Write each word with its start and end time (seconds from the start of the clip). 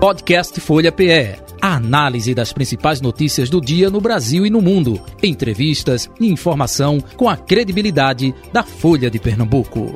Podcast 0.00 0.58
Folha 0.62 0.90
PE. 0.90 1.36
A 1.60 1.74
análise 1.74 2.34
das 2.34 2.54
principais 2.54 3.02
notícias 3.02 3.50
do 3.50 3.60
dia 3.60 3.90
no 3.90 4.00
Brasil 4.00 4.46
e 4.46 4.50
no 4.50 4.62
mundo. 4.62 4.98
Entrevistas 5.22 6.08
e 6.18 6.26
informação 6.26 6.98
com 7.18 7.28
a 7.28 7.36
credibilidade 7.36 8.34
da 8.50 8.62
Folha 8.62 9.10
de 9.10 9.18
Pernambuco. 9.18 9.94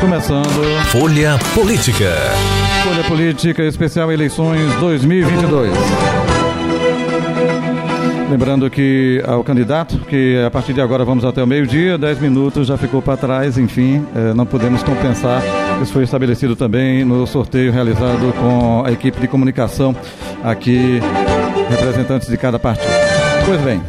Começando. 0.00 0.88
Folha 0.90 1.38
Política. 1.54 2.10
Folha 2.82 3.04
Política 3.04 3.62
Especial 3.62 4.10
Eleições 4.10 4.74
2022. 4.80 6.19
Lembrando 8.30 8.70
que 8.70 9.20
ao 9.26 9.42
candidato, 9.42 9.98
que 10.08 10.40
a 10.46 10.50
partir 10.50 10.72
de 10.72 10.80
agora 10.80 11.04
vamos 11.04 11.24
até 11.24 11.42
o 11.42 11.46
meio-dia, 11.46 11.98
10 11.98 12.20
minutos 12.20 12.68
já 12.68 12.76
ficou 12.78 13.02
para 13.02 13.16
trás, 13.16 13.58
enfim, 13.58 14.06
eh, 14.14 14.32
não 14.34 14.46
podemos 14.46 14.84
compensar. 14.84 15.42
Isso 15.82 15.92
foi 15.92 16.04
estabelecido 16.04 16.54
também 16.54 17.04
no 17.04 17.26
sorteio 17.26 17.72
realizado 17.72 18.32
com 18.40 18.84
a 18.86 18.92
equipe 18.92 19.20
de 19.20 19.26
comunicação 19.26 19.96
aqui, 20.44 21.00
representantes 21.68 22.28
de 22.28 22.36
cada 22.36 22.56
partido. 22.56 22.92
Pois 23.46 23.60
bem, 23.62 23.82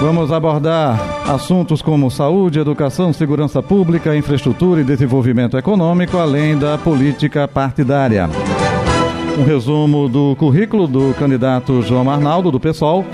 Vamos 0.00 0.30
abordar 0.30 0.96
assuntos 1.28 1.82
como 1.82 2.08
saúde, 2.08 2.60
educação, 2.60 3.12
segurança 3.12 3.60
pública, 3.60 4.14
infraestrutura 4.14 4.80
e 4.80 4.84
desenvolvimento 4.84 5.58
econômico, 5.58 6.16
além 6.18 6.56
da 6.56 6.78
política 6.78 7.48
partidária. 7.48 8.30
Um 9.38 9.44
resumo 9.44 10.08
do 10.08 10.34
currículo 10.34 10.88
do 10.88 11.14
candidato 11.16 11.80
João 11.82 12.10
Arnaldo, 12.10 12.50
do 12.50 12.58
PSOL, 12.58 13.06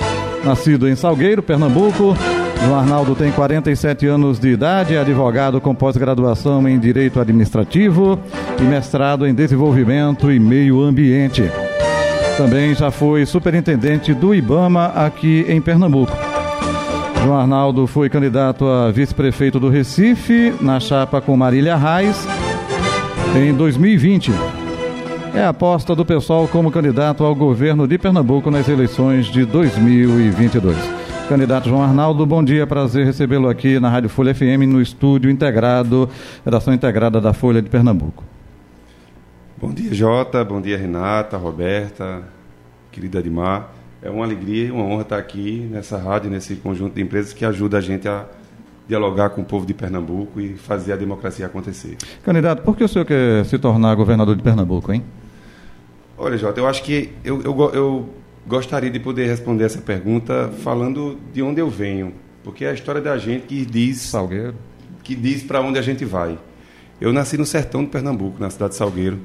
nascido 0.42 0.88
em 0.88 0.96
Salgueiro, 0.96 1.42
Pernambuco. 1.42 2.16
João 2.64 2.78
Arnaldo 2.78 3.14
tem 3.14 3.30
47 3.30 4.06
anos 4.06 4.38
de 4.38 4.48
idade, 4.48 4.94
é 4.94 4.98
advogado 4.98 5.60
com 5.60 5.74
pós-graduação 5.74 6.66
em 6.66 6.78
Direito 6.78 7.20
Administrativo 7.20 8.18
e 8.58 8.62
mestrado 8.62 9.26
em 9.26 9.34
Desenvolvimento 9.34 10.32
e 10.32 10.40
Meio 10.40 10.80
Ambiente. 10.80 11.42
Também 12.38 12.74
já 12.74 12.90
foi 12.90 13.26
superintendente 13.26 14.14
do 14.14 14.34
IBAMA 14.34 14.86
aqui 14.96 15.44
em 15.46 15.60
Pernambuco. 15.60 16.16
João 17.22 17.38
Arnaldo 17.38 17.86
foi 17.86 18.08
candidato 18.08 18.64
a 18.64 18.90
vice-prefeito 18.90 19.60
do 19.60 19.68
Recife, 19.68 20.54
na 20.58 20.80
chapa 20.80 21.20
com 21.20 21.36
Marília 21.36 21.76
Reis, 21.76 22.26
em 23.36 23.52
2020. 23.52 24.63
É 25.34 25.42
a 25.42 25.48
aposta 25.48 25.96
do 25.96 26.06
pessoal 26.06 26.46
como 26.46 26.70
candidato 26.70 27.24
ao 27.24 27.34
governo 27.34 27.88
de 27.88 27.98
Pernambuco 27.98 28.52
nas 28.52 28.68
eleições 28.68 29.26
de 29.26 29.44
2022. 29.44 30.76
Candidato 31.28 31.68
João 31.68 31.82
Arnaldo, 31.82 32.24
bom 32.24 32.42
dia, 32.42 32.64
prazer 32.68 33.04
recebê-lo 33.04 33.48
aqui 33.48 33.80
na 33.80 33.90
Rádio 33.90 34.08
Folha 34.08 34.32
FM, 34.32 34.62
no 34.68 34.80
estúdio 34.80 35.28
integrado, 35.28 36.08
redação 36.44 36.72
integrada 36.72 37.20
da 37.20 37.32
Folha 37.32 37.60
de 37.60 37.68
Pernambuco. 37.68 38.22
Bom 39.60 39.72
dia, 39.72 39.92
Jota, 39.92 40.44
bom 40.44 40.60
dia, 40.60 40.78
Renata, 40.78 41.36
Roberta, 41.36 42.22
querida 42.92 43.18
Admar. 43.18 43.72
É 44.00 44.08
uma 44.08 44.24
alegria 44.24 44.66
e 44.66 44.70
uma 44.70 44.84
honra 44.84 45.02
estar 45.02 45.18
aqui 45.18 45.68
nessa 45.68 45.98
rádio, 45.98 46.30
nesse 46.30 46.54
conjunto 46.54 46.94
de 46.94 47.02
empresas 47.02 47.32
que 47.32 47.44
ajuda 47.44 47.78
a 47.78 47.80
gente 47.80 48.06
a 48.06 48.24
dialogar 48.86 49.30
com 49.30 49.40
o 49.40 49.44
povo 49.44 49.66
de 49.66 49.74
Pernambuco 49.74 50.40
e 50.40 50.54
fazer 50.54 50.92
a 50.92 50.96
democracia 50.96 51.46
acontecer. 51.46 51.96
Candidato, 52.22 52.62
por 52.62 52.76
que 52.76 52.84
o 52.84 52.88
senhor 52.88 53.04
quer 53.04 53.44
se 53.46 53.58
tornar 53.58 53.96
governador 53.96 54.36
de 54.36 54.42
Pernambuco, 54.42 54.92
hein? 54.92 55.02
Olha, 56.16 56.36
Jota, 56.36 56.60
eu 56.60 56.68
acho 56.68 56.82
que 56.82 57.12
eu, 57.24 57.42
eu, 57.42 57.70
eu 57.74 58.08
gostaria 58.46 58.90
de 58.90 59.00
poder 59.00 59.26
responder 59.26 59.64
essa 59.64 59.80
pergunta 59.80 60.52
falando 60.62 61.18
de 61.32 61.42
onde 61.42 61.60
eu 61.60 61.68
venho, 61.68 62.14
porque 62.44 62.64
é 62.64 62.70
a 62.70 62.72
história 62.72 63.00
da 63.00 63.18
gente 63.18 63.46
que 63.46 63.64
diz 63.64 64.00
Salgueiro. 64.00 64.54
que 65.02 65.14
diz 65.14 65.42
para 65.42 65.60
onde 65.60 65.78
a 65.78 65.82
gente 65.82 66.04
vai. 66.04 66.38
Eu 67.00 67.12
nasci 67.12 67.36
no 67.36 67.44
sertão 67.44 67.82
de 67.82 67.90
Pernambuco, 67.90 68.40
na 68.40 68.48
cidade 68.48 68.70
de 68.70 68.76
Salgueiro, 68.76 69.18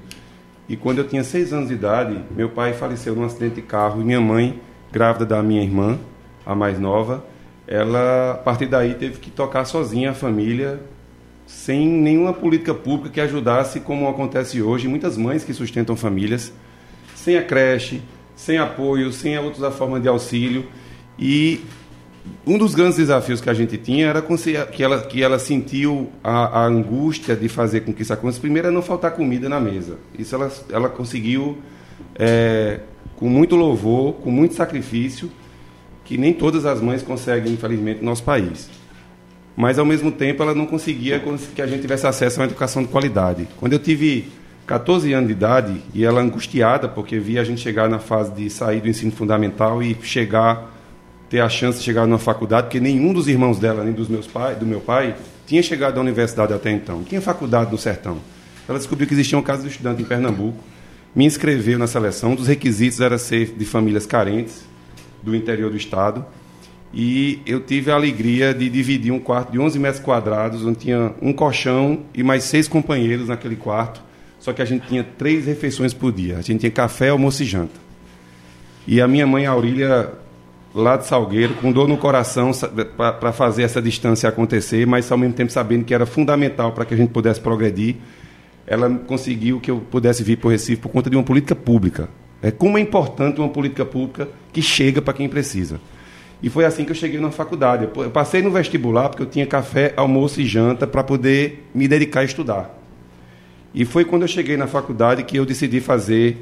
e 0.68 0.76
quando 0.76 1.00
eu 1.00 1.08
tinha 1.08 1.24
seis 1.24 1.54
anos 1.54 1.68
de 1.68 1.76
idade, 1.76 2.24
meu 2.36 2.50
pai 2.50 2.74
faleceu 2.74 3.16
num 3.16 3.24
acidente 3.24 3.56
de 3.56 3.62
carro 3.62 4.02
e 4.02 4.04
minha 4.04 4.22
mãe 4.22 4.60
grávida 4.92 5.26
da 5.26 5.44
minha 5.44 5.62
irmã, 5.62 6.00
a 6.46 6.56
mais 6.56 6.80
nova, 6.80 7.24
ela, 7.68 8.32
a 8.32 8.36
partir 8.36 8.66
daí, 8.66 8.96
teve 8.96 9.20
que 9.20 9.30
tocar 9.30 9.66
sozinha 9.66 10.10
a 10.10 10.14
família, 10.16 10.80
sem 11.46 11.88
nenhuma 11.88 12.34
política 12.34 12.74
pública 12.74 13.10
que 13.10 13.22
ajudasse, 13.22 13.80
como 13.80 14.08
acontece 14.08 14.60
hoje, 14.60 14.88
muitas 14.88 15.18
mães 15.18 15.44
que 15.44 15.54
sustentam 15.54 15.96
famílias, 15.96 16.52
sem 17.20 17.38
a 17.38 17.44
creche, 17.44 18.02
sem 18.36 18.58
apoio, 18.58 19.12
sem 19.12 19.38
outras 19.38 19.76
formas 19.76 20.02
de 20.02 20.08
auxílio. 20.08 20.66
E 21.18 21.62
um 22.48 22.58
dos 22.58 22.74
grandes 22.74 22.98
desafios 22.98 23.42
que 23.42 23.50
a 23.50 23.54
gente 23.54 23.78
tinha 23.78 24.08
era 24.08 24.22
que 24.22 24.84
ela, 24.84 25.02
que 25.02 25.22
ela 25.22 25.38
sentiu 25.38 26.10
a, 26.24 26.62
a 26.62 26.66
angústia 26.66 27.36
de 27.36 27.50
fazer 27.50 27.82
com 27.82 27.94
que 27.94 28.02
isso 28.02 28.14
acontecesse. 28.14 28.40
Primeiro 28.40 28.70
é 28.70 28.72
não 28.72 28.82
faltar 28.82 29.12
comida 29.12 29.50
na 29.50 29.60
mesa. 29.60 29.98
Isso 30.18 30.34
ela, 30.34 30.52
ela 30.70 30.90
conseguiu 30.90 31.58
é, 32.16 32.80
com 33.18 33.28
muito 33.28 33.56
louvor, 33.58 34.14
com 34.14 34.32
muito 34.32 34.56
sacrifício, 34.56 35.30
que 36.06 36.18
nem 36.18 36.34
todas 36.34 36.66
as 36.66 36.82
mães 36.82 37.04
conseguem, 37.04 37.54
infelizmente, 37.54 38.00
no 38.00 38.06
nosso 38.06 38.24
país. 38.24 38.70
Mas, 39.58 39.78
ao 39.78 39.86
mesmo 39.86 40.10
tempo, 40.10 40.42
ela 40.42 40.56
não 40.56 40.66
conseguia 40.66 41.22
que 41.54 41.62
a 41.62 41.68
gente 41.68 41.82
tivesse 41.82 42.08
acesso 42.08 42.40
a 42.40 42.44
uma 42.44 42.48
educação 42.48 42.82
de 42.82 42.88
qualidade. 42.88 43.46
Quando 43.58 43.74
eu 43.74 43.80
tive 43.80 44.39
14 44.70 45.12
anos 45.14 45.30
de 45.30 45.34
idade, 45.34 45.82
e 45.96 46.06
ela 46.06 46.22
angustiada, 46.22 46.88
porque 46.88 47.18
via 47.18 47.42
a 47.42 47.44
gente 47.44 47.60
chegar 47.60 47.90
na 47.90 47.98
fase 47.98 48.32
de 48.34 48.48
sair 48.52 48.80
do 48.80 48.88
ensino 48.88 49.12
fundamental 49.12 49.82
e 49.82 49.98
chegar, 50.04 50.72
ter 51.28 51.40
a 51.40 51.50
chance 51.50 51.80
de 51.80 51.84
chegar 51.84 52.06
numa 52.06 52.20
faculdade, 52.20 52.68
porque 52.68 52.80
nenhum 52.80 53.12
dos 53.12 53.28
irmãos 53.28 53.58
dela, 53.58 53.84
nem 53.84 53.92
dos 53.92 54.08
meus 54.08 54.28
pai, 54.28 54.54
do 54.54 54.68
meu 54.68 54.80
pai, 54.80 55.16
tinha 55.48 55.64
chegado 55.64 55.98
à 55.98 56.02
universidade 56.02 56.54
até 56.54 56.70
então. 56.70 57.04
Tinha 57.04 57.20
faculdade 57.20 57.72
no 57.72 57.80
sertão. 57.80 58.20
Ela 58.68 58.78
descobriu 58.78 59.08
que 59.08 59.14
existia 59.16 59.40
um 59.40 59.42
caso 59.42 59.64
de 59.64 59.70
estudante 59.70 60.04
em 60.04 60.06
Pernambuco, 60.06 60.64
me 61.16 61.26
inscreveu 61.26 61.80
na 61.80 61.88
seleção. 61.88 62.34
Um 62.34 62.36
dos 62.36 62.46
requisitos 62.46 63.02
era 63.02 63.18
ser 63.18 63.56
de 63.58 63.66
famílias 63.66 64.06
carentes 64.06 64.64
do 65.24 65.36
interior 65.36 65.72
do 65.72 65.78
estado. 65.78 66.24
E 66.94 67.40
eu 67.44 67.60
tive 67.60 67.90
a 67.90 67.96
alegria 67.96 68.54
de 68.54 68.70
dividir 68.70 69.12
um 69.12 69.20
quarto 69.20 69.52
de 69.52 69.58
11 69.58 69.80
metros 69.80 70.04
quadrados, 70.04 70.64
onde 70.64 70.78
tinha 70.78 71.12
um 71.20 71.34
colchão 71.34 72.02
e 72.14 72.22
mais 72.22 72.44
seis 72.44 72.68
companheiros 72.68 73.30
naquele 73.30 73.56
quarto. 73.56 74.09
Só 74.40 74.54
que 74.54 74.62
a 74.62 74.66
gente 74.66 74.88
tinha 74.88 75.04
três 75.04 75.46
refeições 75.46 75.94
por 75.94 76.12
dia. 76.12 76.38
A 76.38 76.42
gente 76.42 76.62
tinha 76.62 76.72
café, 76.72 77.10
almoço 77.10 77.44
e 77.44 77.46
janta. 77.46 77.80
E 78.88 79.02
a 79.02 79.08
minha 79.08 79.28
mãe 79.28 79.46
Aurília, 79.46 80.14
lá 80.74 80.98
de 80.98 81.06
Salgueiro, 81.06 81.54
com 81.56 81.72
dor 81.72 81.88
no 81.88 81.98
coração 81.98 82.52
para 82.98 83.32
fazer 83.32 83.64
essa 83.64 83.82
distância 83.82 84.30
acontecer, 84.30 84.88
mas 84.88 85.12
ao 85.12 85.18
mesmo 85.18 85.34
tempo 85.34 85.52
sabendo 85.52 85.84
que 85.84 85.94
era 85.94 86.06
fundamental 86.06 86.72
para 86.72 86.86
que 86.86 86.94
a 86.94 86.98
gente 86.98 87.10
pudesse 87.10 87.40
progredir 87.40 87.98
ela 88.70 88.88
conseguiu 89.08 89.60
que 89.60 89.72
eu 89.72 89.80
pudesse 89.80 90.24
vir 90.24 90.38
para 90.38 90.48
o 90.48 90.52
Recife 90.52 90.80
por 90.80 90.90
conta 90.90 91.10
de 91.10 91.16
uma 91.16 91.24
política 91.24 91.56
pública. 91.56 92.08
É 92.40 92.52
como 92.52 92.78
é 92.78 92.82
importante 92.82 93.40
uma 93.40 93.50
política 93.50 93.84
pública 93.84 94.30
que 94.54 94.62
chega 94.62 95.02
para 95.02 95.12
quem 95.12 95.28
precisa. 95.28 95.82
E 96.42 96.52
foi 96.52 96.66
assim 96.66 96.86
que 96.86 96.92
eu 96.92 96.96
cheguei 96.96 97.20
na 97.20 97.32
faculdade. 97.32 97.90
Eu 97.96 98.12
passei 98.12 98.44
no 98.44 98.52
vestibular 98.52 99.10
porque 99.10 99.24
eu 99.24 99.28
tinha 99.28 99.48
café, 99.48 99.92
almoço 99.98 100.40
e 100.40 100.46
janta 100.46 100.86
para 100.86 101.04
poder 101.04 101.68
me 101.74 101.88
dedicar 101.88 102.20
a 102.20 102.24
estudar. 102.24 102.79
E 103.74 103.86
foi 103.86 104.04
quando 104.04 104.24
eu 104.24 104.28
cheguei 104.28 104.58
na 104.58 104.68
faculdade 104.68 105.24
que 105.24 105.38
eu 105.38 105.46
decidi 105.46 105.80
fazer 105.80 106.38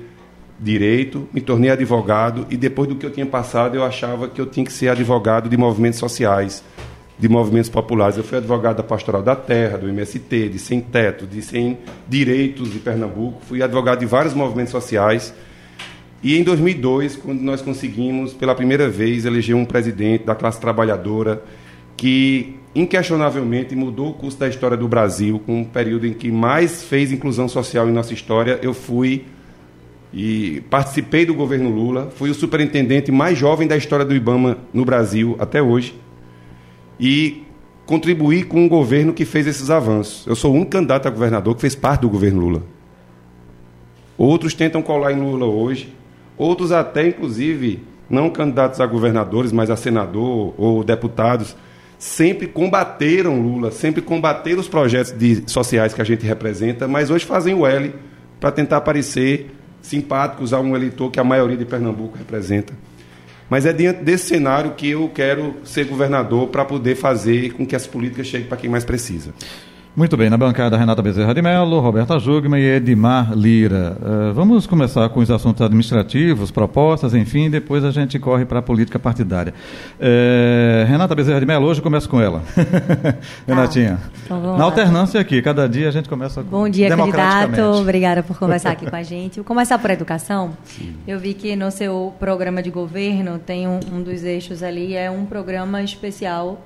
direito, 0.59 1.27
me 1.33 1.41
tornei 1.41 1.69
advogado 1.69 2.47
e 2.49 2.57
depois 2.57 2.89
do 2.89 2.95
que 2.95 3.05
eu 3.05 3.11
tinha 3.11 3.25
passado 3.25 3.75
eu 3.75 3.83
achava 3.83 4.27
que 4.27 4.41
eu 4.41 4.45
tinha 4.45 4.65
que 4.65 4.73
ser 4.73 4.89
advogado 4.89 5.49
de 5.49 5.57
movimentos 5.57 5.99
sociais 5.99 6.63
de 7.19 7.27
movimentos 7.27 7.69
populares. 7.69 8.17
Eu 8.17 8.23
fui 8.23 8.37
advogado 8.37 8.77
da 8.77 8.83
Pastoral 8.83 9.23
da 9.23 9.35
Terra, 9.35 9.77
do 9.77 9.89
MST, 9.89 10.49
de 10.49 10.59
Sem 10.59 10.79
Teto, 10.79 11.25
de 11.25 11.41
Sem 11.41 11.77
Direitos 12.07 12.71
de 12.71 12.79
Pernambuco. 12.79 13.41
Fui 13.45 13.61
advogado 13.61 13.99
de 13.99 14.05
vários 14.05 14.33
movimentos 14.33 14.71
sociais. 14.71 15.33
E 16.21 16.37
em 16.37 16.43
2002, 16.43 17.15
quando 17.15 17.41
nós 17.41 17.61
conseguimos, 17.61 18.33
pela 18.33 18.53
primeira 18.53 18.87
vez, 18.89 19.25
eleger 19.25 19.55
um 19.55 19.65
presidente 19.65 20.25
da 20.25 20.35
classe 20.35 20.59
trabalhadora 20.59 21.41
que, 21.97 22.55
inquestionavelmente, 22.75 23.75
mudou 23.75 24.11
o 24.11 24.13
curso 24.13 24.37
da 24.37 24.47
história 24.47 24.77
do 24.77 24.87
Brasil, 24.87 25.41
com 25.45 25.61
um 25.61 25.65
período 25.65 26.05
em 26.05 26.13
que 26.13 26.31
mais 26.31 26.83
fez 26.83 27.11
inclusão 27.11 27.49
social 27.49 27.89
em 27.89 27.91
nossa 27.91 28.13
história, 28.13 28.59
eu 28.61 28.73
fui 28.73 29.25
e 30.13 30.61
participei 30.69 31.25
do 31.25 31.33
governo 31.33 31.69
Lula, 31.69 32.09
fui 32.15 32.29
o 32.29 32.33
superintendente 32.33 33.11
mais 33.11 33.37
jovem 33.37 33.67
da 33.67 33.75
história 33.75 34.05
do 34.05 34.15
IBAMA 34.15 34.57
no 34.73 34.85
Brasil 34.85 35.35
até 35.39 35.61
hoje 35.61 35.95
e 36.99 37.43
contribuir 37.85 38.47
com 38.47 38.61
um 38.61 38.69
governo 38.69 39.13
que 39.13 39.25
fez 39.25 39.47
esses 39.47 39.69
avanços. 39.69 40.25
Eu 40.27 40.35
sou 40.35 40.53
único 40.53 40.71
candidato 40.71 41.07
a 41.07 41.11
governador 41.11 41.55
que 41.55 41.61
fez 41.61 41.75
parte 41.75 42.01
do 42.01 42.09
governo 42.09 42.41
Lula. 42.41 42.63
Outros 44.17 44.53
tentam 44.53 44.81
colar 44.81 45.13
em 45.13 45.19
Lula 45.19 45.45
hoje, 45.45 45.93
outros 46.37 46.71
até, 46.71 47.07
inclusive, 47.07 47.83
não 48.09 48.29
candidatos 48.29 48.79
a 48.79 48.85
governadores, 48.85 49.51
mas 49.51 49.69
a 49.69 49.75
senador 49.75 50.53
ou 50.57 50.83
deputados, 50.83 51.55
sempre 51.97 52.47
combateram 52.47 53.41
Lula, 53.41 53.71
sempre 53.71 54.01
combateram 54.01 54.59
os 54.59 54.67
projetos 54.67 55.11
de, 55.11 55.43
sociais 55.47 55.93
que 55.93 56.01
a 56.01 56.05
gente 56.05 56.25
representa, 56.25 56.87
mas 56.87 57.09
hoje 57.09 57.25
fazem 57.25 57.53
o 57.53 57.65
L 57.65 57.93
para 58.39 58.51
tentar 58.51 58.81
parecer 58.81 59.51
simpáticos 59.81 60.53
a 60.53 60.59
um 60.59 60.75
eleitor 60.75 61.09
que 61.09 61.19
a 61.19 61.23
maioria 61.23 61.57
de 61.57 61.65
Pernambuco 61.65 62.17
representa. 62.17 62.73
Mas 63.49 63.65
é 63.65 63.71
diante 63.71 64.03
desse 64.03 64.27
cenário 64.27 64.71
que 64.71 64.89
eu 64.89 65.09
quero 65.13 65.55
ser 65.63 65.85
governador 65.85 66.49
para 66.49 66.65
poder 66.65 66.95
fazer 66.95 67.53
com 67.53 67.65
que 67.65 67.75
as 67.75 67.87
políticas 67.87 68.27
cheguem 68.27 68.47
para 68.47 68.57
quem 68.57 68.69
mais 68.69 68.83
precisa. 68.83 69.33
Muito 69.97 70.15
bem, 70.15 70.29
na 70.29 70.37
bancada 70.37 70.77
Renata 70.77 71.01
Bezerra 71.01 71.33
de 71.33 71.41
Mello, 71.41 71.79
Roberta 71.79 72.19
Jugman 72.19 72.61
e 72.61 72.75
Edmar 72.75 73.33
Lira. 73.33 73.97
Uh, 73.99 74.31
vamos 74.31 74.67
começar 74.67 75.09
com 75.09 75.21
os 75.21 75.31
assuntos 75.31 75.59
administrativos, 75.63 76.51
propostas, 76.51 77.15
enfim, 77.15 77.49
depois 77.49 77.83
a 77.83 77.89
gente 77.89 78.19
corre 78.19 78.45
para 78.45 78.59
a 78.59 78.61
política 78.61 78.99
partidária. 78.99 79.55
Uh, 79.99 80.85
Renata 80.85 81.15
Bezerra 81.15 81.39
de 81.39 81.47
Mello, 81.47 81.65
hoje 81.65 81.81
começo 81.81 82.07
com 82.07 82.21
ela. 82.21 82.43
Renatinha. 83.47 83.99
Ah, 83.99 84.19
então 84.25 84.57
na 84.59 84.65
alternância 84.65 85.19
aqui, 85.19 85.41
cada 85.41 85.67
dia 85.67 85.87
a 85.87 85.91
gente 85.91 86.07
começa 86.07 86.43
com 86.43 86.49
Bom 86.51 86.69
dia, 86.69 86.95
candidato. 86.95 87.59
Obrigada 87.59 88.21
por 88.21 88.37
conversar 88.37 88.73
aqui 88.73 88.87
com 88.87 88.95
a 88.95 89.01
gente. 89.01 89.37
Vou 89.37 89.45
começar 89.45 89.79
por 89.79 89.89
educação. 89.89 90.55
Eu 91.07 91.17
vi 91.17 91.33
que 91.33 91.55
no 91.55 91.71
seu 91.71 92.13
programa 92.19 92.61
de 92.61 92.69
governo 92.69 93.39
tem 93.39 93.67
um, 93.67 93.79
um 93.91 94.03
dos 94.03 94.23
eixos 94.23 94.61
ali, 94.61 94.93
é 94.93 95.09
um 95.09 95.25
programa 95.25 95.81
especial 95.81 96.61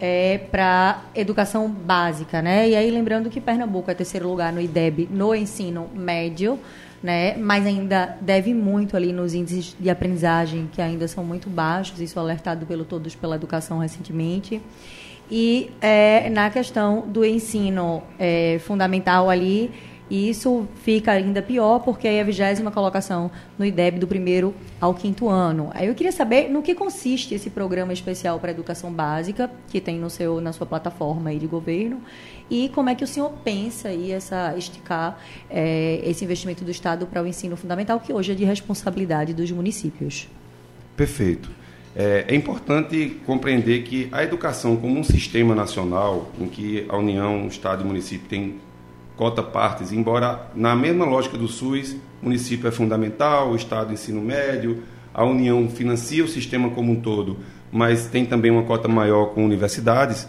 é, 0.00 0.38
para 0.50 1.02
educação 1.14 1.68
básica, 1.68 2.42
né? 2.42 2.68
E 2.68 2.76
aí 2.76 2.90
lembrando 2.90 3.30
que 3.30 3.40
Pernambuco 3.40 3.90
é 3.90 3.94
terceiro 3.94 4.28
lugar 4.28 4.52
no 4.52 4.60
IDEB 4.60 5.08
no 5.10 5.34
ensino 5.34 5.88
médio, 5.94 6.58
né? 7.02 7.36
Mas 7.36 7.66
ainda 7.66 8.16
deve 8.20 8.52
muito 8.54 8.96
ali 8.96 9.12
nos 9.12 9.34
índices 9.34 9.76
de 9.78 9.90
aprendizagem 9.90 10.68
que 10.72 10.80
ainda 10.80 11.06
são 11.06 11.24
muito 11.24 11.48
baixos, 11.48 12.00
isso 12.00 12.18
alertado 12.18 12.66
pelo 12.66 12.84
todos 12.84 13.14
pela 13.14 13.36
educação 13.36 13.78
recentemente. 13.78 14.60
E 15.30 15.70
é, 15.80 16.28
na 16.28 16.50
questão 16.50 17.00
do 17.06 17.24
ensino 17.24 18.02
é, 18.18 18.58
fundamental 18.60 19.30
ali 19.30 19.70
e 20.10 20.28
isso 20.28 20.66
fica 20.82 21.12
ainda 21.12 21.40
pior 21.40 21.80
porque 21.80 22.06
é 22.06 22.20
a 22.20 22.24
vigésima 22.24 22.70
colocação 22.70 23.30
no 23.58 23.64
IDEB 23.64 23.98
do 23.98 24.06
primeiro 24.06 24.54
ao 24.80 24.94
quinto 24.94 25.28
ano. 25.28 25.70
Aí 25.72 25.86
eu 25.86 25.94
queria 25.94 26.12
saber 26.12 26.48
no 26.50 26.62
que 26.62 26.74
consiste 26.74 27.34
esse 27.34 27.48
programa 27.50 27.92
especial 27.92 28.38
para 28.38 28.50
educação 28.50 28.92
básica 28.92 29.50
que 29.68 29.80
tem 29.80 29.98
no 29.98 30.10
seu, 30.10 30.40
na 30.40 30.52
sua 30.52 30.66
plataforma 30.66 31.30
aí 31.30 31.38
de 31.38 31.46
governo 31.46 32.00
e 32.50 32.68
como 32.74 32.90
é 32.90 32.94
que 32.94 33.02
o 33.02 33.06
senhor 33.06 33.32
pensa 33.42 33.88
aí 33.88 34.12
essa 34.12 34.54
esticar 34.56 35.18
é, 35.48 36.00
esse 36.04 36.24
investimento 36.24 36.64
do 36.64 36.70
Estado 36.70 37.06
para 37.06 37.22
o 37.22 37.26
ensino 37.26 37.56
fundamental 37.56 37.98
que 37.98 38.12
hoje 38.12 38.32
é 38.32 38.34
de 38.34 38.44
responsabilidade 38.44 39.32
dos 39.32 39.50
municípios. 39.50 40.28
Perfeito. 40.96 41.50
É, 41.96 42.24
é, 42.28 42.34
importante 42.34 43.20
compreender 43.24 43.84
que 43.84 44.08
a 44.10 44.24
educação 44.24 44.76
como 44.76 44.98
um 44.98 45.04
sistema 45.04 45.54
nacional 45.54 46.28
em 46.40 46.48
que 46.48 46.84
a 46.88 46.96
União, 46.96 47.44
o 47.44 47.46
Estado 47.46 47.82
e 47.82 47.84
o 47.84 47.86
município 47.86 48.28
têm 48.28 48.56
cota 49.16 49.42
partes, 49.42 49.92
embora 49.92 50.50
na 50.54 50.74
mesma 50.74 51.04
lógica 51.04 51.38
do 51.38 51.46
SUS, 51.46 51.92
o 52.22 52.24
município 52.24 52.68
é 52.68 52.70
fundamental, 52.70 53.50
o 53.50 53.56
Estado 53.56 53.92
ensino 53.92 54.20
médio, 54.20 54.82
a 55.12 55.24
União 55.24 55.68
financia 55.68 56.24
o 56.24 56.28
sistema 56.28 56.70
como 56.70 56.92
um 56.92 57.00
todo, 57.00 57.38
mas 57.70 58.06
tem 58.06 58.26
também 58.26 58.50
uma 58.50 58.64
cota 58.64 58.88
maior 58.88 59.26
com 59.26 59.44
universidades, 59.44 60.28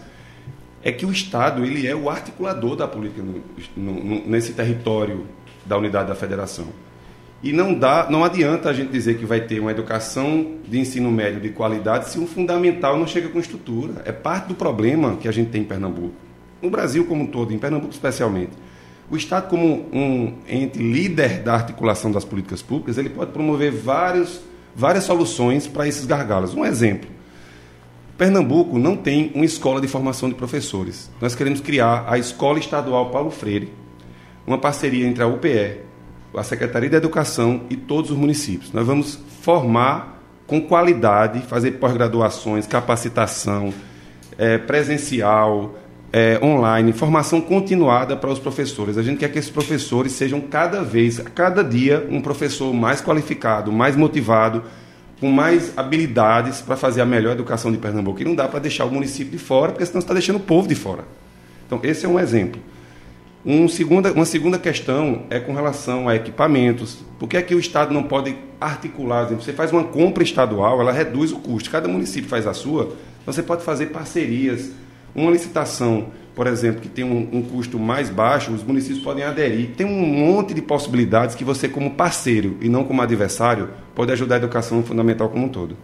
é 0.82 0.92
que 0.92 1.04
o 1.04 1.10
Estado 1.10 1.64
ele 1.64 1.86
é 1.86 1.96
o 1.96 2.08
articulador 2.08 2.76
da 2.76 2.86
política 2.86 3.22
no, 3.22 3.42
no, 3.76 4.26
nesse 4.26 4.52
território 4.52 5.26
da 5.64 5.76
unidade 5.76 6.08
da 6.08 6.14
federação. 6.14 6.66
E 7.42 7.52
não 7.52 7.74
dá, 7.74 8.06
não 8.08 8.24
adianta 8.24 8.70
a 8.70 8.72
gente 8.72 8.90
dizer 8.90 9.18
que 9.18 9.26
vai 9.26 9.40
ter 9.40 9.60
uma 9.60 9.70
educação 9.70 10.56
de 10.66 10.78
ensino 10.78 11.10
médio 11.10 11.40
de 11.40 11.50
qualidade 11.50 12.08
se 12.08 12.18
um 12.18 12.26
fundamental 12.26 12.98
não 12.98 13.06
chega 13.06 13.28
com 13.28 13.38
estrutura. 13.38 14.02
É 14.04 14.12
parte 14.12 14.46
do 14.46 14.54
problema 14.54 15.16
que 15.16 15.28
a 15.28 15.32
gente 15.32 15.50
tem 15.50 15.62
em 15.62 15.64
Pernambuco. 15.64 16.14
No 16.62 16.70
Brasil 16.70 17.04
como 17.04 17.24
um 17.24 17.26
todo, 17.26 17.52
em 17.52 17.58
Pernambuco 17.58 17.92
especialmente. 17.92 18.52
O 19.10 19.16
Estado, 19.16 19.48
como 19.48 19.86
um 19.92 20.34
ente 20.48 20.78
líder 20.78 21.42
da 21.42 21.54
articulação 21.54 22.10
das 22.10 22.24
políticas 22.24 22.60
públicas, 22.60 22.98
ele 22.98 23.08
pode 23.08 23.30
promover 23.30 23.70
vários, 23.70 24.40
várias 24.74 25.04
soluções 25.04 25.68
para 25.68 25.86
esses 25.86 26.04
gargalos. 26.04 26.54
Um 26.54 26.64
exemplo: 26.64 27.08
Pernambuco 28.18 28.78
não 28.78 28.96
tem 28.96 29.30
uma 29.34 29.44
escola 29.44 29.80
de 29.80 29.86
formação 29.86 30.28
de 30.28 30.34
professores. 30.34 31.08
Nós 31.20 31.34
queremos 31.34 31.60
criar 31.60 32.04
a 32.08 32.18
Escola 32.18 32.58
Estadual 32.58 33.10
Paulo 33.10 33.30
Freire, 33.30 33.72
uma 34.44 34.58
parceria 34.58 35.06
entre 35.06 35.22
a 35.22 35.26
UPE, 35.26 35.80
a 36.34 36.42
Secretaria 36.42 36.90
de 36.90 36.96
Educação 36.96 37.62
e 37.70 37.76
todos 37.76 38.10
os 38.10 38.16
municípios. 38.16 38.72
Nós 38.72 38.86
vamos 38.86 39.20
formar 39.40 40.20
com 40.46 40.60
qualidade, 40.60 41.42
fazer 41.42 41.72
pós-graduações, 41.72 42.66
capacitação 42.66 43.72
é, 44.38 44.58
presencial, 44.58 45.74
é, 46.12 46.38
online, 46.42 46.92
formação 46.92 47.40
continuada 47.40 48.16
para 48.16 48.30
os 48.30 48.38
professores. 48.38 48.96
A 48.96 49.02
gente 49.02 49.18
quer 49.18 49.30
que 49.30 49.38
esses 49.38 49.50
professores 49.50 50.12
sejam 50.12 50.40
cada 50.40 50.82
vez, 50.82 51.18
cada 51.34 51.62
dia, 51.62 52.06
um 52.10 52.20
professor 52.20 52.72
mais 52.72 53.00
qualificado, 53.00 53.72
mais 53.72 53.96
motivado, 53.96 54.62
com 55.20 55.30
mais 55.30 55.76
habilidades 55.76 56.60
para 56.60 56.76
fazer 56.76 57.00
a 57.00 57.06
melhor 57.06 57.32
educação 57.32 57.72
de 57.72 57.78
Pernambuco. 57.78 58.20
E 58.20 58.24
não 58.24 58.34
dá 58.34 58.46
para 58.46 58.60
deixar 58.60 58.84
o 58.84 58.90
município 58.90 59.32
de 59.32 59.38
fora, 59.38 59.72
porque 59.72 59.86
senão 59.86 59.98
está 59.98 60.12
deixando 60.12 60.36
o 60.36 60.40
povo 60.40 60.68
de 60.68 60.74
fora. 60.74 61.04
Então, 61.66 61.80
esse 61.82 62.06
é 62.06 62.08
um 62.08 62.18
exemplo. 62.20 62.60
Um 63.44 63.68
segunda, 63.68 64.12
uma 64.12 64.24
segunda 64.24 64.58
questão 64.58 65.24
é 65.30 65.38
com 65.38 65.54
relação 65.54 66.08
a 66.08 66.16
equipamentos. 66.16 66.98
Por 67.18 67.28
que 67.28 67.36
é 67.36 67.42
que 67.42 67.54
o 67.54 67.58
Estado 67.60 67.94
não 67.94 68.02
pode 68.02 68.36
articular? 68.60 69.26
Você 69.26 69.52
faz 69.52 69.72
uma 69.72 69.84
compra 69.84 70.22
estadual, 70.22 70.80
ela 70.80 70.92
reduz 70.92 71.30
o 71.32 71.38
custo. 71.38 71.70
Cada 71.70 71.88
município 71.88 72.28
faz 72.28 72.46
a 72.46 72.52
sua. 72.52 72.94
Você 73.24 73.42
pode 73.42 73.62
fazer 73.62 73.86
parcerias 73.86 74.70
uma 75.16 75.30
licitação, 75.30 76.08
por 76.34 76.46
exemplo, 76.46 76.80
que 76.80 76.88
tem 76.88 77.04
um, 77.04 77.28
um, 77.32 77.42
custo 77.42 77.78
mais 77.78 78.10
baixo, 78.10 78.52
os 78.52 78.62
municípios 78.62 79.02
podem 79.02 79.24
aderir. 79.24 79.70
Tem 79.76 79.86
um 79.86 80.06
monte 80.06 80.52
de 80.52 80.60
possibilidades 80.60 81.34
que 81.34 81.42
você, 81.42 81.68
como 81.68 81.92
parceiro 81.92 82.56
e 82.60 82.68
não 82.68 82.84
como 82.84 83.00
adversário, 83.00 83.70
pode 83.94 84.12
ajudar 84.12 84.36
a 84.36 84.38
educação 84.38 84.82
fundamental 84.82 85.28
como 85.30 85.46
um 85.46 85.48
todo. 85.48 85.76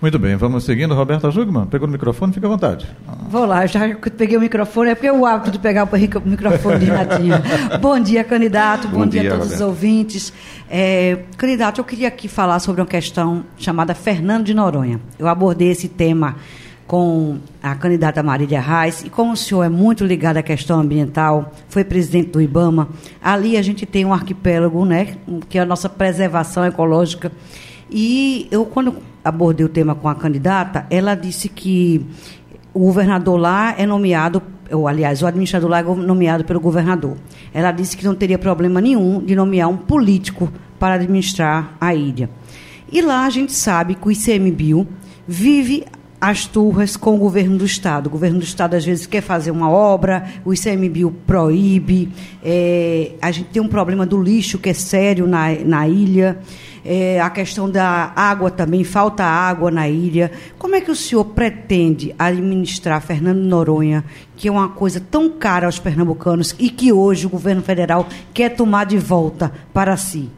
Muito 0.00 0.18
bem, 0.18 0.36
vamos 0.36 0.64
seguindo. 0.64 0.94
Roberta 0.94 1.30
Jugman, 1.30 1.66
pegou 1.66 1.88
o 1.88 1.90
microfone, 1.90 2.32
fica 2.32 2.46
à 2.46 2.50
vontade. 2.50 2.86
Vou 3.28 3.46
lá, 3.46 3.64
já 3.66 3.80
peguei 4.16 4.36
o 4.36 4.40
microfone, 4.40 4.90
é 4.90 4.94
porque 4.94 5.06
é 5.06 5.12
o 5.12 5.24
hábito 5.24 5.50
de 5.50 5.58
pegar 5.58 5.84
o 5.84 6.28
microfone 6.28 6.78
de 6.78 6.86
Natinha. 6.86 7.42
bom 7.80 7.98
dia, 7.98 8.22
candidato, 8.22 8.88
bom, 8.88 9.00
bom 9.00 9.06
dia, 9.06 9.22
dia, 9.22 9.30
a 9.30 9.32
todos 9.34 9.46
Roberto. 9.46 9.62
os 9.62 9.66
ouvintes. 9.66 10.32
É, 10.70 11.20
candidato, 11.36 11.80
eu 11.80 11.84
queria 11.84 12.08
aqui 12.08 12.28
falar 12.28 12.58
sobre 12.58 12.80
uma 12.80 12.86
questão 12.86 13.44
chamada 13.56 13.94
Fernando 13.94 14.44
de 14.44 14.54
Noronha. 14.54 15.00
Eu 15.18 15.26
abordei 15.26 15.70
esse 15.70 15.88
tema 15.88 16.36
com 16.92 17.38
a 17.62 17.74
candidata 17.74 18.22
Marília 18.22 18.60
Reis, 18.60 19.02
e 19.02 19.08
como 19.08 19.32
o 19.32 19.36
senhor 19.36 19.62
é 19.62 19.68
muito 19.70 20.04
ligado 20.04 20.36
à 20.36 20.42
questão 20.42 20.78
ambiental, 20.78 21.50
foi 21.66 21.84
presidente 21.84 22.28
do 22.28 22.38
IBAMA, 22.38 22.86
ali 23.22 23.56
a 23.56 23.62
gente 23.62 23.86
tem 23.86 24.04
um 24.04 24.12
arquipélago, 24.12 24.84
né, 24.84 25.16
que 25.48 25.56
é 25.56 25.62
a 25.62 25.64
nossa 25.64 25.88
preservação 25.88 26.66
ecológica. 26.66 27.32
E 27.90 28.46
eu, 28.50 28.66
quando 28.66 28.96
abordei 29.24 29.64
o 29.64 29.70
tema 29.70 29.94
com 29.94 30.06
a 30.06 30.14
candidata, 30.14 30.84
ela 30.90 31.14
disse 31.14 31.48
que 31.48 32.04
o 32.74 32.80
governador 32.80 33.40
lá 33.40 33.74
é 33.78 33.86
nomeado, 33.86 34.42
ou 34.70 34.86
aliás, 34.86 35.22
o 35.22 35.26
administrador 35.26 35.70
lá 35.70 35.78
é 35.78 35.82
nomeado 35.82 36.44
pelo 36.44 36.60
governador. 36.60 37.16
Ela 37.54 37.72
disse 37.72 37.96
que 37.96 38.04
não 38.04 38.14
teria 38.14 38.36
problema 38.36 38.82
nenhum 38.82 39.18
de 39.18 39.34
nomear 39.34 39.70
um 39.70 39.78
político 39.78 40.52
para 40.78 40.96
administrar 40.96 41.74
a 41.80 41.94
ilha. 41.94 42.28
E 42.92 43.00
lá 43.00 43.24
a 43.24 43.30
gente 43.30 43.54
sabe 43.54 43.94
que 43.94 44.06
o 44.06 44.12
ICMBio 44.12 44.86
vive 45.26 45.86
as 46.22 46.46
turras 46.46 46.96
com 46.96 47.16
o 47.16 47.18
governo 47.18 47.58
do 47.58 47.64
Estado. 47.64 48.06
O 48.06 48.10
governo 48.10 48.38
do 48.38 48.44
Estado, 48.44 48.76
às 48.76 48.84
vezes, 48.84 49.06
quer 49.06 49.20
fazer 49.20 49.50
uma 49.50 49.68
obra, 49.68 50.24
o 50.44 50.54
ICMBio 50.54 51.10
proíbe. 51.26 52.12
É, 52.44 53.10
a 53.20 53.32
gente 53.32 53.48
tem 53.48 53.60
um 53.60 53.66
problema 53.66 54.06
do 54.06 54.22
lixo, 54.22 54.56
que 54.56 54.68
é 54.68 54.72
sério 54.72 55.26
na, 55.26 55.50
na 55.64 55.88
ilha. 55.88 56.38
É, 56.84 57.20
a 57.20 57.28
questão 57.28 57.68
da 57.68 58.12
água 58.14 58.52
também, 58.52 58.84
falta 58.84 59.24
água 59.24 59.68
na 59.68 59.88
ilha. 59.88 60.30
Como 60.60 60.76
é 60.76 60.80
que 60.80 60.92
o 60.92 60.96
senhor 60.96 61.24
pretende 61.24 62.14
administrar 62.16 63.02
Fernando 63.02 63.40
Noronha, 63.40 64.04
que 64.36 64.46
é 64.46 64.52
uma 64.52 64.68
coisa 64.68 65.00
tão 65.00 65.28
cara 65.28 65.66
aos 65.66 65.80
pernambucanos 65.80 66.54
e 66.56 66.70
que 66.70 66.92
hoje 66.92 67.26
o 67.26 67.30
governo 67.30 67.62
federal 67.62 68.06
quer 68.32 68.50
tomar 68.50 68.86
de 68.86 68.96
volta 68.96 69.52
para 69.74 69.96
si? 69.96 70.30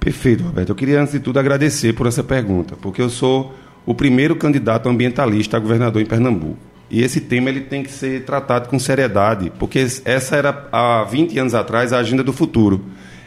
Perfeito, 0.00 0.42
Roberto. 0.42 0.70
Eu 0.70 0.74
queria, 0.74 1.00
antes 1.00 1.12
de 1.12 1.20
tudo, 1.20 1.38
agradecer 1.38 1.92
por 1.92 2.08
essa 2.08 2.24
pergunta, 2.24 2.74
porque 2.80 3.00
eu 3.00 3.08
sou 3.08 3.54
o 3.84 3.94
primeiro 3.94 4.36
candidato 4.36 4.88
ambientalista 4.88 5.56
a 5.56 5.60
governador 5.60 6.00
em 6.00 6.06
Pernambuco. 6.06 6.58
E 6.90 7.02
esse 7.02 7.20
tema 7.20 7.48
ele 7.48 7.62
tem 7.62 7.82
que 7.82 7.90
ser 7.90 8.24
tratado 8.24 8.68
com 8.68 8.78
seriedade, 8.78 9.50
porque 9.58 9.86
essa 10.04 10.36
era, 10.36 10.68
há 10.70 11.04
20 11.04 11.38
anos 11.38 11.54
atrás, 11.54 11.92
a 11.92 11.98
agenda 11.98 12.22
do 12.22 12.32
futuro. 12.32 12.82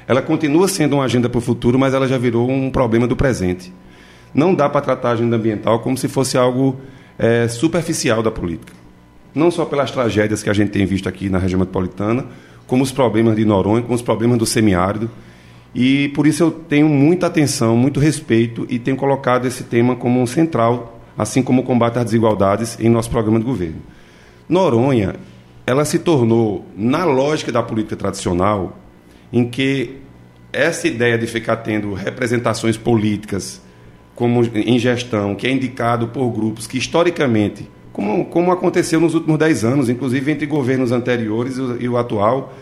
Ela 0.07 0.21
continua 0.21 0.67
sendo 0.67 0.97
uma 0.97 1.05
agenda 1.05 1.27
para 1.27 1.39
o 1.39 1.41
futuro, 1.41 1.79
mas 1.79 1.93
ela 1.93 2.07
já 2.07 2.17
virou 2.17 2.49
um 2.49 2.69
problema 2.69 3.07
do 3.07 3.15
presente. 3.15 3.73
Não 4.33 4.53
dá 4.53 4.69
para 4.69 4.81
tratar 4.81 5.09
a 5.09 5.11
agenda 5.13 5.35
ambiental 5.35 5.79
como 5.79 5.97
se 5.97 6.07
fosse 6.07 6.37
algo 6.37 6.79
é, 7.17 7.47
superficial 7.47 8.21
da 8.21 8.29
política. 8.29 8.73
Não 9.33 9.49
só 9.49 9.65
pelas 9.65 9.89
tragédias 9.89 10.43
que 10.43 10.49
a 10.49 10.53
gente 10.53 10.69
tem 10.69 10.85
visto 10.85 11.09
aqui 11.09 11.27
na 11.27 11.39
região 11.39 11.59
metropolitana, 11.59 12.25
como 12.67 12.83
os 12.83 12.91
problemas 12.91 13.35
de 13.35 13.45
Noronha, 13.45 13.81
como 13.81 13.95
os 13.95 14.01
problemas 14.01 14.37
do 14.37 14.45
semiárido. 14.45 15.09
E 15.75 16.07
por 16.09 16.25
isso 16.25 16.41
eu 16.41 16.51
tenho 16.51 16.87
muita 16.87 17.27
atenção, 17.27 17.75
muito 17.75 17.99
respeito 17.99 18.65
e 18.69 18.79
tenho 18.79 18.95
colocado 18.95 19.45
esse 19.45 19.65
tema 19.65 19.93
como 19.97 20.21
um 20.21 20.25
central, 20.25 21.01
assim 21.17 21.43
como 21.43 21.61
o 21.61 21.65
combate 21.65 21.99
às 21.99 22.05
desigualdades 22.05 22.79
em 22.79 22.87
nosso 22.87 23.09
programa 23.09 23.39
de 23.39 23.45
governo. 23.45 23.81
Noronha, 24.47 25.15
ela 25.67 25.83
se 25.83 25.99
tornou, 25.99 26.65
na 26.77 27.03
lógica 27.03 27.51
da 27.51 27.61
política 27.61 27.97
tradicional, 27.97 28.79
em 29.33 29.49
que 29.49 29.97
essa 30.53 30.87
ideia 30.87 31.17
de 31.17 31.27
ficar 31.27 31.57
tendo 31.57 31.93
representações 31.93 32.77
políticas 32.77 33.61
como 34.15 34.45
em 34.55 34.79
gestão, 34.79 35.35
que 35.35 35.45
é 35.45 35.51
indicado 35.51 36.07
por 36.07 36.31
grupos 36.31 36.67
que 36.67 36.77
historicamente, 36.77 37.69
como, 37.91 38.23
como 38.25 38.49
aconteceu 38.51 39.01
nos 39.01 39.13
últimos 39.13 39.37
10 39.37 39.65
anos, 39.65 39.89
inclusive 39.89 40.31
entre 40.31 40.45
governos 40.45 40.93
anteriores 40.93 41.57
e 41.57 41.61
o, 41.61 41.81
e 41.81 41.89
o 41.89 41.97
atual, 41.97 42.53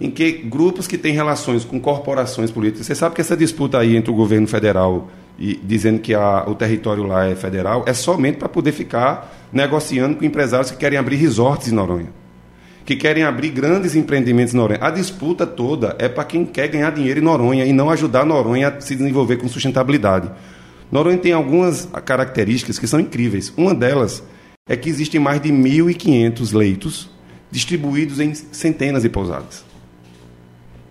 em 0.00 0.10
que 0.10 0.32
grupos 0.32 0.86
que 0.86 0.96
têm 0.96 1.12
relações 1.12 1.64
com 1.64 1.78
corporações 1.78 2.50
políticas. 2.50 2.86
Você 2.86 2.94
sabe 2.94 3.14
que 3.14 3.20
essa 3.20 3.36
disputa 3.36 3.78
aí 3.78 3.96
entre 3.96 4.10
o 4.10 4.14
governo 4.14 4.46
federal 4.46 5.10
e 5.38 5.58
dizendo 5.62 6.00
que 6.00 6.14
a, 6.14 6.44
o 6.46 6.54
território 6.54 7.04
lá 7.04 7.26
é 7.26 7.34
federal 7.34 7.84
é 7.86 7.92
somente 7.92 8.38
para 8.38 8.48
poder 8.48 8.72
ficar 8.72 9.48
negociando 9.52 10.16
com 10.16 10.24
empresários 10.24 10.70
que 10.70 10.76
querem 10.78 10.98
abrir 10.98 11.16
resorts 11.16 11.68
em 11.68 11.74
Noronha, 11.74 12.08
que 12.84 12.96
querem 12.96 13.24
abrir 13.24 13.50
grandes 13.50 13.94
empreendimentos 13.94 14.54
em 14.54 14.56
Noronha. 14.56 14.80
A 14.82 14.90
disputa 14.90 15.46
toda 15.46 15.94
é 15.98 16.08
para 16.08 16.24
quem 16.24 16.46
quer 16.46 16.68
ganhar 16.68 16.90
dinheiro 16.92 17.20
em 17.20 17.22
Noronha 17.22 17.66
e 17.66 17.72
não 17.72 17.90
ajudar 17.90 18.24
Noronha 18.24 18.68
a 18.68 18.80
se 18.80 18.96
desenvolver 18.96 19.36
com 19.36 19.48
sustentabilidade. 19.48 20.30
Noronha 20.90 21.18
tem 21.18 21.32
algumas 21.32 21.88
características 22.04 22.78
que 22.78 22.86
são 22.86 22.98
incríveis. 22.98 23.52
Uma 23.56 23.74
delas 23.74 24.22
é 24.68 24.76
que 24.76 24.88
existem 24.88 25.20
mais 25.20 25.40
de 25.40 25.50
1.500 25.50 26.54
leitos 26.54 27.10
distribuídos 27.50 28.20
em 28.20 28.34
centenas 28.34 29.02
de 29.02 29.08
pousadas. 29.08 29.69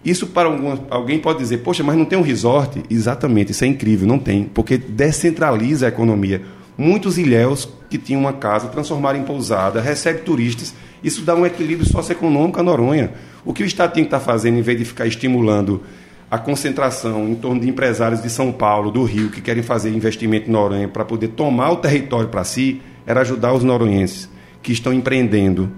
Isso 0.09 0.25
para 0.25 0.47
algum, 0.47 0.75
alguém 0.89 1.19
pode 1.19 1.37
dizer, 1.37 1.59
poxa, 1.59 1.83
mas 1.83 1.95
não 1.95 2.03
tem 2.03 2.17
um 2.17 2.23
resort? 2.23 2.81
Exatamente, 2.89 3.51
isso 3.51 3.63
é 3.63 3.67
incrível, 3.67 4.07
não 4.07 4.17
tem, 4.17 4.45
porque 4.45 4.75
descentraliza 4.75 5.85
a 5.85 5.89
economia. 5.89 6.41
Muitos 6.75 7.19
ilhéus 7.19 7.69
que 7.91 7.99
tinham 7.99 8.21
uma 8.21 8.33
casa 8.33 8.69
transformaram 8.69 9.19
em 9.19 9.23
pousada, 9.23 9.79
recebe 9.79 10.21
turistas, 10.21 10.73
isso 11.03 11.21
dá 11.21 11.35
um 11.35 11.45
equilíbrio 11.45 11.87
socioeconômico 11.87 12.59
a 12.59 12.63
Noronha. 12.63 13.11
O 13.45 13.53
que 13.53 13.61
o 13.61 13.65
Estado 13.67 13.93
tem 13.93 14.03
que 14.03 14.07
estar 14.07 14.19
fazendo, 14.19 14.57
em 14.57 14.63
vez 14.63 14.79
de 14.79 14.85
ficar 14.85 15.05
estimulando 15.05 15.83
a 16.31 16.39
concentração 16.39 17.29
em 17.29 17.35
torno 17.35 17.61
de 17.61 17.69
empresários 17.69 18.19
de 18.19 18.31
São 18.31 18.51
Paulo, 18.51 18.89
do 18.89 19.03
Rio, 19.03 19.29
que 19.29 19.41
querem 19.41 19.61
fazer 19.61 19.91
investimento 19.91 20.49
em 20.49 20.51
Noronha 20.51 20.87
para 20.87 21.05
poder 21.05 21.27
tomar 21.29 21.69
o 21.69 21.77
território 21.77 22.29
para 22.29 22.43
si, 22.43 22.81
era 23.05 23.21
ajudar 23.21 23.53
os 23.53 23.63
noronhenses 23.63 24.27
que 24.63 24.71
estão 24.71 24.91
empreendendo 24.91 25.71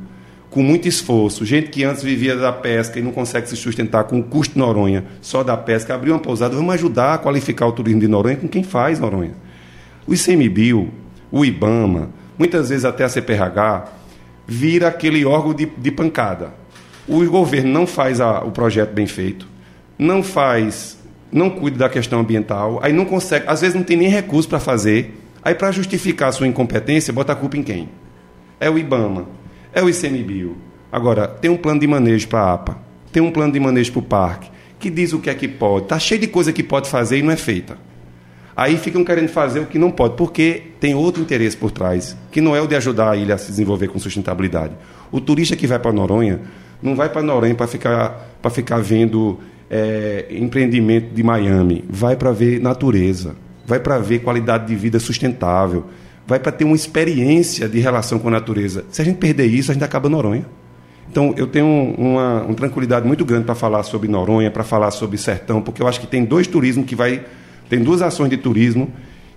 com 0.52 0.62
muito 0.62 0.86
esforço, 0.86 1.46
gente 1.46 1.70
que 1.70 1.86
antes 1.86 2.04
vivia 2.04 2.36
da 2.36 2.52
pesca 2.52 3.00
e 3.00 3.02
não 3.02 3.14
consegue 3.14 3.48
se 3.48 3.56
sustentar 3.56 4.04
com 4.04 4.20
o 4.20 4.24
custo 4.24 4.54
de 4.54 4.60
Noronha, 4.60 5.06
só 5.22 5.44
da 5.44 5.56
pesca, 5.56 5.96
abriu 5.96 6.14
uma 6.14 6.20
pousada, 6.20 6.54
vamos 6.54 6.74
ajudar 6.74 7.14
a 7.14 7.18
qualificar 7.18 7.66
o 7.68 7.72
turismo 7.72 8.02
de 8.02 8.08
Noronha 8.08 8.36
com 8.36 8.50
quem 8.50 8.62
faz 8.62 9.00
Noronha. 9.00 9.32
O 10.06 10.14
ICMBio, 10.14 10.92
o 11.32 11.46
IBAMA, 11.46 12.10
muitas 12.38 12.68
vezes 12.68 12.84
até 12.84 13.06
a 13.06 13.10
CPRH, 13.10 13.88
vira 14.46 14.90
aquele 14.90 15.24
órgão 15.24 15.54
de, 15.54 15.66
de 15.66 15.90
pancada. 15.90 16.54
O 17.08 17.26
governo 17.28 17.72
não 17.72 17.88
faz 17.88 18.20
a, 18.20 18.42
o 18.42 18.52
projeto 18.52 18.92
bem 18.92 19.08
feito, 19.08 19.48
não 19.98 20.22
faz, 20.22 20.98
não 21.32 21.50
cuida 21.50 21.78
da 21.78 21.90
questão 21.90 22.20
ambiental, 22.20 22.78
aí 22.84 22.92
não 22.92 23.06
consegue, 23.06 23.46
às 23.48 23.62
vezes 23.62 23.74
não 23.74 23.84
tem 23.84 23.96
nem 23.96 24.10
recurso 24.10 24.50
para 24.50 24.60
fazer, 24.60 25.18
aí 25.42 25.56
para 25.56 25.72
justificar 25.72 26.28
a 26.28 26.32
sua 26.34 26.46
incompetência, 26.46 27.14
bota 27.14 27.32
a 27.32 27.36
culpa 27.38 27.56
em 27.56 27.64
quem? 27.64 27.88
É 28.60 28.70
o 28.70 28.78
IBAMA, 28.78 29.40
é 29.74 29.82
o 29.82 29.90
ICMBio. 29.90 30.58
Agora, 30.92 31.28
tem 31.28 31.50
um 31.50 31.58
plano 31.58 31.80
de 31.80 31.88
manejo 31.88 32.28
para 32.28 32.42
a 32.42 32.54
APA, 32.54 32.78
tem 33.12 33.22
um 33.22 33.32
plano 33.32 33.54
de 33.54 33.60
manejo 33.60 33.92
para 33.92 34.00
o 34.00 34.04
parque, 34.04 34.52
que 34.80 34.90
diz 34.90 35.14
o 35.14 35.20
que 35.20 35.30
é 35.30 35.34
que 35.34 35.48
pode. 35.48 35.84
Está 35.84 36.00
cheio 36.00 36.20
de 36.20 36.28
coisa 36.28 36.52
que 36.52 36.64
pode 36.64 36.90
fazer 36.90 37.18
e 37.18 37.22
não 37.22 37.32
é 37.32 37.38
feita. 37.38 37.78
Aí 38.56 38.78
ficam 38.78 39.04
querendo 39.04 39.30
fazer 39.30 39.60
o 39.62 39.66
que 39.66 39.80
não 39.80 39.90
pode, 39.90 40.16
porque 40.16 40.64
tem 40.80 40.94
outro 40.94 41.22
interesse 41.22 41.56
por 41.56 41.72
trás, 41.72 42.18
que 42.32 42.42
não 42.42 42.56
é 42.56 42.62
o 42.62 42.68
de 42.68 42.76
ajudar 42.76 43.12
a 43.12 43.16
ilha 43.16 43.36
a 43.36 43.38
se 43.38 43.50
desenvolver 43.50 43.88
com 43.88 43.98
sustentabilidade. 43.98 44.74
O 45.12 45.22
turista 45.22 45.56
que 45.56 45.66
vai 45.66 45.80
para 45.80 45.94
Noronha 45.94 46.42
não 46.82 46.96
vai 46.96 47.10
para 47.10 47.22
Noronha 47.22 47.56
para 47.56 47.68
ficar, 47.68 48.30
ficar 48.52 48.80
vendo 48.80 49.40
é, 49.70 50.28
empreendimento 50.32 51.14
de 51.14 51.24
Miami, 51.24 51.86
vai 51.90 52.16
para 52.18 52.32
ver 52.32 52.60
natureza, 52.60 53.36
vai 53.66 53.80
para 53.80 53.98
ver 54.00 54.20
qualidade 54.20 54.68
de 54.68 54.76
vida 54.76 55.00
sustentável, 55.00 55.86
vai 56.26 56.40
para 56.40 56.52
ter 56.52 56.66
uma 56.66 56.76
experiência 56.76 57.68
de 57.68 57.80
relação 57.80 58.20
com 58.20 58.28
a 58.28 58.32
natureza. 58.32 58.86
Se 58.92 59.02
a 59.02 59.06
gente 59.06 59.18
perder 59.18 59.46
isso, 59.46 59.72
a 59.72 59.74
gente 59.74 59.84
acaba 59.84 60.10
Noronha. 60.10 60.46
Então, 61.10 61.34
eu 61.36 61.48
tenho 61.48 61.66
uma, 61.98 62.44
uma 62.44 62.54
tranquilidade 62.54 63.06
muito 63.06 63.26
grande 63.26 63.46
para 63.46 63.56
falar 63.56 63.84
sobre 63.84 64.08
Noronha, 64.08 64.50
para 64.50 64.64
falar 64.64 64.92
sobre 64.92 65.18
Sertão, 65.18 65.62
porque 65.62 65.82
eu 65.82 65.88
acho 65.88 66.00
que 66.00 66.08
tem 66.08 66.24
dois 66.24 66.48
turismos 66.48 66.86
que 66.86 66.96
vai. 66.96 67.26
Tem 67.70 67.80
duas 67.80 68.02
ações 68.02 68.30
de 68.30 68.38
turismo 68.38 68.90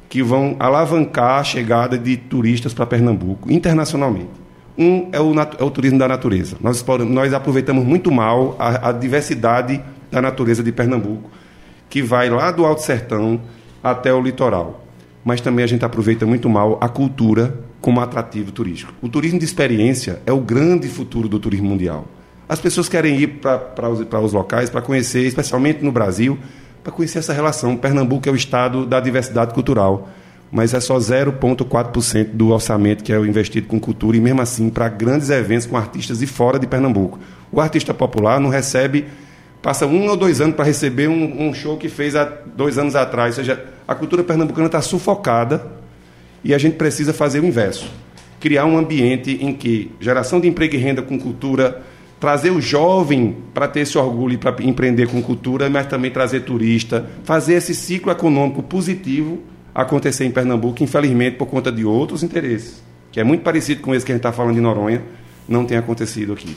que 0.08 0.22
vão 0.22 0.56
alavancar 0.60 1.40
a 1.40 1.44
chegada 1.44 1.98
de 1.98 2.16
turistas 2.16 2.72
para 2.72 2.86
Pernambuco, 2.86 3.50
internacionalmente. 3.50 4.30
Um 4.78 5.08
é 5.12 5.20
o, 5.20 5.34
é 5.58 5.64
o, 5.64 5.70
turismo 5.70 5.98
da 5.98 6.06
natureza. 6.06 6.56
Nós, 6.60 6.84
nós 7.08 7.32
aproveitamos 7.32 7.84
muito 7.84 8.10
mal 8.12 8.56
a, 8.58 8.90
a 8.90 8.92
diversidade 8.92 9.82
da 10.10 10.20
natureza 10.20 10.62
de 10.62 10.70
Pernambuco, 10.70 11.30
que 11.88 12.02
vai 12.02 12.30
lá 12.30 12.50
do 12.52 12.64
Alto 12.64 12.82
Sertão 12.82 13.40
até 13.82 14.12
o 14.12 14.20
litoral 14.20 14.83
mas 15.24 15.40
também 15.40 15.64
a 15.64 15.68
gente 15.68 15.84
aproveita 15.84 16.26
muito 16.26 16.48
mal 16.48 16.78
a 16.80 16.88
cultura 16.88 17.58
como 17.80 18.00
atrativo 18.00 18.52
turístico. 18.52 18.92
O 19.00 19.08
turismo 19.08 19.38
de 19.38 19.44
experiência 19.44 20.20
é 20.26 20.32
o 20.32 20.40
grande 20.40 20.88
futuro 20.88 21.28
do 21.28 21.38
turismo 21.38 21.68
mundial. 21.68 22.06
As 22.48 22.60
pessoas 22.60 22.88
querem 22.88 23.18
ir 23.18 23.40
para 23.40 23.88
os, 23.88 24.00
os 24.00 24.32
locais 24.32 24.68
para 24.68 24.82
conhecer, 24.82 25.26
especialmente 25.26 25.82
no 25.82 25.90
Brasil, 25.90 26.38
para 26.82 26.92
conhecer 26.92 27.18
essa 27.18 27.32
relação. 27.32 27.76
Pernambuco 27.76 28.28
é 28.28 28.32
o 28.32 28.36
estado 28.36 28.84
da 28.84 29.00
diversidade 29.00 29.54
cultural, 29.54 30.10
mas 30.52 30.74
é 30.74 30.80
só 30.80 30.98
0,4% 30.98 32.28
do 32.32 32.50
orçamento 32.50 33.02
que 33.02 33.12
é 33.12 33.18
investido 33.18 33.66
com 33.66 33.80
cultura, 33.80 34.16
e 34.16 34.20
mesmo 34.20 34.42
assim, 34.42 34.68
para 34.68 34.88
grandes 34.88 35.30
eventos 35.30 35.66
com 35.66 35.76
artistas 35.76 36.18
de 36.18 36.26
fora 36.26 36.58
de 36.58 36.66
Pernambuco. 36.66 37.18
O 37.50 37.60
artista 37.60 37.94
popular 37.94 38.38
não 38.38 38.50
recebe 38.50 39.06
passa 39.64 39.86
um 39.86 40.06
ou 40.08 40.16
dois 40.16 40.42
anos 40.42 40.56
para 40.56 40.66
receber 40.66 41.08
um, 41.08 41.48
um, 41.48 41.54
show 41.54 41.78
que 41.78 41.88
fez 41.88 42.14
há 42.14 42.24
dois 42.24 42.76
anos 42.76 42.94
atrás. 42.94 43.38
Ou 43.38 43.44
seja, 43.44 43.64
a 43.86 43.94
cultura 43.94 44.22
pernambucana 44.24 44.66
está 44.66 44.80
sufocada 44.80 45.66
e 46.42 46.54
a 46.54 46.58
gente 46.58 46.76
precisa 46.76 47.12
fazer 47.12 47.40
o 47.40 47.46
inverso. 47.46 47.90
Criar 48.40 48.66
um 48.66 48.76
ambiente 48.76 49.38
em 49.40 49.52
que 49.52 49.90
geração 50.00 50.40
de 50.40 50.48
emprego 50.48 50.74
e 50.74 50.78
renda 50.78 51.02
com 51.02 51.18
cultura, 51.18 51.82
trazer 52.20 52.50
o 52.50 52.60
jovem 52.60 53.36
para 53.52 53.68
ter 53.68 53.80
esse 53.80 53.96
orgulho 53.96 54.38
para 54.38 54.62
empreender 54.62 55.08
com 55.08 55.22
cultura, 55.22 55.68
mas 55.68 55.86
também 55.86 56.10
trazer 56.10 56.40
turista, 56.40 57.08
fazer 57.24 57.54
esse 57.54 57.74
ciclo 57.74 58.10
econômico 58.10 58.62
positivo 58.62 59.40
acontecer 59.74 60.24
em 60.24 60.30
Pernambuco, 60.30 60.82
infelizmente 60.82 61.36
por 61.36 61.46
conta 61.46 61.72
de 61.72 61.84
outros 61.84 62.22
interesses, 62.22 62.82
que 63.10 63.18
é 63.18 63.24
muito 63.24 63.42
parecido 63.42 63.80
com 63.82 63.94
esse 63.94 64.06
que 64.06 64.12
a 64.12 64.14
gente 64.14 64.20
está 64.20 64.32
falando 64.32 64.54
de 64.54 64.60
Noronha, 64.60 65.02
não 65.48 65.64
tem 65.64 65.76
acontecido 65.76 66.32
aqui. 66.32 66.54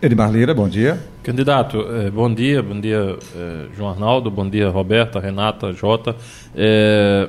Edmar 0.00 0.30
Lira, 0.30 0.54
bom 0.54 0.68
dia. 0.68 0.98
Candidato, 1.22 1.80
eh, 1.80 2.10
bom 2.10 2.32
dia, 2.32 2.62
bom 2.62 2.78
dia 2.78 3.18
eh, 3.34 3.66
João 3.76 3.90
Arnaldo, 3.90 4.30
bom 4.30 4.48
dia 4.48 4.68
Roberta, 4.68 5.18
Renata, 5.18 5.72
Jota. 5.72 6.14
É, 6.54 7.28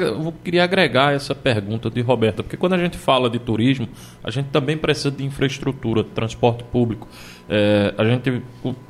eu 0.00 0.32
queria 0.42 0.64
agregar 0.64 1.14
essa 1.14 1.34
pergunta 1.34 1.90
de 1.90 2.00
Roberta, 2.00 2.42
porque 2.42 2.56
quando 2.56 2.72
a 2.72 2.78
gente 2.78 2.96
fala 2.96 3.28
de 3.28 3.38
turismo, 3.38 3.86
a 4.24 4.30
gente 4.30 4.46
também 4.46 4.76
precisa 4.76 5.10
de 5.10 5.22
infraestrutura, 5.22 6.02
de 6.02 6.08
transporte 6.10 6.64
público. 6.64 7.06
É, 7.48 7.92
a 7.98 8.04
gente, 8.04 8.42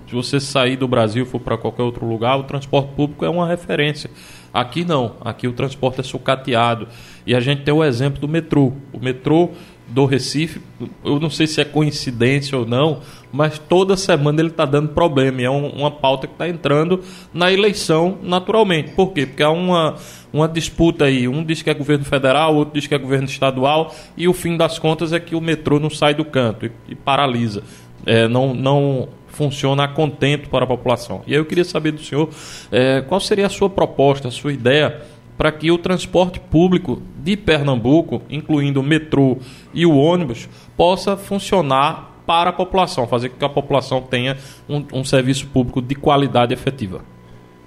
se 0.09 0.15
você 0.15 0.39
sair 0.39 0.77
do 0.77 0.87
Brasil 0.87 1.25
e 1.25 1.27
for 1.27 1.41
para 1.41 1.59
qualquer 1.59 1.83
outro 1.83 2.07
lugar, 2.07 2.39
o 2.39 2.45
transporte 2.45 2.93
público 2.95 3.25
é 3.25 3.29
uma 3.29 3.49
referência. 3.49 4.09
Aqui 4.55 4.85
não, 4.85 5.17
aqui 5.21 5.49
o 5.49 5.53
transporte 5.53 6.01
é 6.01 6.05
sucateado. 6.05 6.89
E 7.27 7.35
a 7.35 7.41
gente 7.41 7.63
tem 7.63 7.75
o 7.75 7.85
exemplo 7.85 8.21
do 8.21 8.29
metrô. 8.29 8.73
O 8.93 8.99
metrô 8.99 9.51
do 9.89 10.05
Recife, 10.05 10.61
eu 11.05 11.21
não 11.21 11.31
sei 11.31 11.47
se 11.47 11.61
é 11.61 11.65
coincidência 11.65 12.59
ou 12.59 12.67
não, 12.67 13.01
mas 13.33 13.59
toda 13.59 13.97
semana 13.97 14.41
ele 14.41 14.49
está 14.49 14.65
dando 14.65 14.89
problema. 14.89 15.41
E 15.41 15.45
é 15.45 15.51
um, 15.51 15.69
uma 15.69 15.91
pauta 15.91 16.27
que 16.27 16.33
está 16.33 16.49
entrando 16.49 17.01
na 17.33 17.53
eleição 17.53 18.19
naturalmente. 18.23 18.93
Por 18.93 19.13
quê? 19.13 19.27
Porque 19.27 19.43
há 19.43 19.51
uma, 19.51 19.95
uma 20.33 20.49
disputa 20.49 21.05
aí. 21.05 21.29
Um 21.29 21.45
diz 21.45 21.63
que 21.63 21.71
é 21.71 21.75
governo 21.75 22.05
federal, 22.05 22.55
outro 22.57 22.75
diz 22.75 22.87
que 22.87 22.95
é 22.95 22.99
governo 22.99 23.27
estadual, 23.27 23.95
e 24.17 24.27
o 24.27 24.33
fim 24.33 24.57
das 24.57 24.79
contas 24.79 25.13
é 25.13 25.21
que 25.21 25.37
o 25.37 25.41
metrô 25.41 25.79
não 25.79 25.91
sai 25.91 26.15
do 26.15 26.25
canto 26.25 26.67
e, 26.67 26.73
e 26.89 26.95
paralisa. 26.95 27.63
É, 28.05 28.27
não, 28.27 28.55
não 28.55 29.09
funciona 29.29 29.85
a 29.85 29.89
contento 29.89 30.49
para 30.49 30.65
a 30.65 30.67
população. 30.67 31.23
E 31.27 31.33
aí 31.33 31.39
eu 31.39 31.45
queria 31.45 31.65
saber 31.65 31.93
do 31.93 32.03
senhor 32.03 32.29
é, 32.73 33.03
qual 33.03 33.21
seria 33.21 33.47
a 33.47 33.51
sua 33.51 33.69
proposta, 33.69 34.29
a 34.29 34.31
sua 34.31 34.53
ideia 34.53 35.03
para 35.37 35.53
que 35.53 35.71
o 35.71 35.79
transporte 35.79 36.41
público 36.41 37.03
de 37.23 37.37
Pernambuco, 37.37 38.23
incluindo 38.31 38.81
o 38.81 38.83
metrô 38.83 39.37
e 39.77 39.85
o 39.85 39.95
ônibus, 39.95 40.49
possa 40.77 41.17
funcionar 41.17 42.23
para 42.27 42.51
a 42.51 42.53
população, 42.53 43.07
fazer 43.07 43.29
com 43.29 43.37
que 43.37 43.45
a 43.45 43.49
população 43.49 44.01
tenha 44.01 44.37
um, 44.69 44.83
um 44.93 45.05
serviço 45.05 45.47
público 45.47 45.81
de 45.81 45.95
qualidade 45.95 46.53
efetiva. 46.53 47.03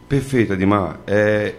Perfeito, 0.09 0.53
Ademar. 0.53 0.99
É, 1.07 1.53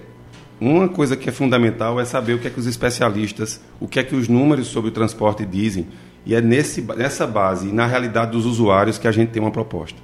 uma 0.60 0.88
coisa 0.88 1.16
que 1.16 1.28
é 1.28 1.32
fundamental 1.32 1.98
é 2.00 2.04
saber 2.04 2.34
o 2.34 2.38
que 2.38 2.48
é 2.48 2.50
que 2.50 2.58
os 2.58 2.66
especialistas, 2.66 3.62
o 3.78 3.86
que 3.86 4.00
é 4.00 4.02
que 4.02 4.14
os 4.14 4.28
números 4.28 4.66
sobre 4.66 4.90
o 4.90 4.92
transporte 4.92 5.46
dizem, 5.46 5.86
e 6.26 6.34
é 6.34 6.40
nesse, 6.40 6.82
nessa 6.82 7.26
base, 7.26 7.72
na 7.72 7.86
realidade 7.86 8.32
dos 8.32 8.44
usuários, 8.44 8.98
que 8.98 9.08
a 9.08 9.12
gente 9.12 9.30
tem 9.30 9.40
uma 9.40 9.52
proposta. 9.52 9.98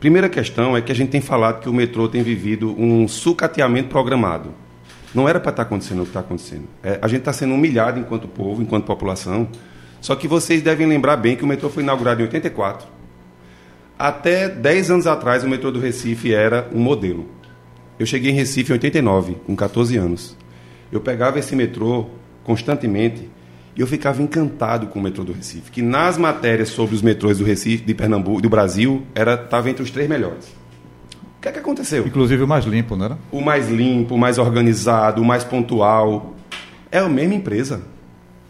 Primeira 0.00 0.28
questão 0.28 0.76
é 0.76 0.82
que 0.82 0.92
a 0.92 0.94
gente 0.94 1.10
tem 1.10 1.20
falado 1.20 1.60
que 1.60 1.68
o 1.68 1.72
metrô 1.72 2.08
tem 2.08 2.22
vivido 2.22 2.74
um 2.78 3.08
sucateamento 3.08 3.88
programado. 3.88 4.52
Não 5.14 5.28
era 5.28 5.40
para 5.40 5.50
estar 5.50 5.64
tá 5.64 5.66
acontecendo 5.68 6.00
o 6.00 6.02
que 6.02 6.10
está 6.10 6.20
acontecendo. 6.20 6.64
É, 6.82 6.98
a 7.00 7.08
gente 7.08 7.20
está 7.20 7.32
sendo 7.32 7.54
humilhado 7.54 7.98
enquanto 7.98 8.28
povo, 8.28 8.62
enquanto 8.62 8.84
população. 8.84 9.48
Só 10.00 10.14
que 10.14 10.28
vocês 10.28 10.62
devem 10.62 10.86
lembrar 10.86 11.16
bem 11.16 11.36
que 11.36 11.44
o 11.44 11.46
metrô 11.46 11.68
foi 11.68 11.82
inaugurado 11.82 12.20
em 12.20 12.24
84. 12.24 12.86
Até 13.98 14.48
10 14.48 14.90
anos 14.92 15.06
atrás, 15.06 15.42
o 15.42 15.48
metrô 15.48 15.72
do 15.72 15.80
Recife 15.80 16.32
era 16.32 16.68
um 16.72 16.78
modelo. 16.78 17.26
Eu 17.98 18.06
cheguei 18.06 18.30
em 18.30 18.34
Recife 18.34 18.70
em 18.70 18.74
89, 18.74 19.36
com 19.44 19.56
14 19.56 19.96
anos. 19.96 20.36
Eu 20.92 21.00
pegava 21.00 21.38
esse 21.38 21.56
metrô 21.56 22.06
constantemente 22.44 23.28
e 23.76 23.80
eu 23.80 23.86
ficava 23.86 24.22
encantado 24.22 24.86
com 24.86 24.98
o 24.98 25.02
metrô 25.02 25.24
do 25.24 25.32
Recife, 25.32 25.70
que 25.70 25.82
nas 25.82 26.16
matérias 26.16 26.68
sobre 26.68 26.94
os 26.94 27.02
metrôs 27.02 27.38
do 27.38 27.44
Recife, 27.44 27.84
de 27.84 27.94
Pernambuco, 27.94 28.40
do 28.40 28.48
Brasil, 28.48 29.04
era 29.14 29.34
estava 29.34 29.68
entre 29.68 29.82
os 29.82 29.90
três 29.90 30.08
melhores. 30.08 30.57
O 31.38 31.40
que 31.40 31.48
é 31.48 31.52
que 31.52 31.58
aconteceu? 31.58 32.06
Inclusive 32.06 32.42
o 32.42 32.48
mais 32.48 32.64
limpo, 32.64 32.96
não 32.96 33.04
era? 33.04 33.18
O 33.30 33.40
mais 33.40 33.70
limpo, 33.70 34.16
o 34.16 34.18
mais 34.18 34.38
organizado, 34.38 35.22
o 35.22 35.24
mais 35.24 35.44
pontual. 35.44 36.34
É 36.90 36.98
a 36.98 37.08
mesma 37.08 37.34
empresa. 37.34 37.80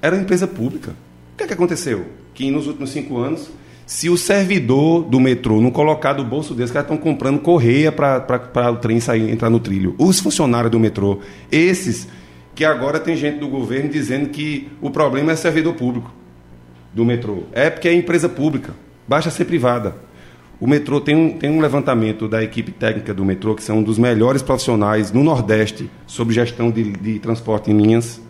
Era 0.01 0.17
uma 0.17 0.23
empresa 0.23 0.47
pública. 0.47 0.93
O 1.35 1.37
que 1.37 1.45
é 1.45 1.47
que 1.47 1.53
aconteceu? 1.53 2.07
Que 2.35 2.51
nos 2.51 2.67
últimos 2.67 2.91
cinco 2.91 3.19
anos 3.19 3.51
se 3.89 4.11
o 4.11 4.19
servidor 4.19 5.03
do 5.03 5.19
metrô 5.19 5.63
não 5.63 5.71
colocar 5.71 6.13
do 6.13 6.23
bolso 6.23 6.55
deles, 6.55 6.71
caras 6.71 6.85
estão 6.91 7.03
comprando 7.03 7.39
correia 7.39 7.91
para 7.91 8.71
o 8.71 8.77
trem 8.77 9.01
sair, 9.01 9.31
entrar 9.31 9.49
no 9.49 9.59
trilho. 9.59 9.95
Os 9.97 10.21
funcionários 10.21 10.71
do 10.71 10.79
metrô, 10.79 11.21
esses 11.51 12.07
que 12.55 12.67
agora 12.67 13.01
tem 13.01 13.17
gente 13.17 13.39
do 13.39 13.49
governo 13.49 13.89
dizendo 13.89 14.29
que 14.29 14.69
o 14.83 14.91
problema 14.91 15.33
é 15.33 15.37
servidor 15.37 15.73
público 15.73 16.13
do 16.93 17.03
metrô. 17.03 17.45
É 17.51 17.71
porque 17.71 17.89
é 17.89 17.95
empresa 17.95 18.29
pública, 18.29 18.75
basta 19.09 19.31
ser 19.31 19.47
privada. 19.47 19.97
O 20.61 20.67
metrô 20.67 21.01
tem 21.01 21.15
um, 21.15 21.31
tem 21.39 21.51
um 21.51 21.61
levantamento 21.61 22.27
da 22.27 22.43
equipe 22.43 22.73
técnica 22.73 23.15
do 23.15 23.25
metrô, 23.25 23.55
que 23.55 23.63
são 23.63 23.79
um 23.79 23.83
dos 23.83 23.99
melhores 23.99 24.43
profissionais 24.43 25.13
no 25.13 25.23
Nordeste 25.23 25.89
sobre 26.07 26.35
gestão 26.35 26.71
de, 26.71 26.93
de 26.93 27.19
transporte 27.19 27.71
em 27.71 27.77
linhas 27.77 28.21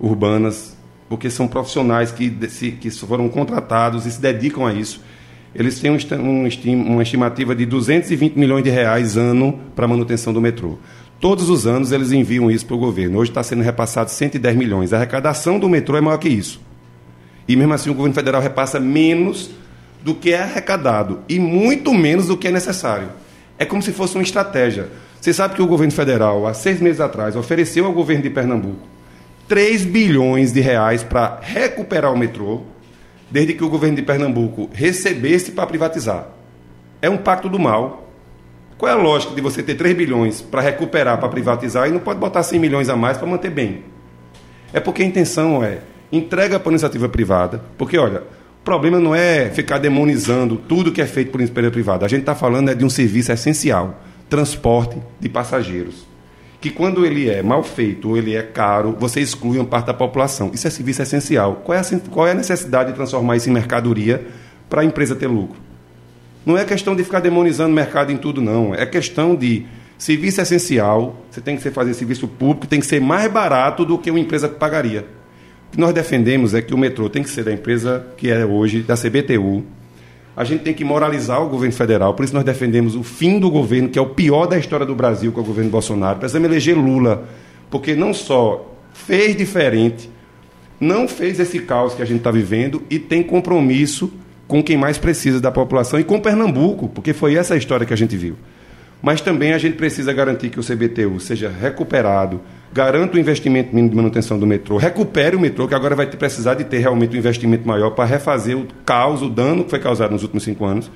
urbanas 0.00 0.76
porque 1.08 1.30
são 1.30 1.46
profissionais 1.46 2.10
que, 2.10 2.30
que 2.30 2.90
foram 2.90 3.28
contratados 3.28 4.06
e 4.06 4.10
se 4.10 4.20
dedicam 4.20 4.66
a 4.66 4.72
isso. 4.72 5.00
Eles 5.54 5.80
têm 5.80 5.90
um, 5.90 6.48
uma 6.92 7.02
estimativa 7.02 7.54
de 7.54 7.64
220 7.64 8.36
milhões 8.36 8.62
de 8.62 8.70
reais 8.70 9.16
ano 9.16 9.58
para 9.74 9.88
manutenção 9.88 10.32
do 10.32 10.40
metrô. 10.40 10.78
Todos 11.18 11.48
os 11.48 11.66
anos 11.66 11.92
eles 11.92 12.12
enviam 12.12 12.50
isso 12.50 12.66
para 12.66 12.76
o 12.76 12.78
governo. 12.78 13.18
Hoje 13.18 13.30
está 13.30 13.42
sendo 13.42 13.62
repassado 13.62 14.10
110 14.10 14.54
milhões. 14.56 14.92
A 14.92 14.96
arrecadação 14.96 15.58
do 15.58 15.68
metrô 15.68 15.96
é 15.96 16.00
maior 16.00 16.18
que 16.18 16.28
isso. 16.28 16.60
E 17.48 17.56
mesmo 17.56 17.72
assim 17.72 17.88
o 17.88 17.94
governo 17.94 18.14
federal 18.14 18.42
repassa 18.42 18.78
menos 18.78 19.50
do 20.06 20.14
que 20.14 20.32
é 20.32 20.40
arrecadado 20.40 21.22
e 21.28 21.36
muito 21.40 21.92
menos 21.92 22.28
do 22.28 22.36
que 22.36 22.46
é 22.46 22.52
necessário. 22.52 23.08
É 23.58 23.64
como 23.64 23.82
se 23.82 23.90
fosse 23.90 24.14
uma 24.14 24.22
estratégia. 24.22 24.88
Você 25.20 25.32
sabe 25.32 25.56
que 25.56 25.62
o 25.62 25.66
governo 25.66 25.92
federal, 25.92 26.46
há 26.46 26.54
seis 26.54 26.80
meses 26.80 27.00
atrás, 27.00 27.34
ofereceu 27.34 27.84
ao 27.86 27.92
governo 27.92 28.22
de 28.22 28.30
Pernambuco 28.30 28.86
3 29.48 29.84
bilhões 29.84 30.52
de 30.52 30.60
reais 30.60 31.02
para 31.02 31.40
recuperar 31.42 32.12
o 32.12 32.16
metrô, 32.16 32.62
desde 33.28 33.54
que 33.54 33.64
o 33.64 33.68
governo 33.68 33.96
de 33.96 34.02
Pernambuco 34.02 34.70
recebesse 34.72 35.50
para 35.50 35.66
privatizar. 35.66 36.28
É 37.02 37.10
um 37.10 37.16
pacto 37.16 37.48
do 37.48 37.58
mal. 37.58 38.08
Qual 38.78 38.88
é 38.88 38.94
a 38.94 38.98
lógica 38.98 39.34
de 39.34 39.40
você 39.40 39.60
ter 39.60 39.74
3 39.74 39.96
bilhões 39.96 40.40
para 40.40 40.60
recuperar, 40.60 41.18
para 41.18 41.28
privatizar, 41.28 41.88
e 41.88 41.90
não 41.90 41.98
pode 41.98 42.20
botar 42.20 42.44
100 42.44 42.60
milhões 42.60 42.88
a 42.88 42.94
mais 42.94 43.18
para 43.18 43.26
manter 43.26 43.50
bem? 43.50 43.82
É 44.72 44.78
porque 44.78 45.02
a 45.02 45.06
intenção 45.06 45.64
é 45.64 45.80
entrega 46.12 46.60
para 46.60 46.70
a 46.70 46.74
iniciativa 46.74 47.08
privada, 47.08 47.60
porque, 47.76 47.98
olha, 47.98 48.22
problema 48.66 49.00
não 49.00 49.14
é 49.14 49.48
ficar 49.48 49.78
demonizando 49.78 50.56
tudo 50.56 50.92
que 50.92 51.00
é 51.00 51.06
feito 51.06 51.30
por 51.30 51.40
empresa 51.40 51.70
privada. 51.70 52.04
A 52.04 52.08
gente 52.08 52.20
está 52.20 52.34
falando 52.34 52.68
é 52.68 52.74
de 52.74 52.84
um 52.84 52.90
serviço 52.90 53.32
essencial, 53.32 54.02
transporte 54.28 55.00
de 55.18 55.28
passageiros 55.28 56.04
que 56.60 56.70
quando 56.70 57.06
ele 57.06 57.30
é 57.30 57.42
mal 57.44 57.62
feito 57.62 58.08
ou 58.08 58.16
ele 58.16 58.34
é 58.34 58.42
caro, 58.42 58.96
você 58.98 59.20
exclui 59.20 59.58
uma 59.58 59.64
parte 59.64 59.86
da 59.86 59.94
população. 59.94 60.50
Isso 60.52 60.66
é 60.66 60.70
serviço 60.70 61.00
essencial. 61.00 61.62
Qual 61.64 61.76
é 61.76 61.80
a, 61.80 61.84
qual 62.10 62.26
é 62.26 62.32
a 62.32 62.34
necessidade 62.34 62.90
de 62.90 62.96
transformar 62.96 63.36
isso 63.36 63.48
em 63.48 63.52
mercadoria 63.52 64.26
para 64.68 64.80
a 64.80 64.84
empresa 64.84 65.14
ter 65.14 65.28
lucro? 65.28 65.60
Não 66.44 66.58
é 66.58 66.64
questão 66.64 66.96
de 66.96 67.04
ficar 67.04 67.20
demonizando 67.20 67.70
o 67.70 67.74
mercado 67.74 68.10
em 68.10 68.16
tudo, 68.16 68.40
não. 68.40 68.74
É 68.74 68.84
questão 68.84 69.36
de 69.36 69.64
serviço 69.98 70.40
essencial, 70.40 71.24
você 71.30 71.40
tem 71.40 71.56
que 71.56 71.70
fazer 71.70 71.94
serviço 71.94 72.26
público, 72.26 72.66
tem 72.66 72.80
que 72.80 72.86
ser 72.86 73.00
mais 73.00 73.30
barato 73.30 73.84
do 73.84 73.96
que 73.96 74.10
uma 74.10 74.20
empresa 74.20 74.48
que 74.48 74.56
pagaria. 74.56 75.06
Que 75.76 75.80
nós 75.82 75.92
defendemos 75.92 76.54
é 76.54 76.62
que 76.62 76.72
o 76.72 76.78
metrô 76.78 77.10
tem 77.10 77.22
que 77.22 77.28
ser 77.28 77.44
da 77.44 77.52
empresa 77.52 78.06
que 78.16 78.30
é 78.30 78.46
hoje, 78.46 78.80
da 78.80 78.94
CBTU, 78.94 79.62
a 80.34 80.42
gente 80.42 80.62
tem 80.62 80.72
que 80.72 80.82
moralizar 80.82 81.42
o 81.42 81.50
governo 81.50 81.74
federal. 81.74 82.14
Por 82.14 82.24
isso 82.24 82.32
nós 82.32 82.44
defendemos 82.44 82.96
o 82.96 83.02
fim 83.02 83.38
do 83.38 83.50
governo, 83.50 83.90
que 83.90 83.98
é 83.98 84.00
o 84.00 84.06
pior 84.06 84.46
da 84.46 84.58
história 84.58 84.86
do 84.86 84.94
Brasil, 84.94 85.30
que 85.30 85.38
é 85.38 85.42
o 85.42 85.44
governo 85.44 85.70
Bolsonaro. 85.70 86.18
Precisamos 86.18 86.48
eleger 86.48 86.74
Lula, 86.74 87.28
porque 87.68 87.94
não 87.94 88.14
só 88.14 88.74
fez 88.94 89.36
diferente, 89.36 90.08
não 90.80 91.06
fez 91.06 91.38
esse 91.38 91.58
caos 91.58 91.92
que 91.92 92.00
a 92.00 92.06
gente 92.06 92.18
está 92.18 92.30
vivendo 92.30 92.82
e 92.88 92.98
tem 92.98 93.22
compromisso 93.22 94.10
com 94.48 94.62
quem 94.62 94.78
mais 94.78 94.96
precisa 94.96 95.42
da 95.42 95.52
população 95.52 96.00
e 96.00 96.04
com 96.04 96.18
Pernambuco, 96.18 96.88
porque 96.88 97.12
foi 97.12 97.34
essa 97.34 97.52
a 97.52 97.56
história 97.58 97.84
que 97.84 97.92
a 97.92 97.98
gente 97.98 98.16
viu. 98.16 98.34
Mas 99.02 99.20
também 99.20 99.52
a 99.52 99.58
gente 99.58 99.76
precisa 99.76 100.10
garantir 100.14 100.48
que 100.48 100.58
o 100.58 100.64
CBTU 100.64 101.20
seja 101.20 101.50
recuperado, 101.50 102.40
garanta 102.76 103.16
o 103.16 103.18
investimento 103.18 103.74
mínimo 103.74 103.88
de 103.88 103.96
manutenção 103.96 104.38
do 104.38 104.46
metrô, 104.46 104.76
recupere 104.76 105.34
o 105.34 105.40
metrô, 105.40 105.66
que 105.66 105.74
agora 105.74 105.96
vai 105.96 106.06
precisar 106.06 106.52
de 106.52 106.64
ter 106.64 106.76
realmente 106.76 107.16
um 107.16 107.18
investimento 107.18 107.66
maior 107.66 107.92
para 107.92 108.04
refazer 108.04 108.54
o 108.54 108.66
caos, 108.84 109.22
o 109.22 109.30
dano 109.30 109.64
que 109.64 109.70
foi 109.70 109.78
causado 109.78 110.10
nos 110.10 110.22
últimos 110.22 110.44
cinco 110.44 110.66
anos. 110.66 110.90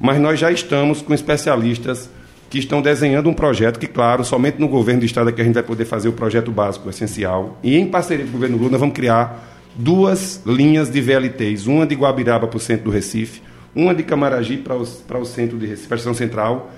Mas 0.00 0.20
nós 0.20 0.40
já 0.40 0.50
estamos 0.50 1.00
com 1.00 1.14
especialistas 1.14 2.10
que 2.50 2.58
estão 2.58 2.82
desenhando 2.82 3.30
um 3.30 3.32
projeto 3.32 3.78
que, 3.78 3.86
claro, 3.86 4.24
somente 4.24 4.58
no 4.58 4.66
governo 4.66 4.98
do 4.98 5.06
Estado 5.06 5.30
é 5.30 5.32
que 5.32 5.40
a 5.40 5.44
gente 5.44 5.54
vai 5.54 5.62
poder 5.62 5.84
fazer 5.84 6.08
o 6.08 6.12
projeto 6.12 6.50
básico 6.50 6.90
essencial. 6.90 7.56
E 7.62 7.78
em 7.78 7.86
parceria 7.86 8.24
com 8.24 8.30
o 8.30 8.32
governo 8.32 8.56
Lula, 8.56 8.72
nós 8.72 8.80
vamos 8.80 8.96
criar 8.96 9.62
duas 9.76 10.42
linhas 10.44 10.90
de 10.90 11.00
VLTs, 11.00 11.68
uma 11.68 11.86
de 11.86 11.94
Guabiraba 11.94 12.48
para 12.48 12.56
o 12.56 12.60
centro 12.60 12.86
do 12.86 12.90
Recife, 12.90 13.40
uma 13.76 13.94
de 13.94 14.02
Camaragibe 14.02 14.62
para 14.62 14.76
o, 14.76 14.84
para 14.84 15.18
o 15.18 15.24
centro 15.24 15.56
de 15.56 15.66
Recife, 15.66 15.86
para 15.86 16.10
a 16.10 16.14
central, 16.14 16.72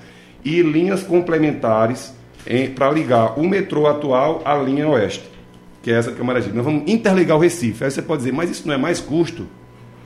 e 0.44 0.61
linhas 0.61 1.02
complementares 1.02 2.12
para 2.74 2.90
ligar 2.90 3.38
o 3.38 3.48
metrô 3.48 3.87
atual 3.87 4.42
à 4.44 4.54
linha 4.57 4.88
oeste, 4.88 5.28
que 5.83 5.90
é 5.90 5.94
essa 5.94 6.12
que 6.12 6.20
é 6.20 6.24
Maragibe. 6.24 6.57
Nós 6.57 6.64
vamos 6.64 6.90
interligar 6.90 7.37
o 7.37 7.40
Recife. 7.40 7.85
Aí 7.85 7.90
você 7.90 8.02
pode 8.02 8.20
dizer, 8.20 8.33
mas 8.33 8.50
isso 8.50 8.66
não 8.66 8.74
é 8.74 8.78
mais 8.78 9.00
custo? 9.00 9.46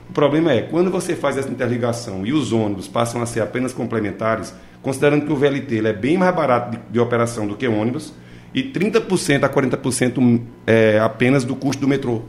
O 0.09 0.13
problema 0.13 0.51
é, 0.51 0.61
quando 0.61 0.89
você 0.89 1.15
faz 1.15 1.37
essa 1.37 1.49
interligação 1.49 2.25
e 2.25 2.33
os 2.33 2.51
ônibus 2.51 2.87
passam 2.87 3.21
a 3.21 3.25
ser 3.25 3.41
apenas 3.41 3.73
complementares, 3.73 4.53
considerando 4.81 5.25
que 5.25 5.31
o 5.31 5.35
VLT 5.35 5.85
é 5.85 5.93
bem 5.93 6.17
mais 6.17 6.35
barato 6.35 6.71
de, 6.71 6.79
de 6.89 6.99
operação 6.99 7.45
do 7.45 7.55
que 7.55 7.67
ônibus, 7.67 8.13
e 8.53 8.63
30% 8.63 9.43
a 9.43 9.49
40% 9.49 10.41
é, 10.65 10.99
apenas 10.99 11.43
do 11.43 11.55
custo 11.55 11.81
do 11.81 11.87
metrô. 11.87 12.23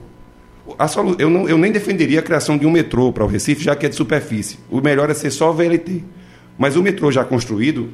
Solu... 0.88 1.16
eu, 1.18 1.30
não, 1.30 1.48
eu 1.48 1.56
nem 1.56 1.72
defenderia 1.72 2.20
a 2.20 2.22
criação 2.22 2.58
de 2.58 2.66
um 2.66 2.70
metrô 2.70 3.12
para 3.12 3.24
o 3.24 3.26
Recife, 3.26 3.64
já 3.64 3.74
que 3.74 3.86
é 3.86 3.88
de 3.88 3.96
superfície. 3.96 4.58
O 4.70 4.80
melhor 4.80 5.08
é 5.10 5.14
ser 5.14 5.30
só 5.30 5.50
VLT. 5.52 6.04
Mas 6.58 6.76
o 6.76 6.82
metrô 6.82 7.10
já 7.10 7.24
construído, 7.24 7.90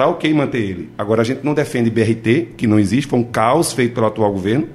Está 0.00 0.08
ok 0.08 0.32
manter 0.32 0.62
ele. 0.62 0.90
Agora, 0.96 1.20
a 1.20 1.24
gente 1.26 1.44
não 1.44 1.52
defende 1.52 1.90
BRT, 1.90 2.54
que 2.56 2.66
não 2.66 2.80
existe, 2.80 3.06
foi 3.06 3.18
um 3.18 3.22
caos 3.22 3.74
feito 3.74 3.92
pelo 3.92 4.06
atual 4.06 4.32
governo, 4.32 4.66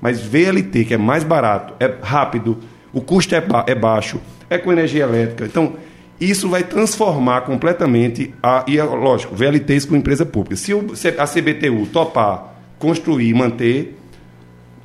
mas 0.00 0.20
VLT, 0.20 0.86
que 0.86 0.94
é 0.94 0.98
mais 0.98 1.22
barato, 1.22 1.74
é 1.78 1.88
rápido, 2.02 2.58
o 2.92 3.00
custo 3.00 3.32
é, 3.36 3.40
ba 3.40 3.64
é 3.68 3.76
baixo, 3.76 4.20
é 4.50 4.58
com 4.58 4.72
energia 4.72 5.04
elétrica. 5.04 5.44
Então, 5.44 5.74
isso 6.20 6.48
vai 6.48 6.64
transformar 6.64 7.42
completamente, 7.42 8.34
a, 8.42 8.64
e 8.66 8.76
é 8.76 8.82
lógico, 8.82 9.36
VLTs 9.36 9.84
com 9.84 9.94
empresa 9.94 10.26
pública. 10.26 10.56
Se, 10.56 10.74
o, 10.74 10.96
se 10.96 11.10
a 11.10 11.28
CBTU 11.28 11.86
topar 11.92 12.56
construir 12.76 13.28
e 13.28 13.34
manter, 13.34 13.96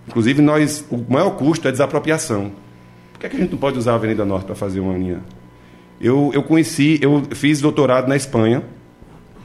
inclusive 0.07 0.43
nós, 0.43 0.85
o 0.91 1.03
maior 1.11 1.31
custo 1.31 1.67
é 1.67 1.71
desapropriação. 1.71 2.51
Por 3.13 3.19
que, 3.19 3.25
é 3.25 3.29
que 3.29 3.35
a 3.35 3.39
gente 3.39 3.49
não 3.49 3.57
pode 3.57 3.79
usar 3.79 3.93
a 3.93 3.95
Avenida 3.95 4.23
Norte 4.25 4.45
para 4.45 4.53
fazer 4.53 4.79
uma 4.79 4.95
linha? 4.95 5.21
Eu, 5.99 6.29
eu 6.35 6.43
conheci, 6.43 6.99
eu 7.01 7.23
fiz 7.31 7.59
doutorado 7.59 8.07
na 8.07 8.15
Espanha, 8.15 8.61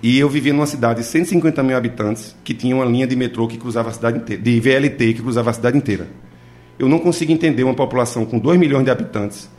e 0.06 0.20
eu 0.20 0.28
vivia 0.28 0.52
numa 0.52 0.66
cidade 0.66 1.00
de 1.00 1.06
150 1.08 1.64
mil 1.64 1.76
habitantes 1.76 2.36
que 2.44 2.54
tinha 2.54 2.76
uma 2.76 2.84
linha 2.84 3.08
de 3.08 3.16
metrô 3.16 3.48
que 3.48 3.56
cruzava 3.56 3.90
a 3.90 3.92
cidade 3.92 4.18
inteira, 4.18 4.40
de 4.40 4.60
VLT 4.60 5.14
que 5.14 5.20
cruzava 5.20 5.50
a 5.50 5.52
cidade 5.52 5.76
inteira. 5.76 6.06
Eu 6.78 6.88
não 6.88 7.00
consigo 7.00 7.32
entender 7.32 7.64
uma 7.64 7.74
população 7.74 8.24
com 8.24 8.38
2 8.38 8.56
milhões 8.56 8.84
de 8.84 8.90
habitantes 8.92 9.50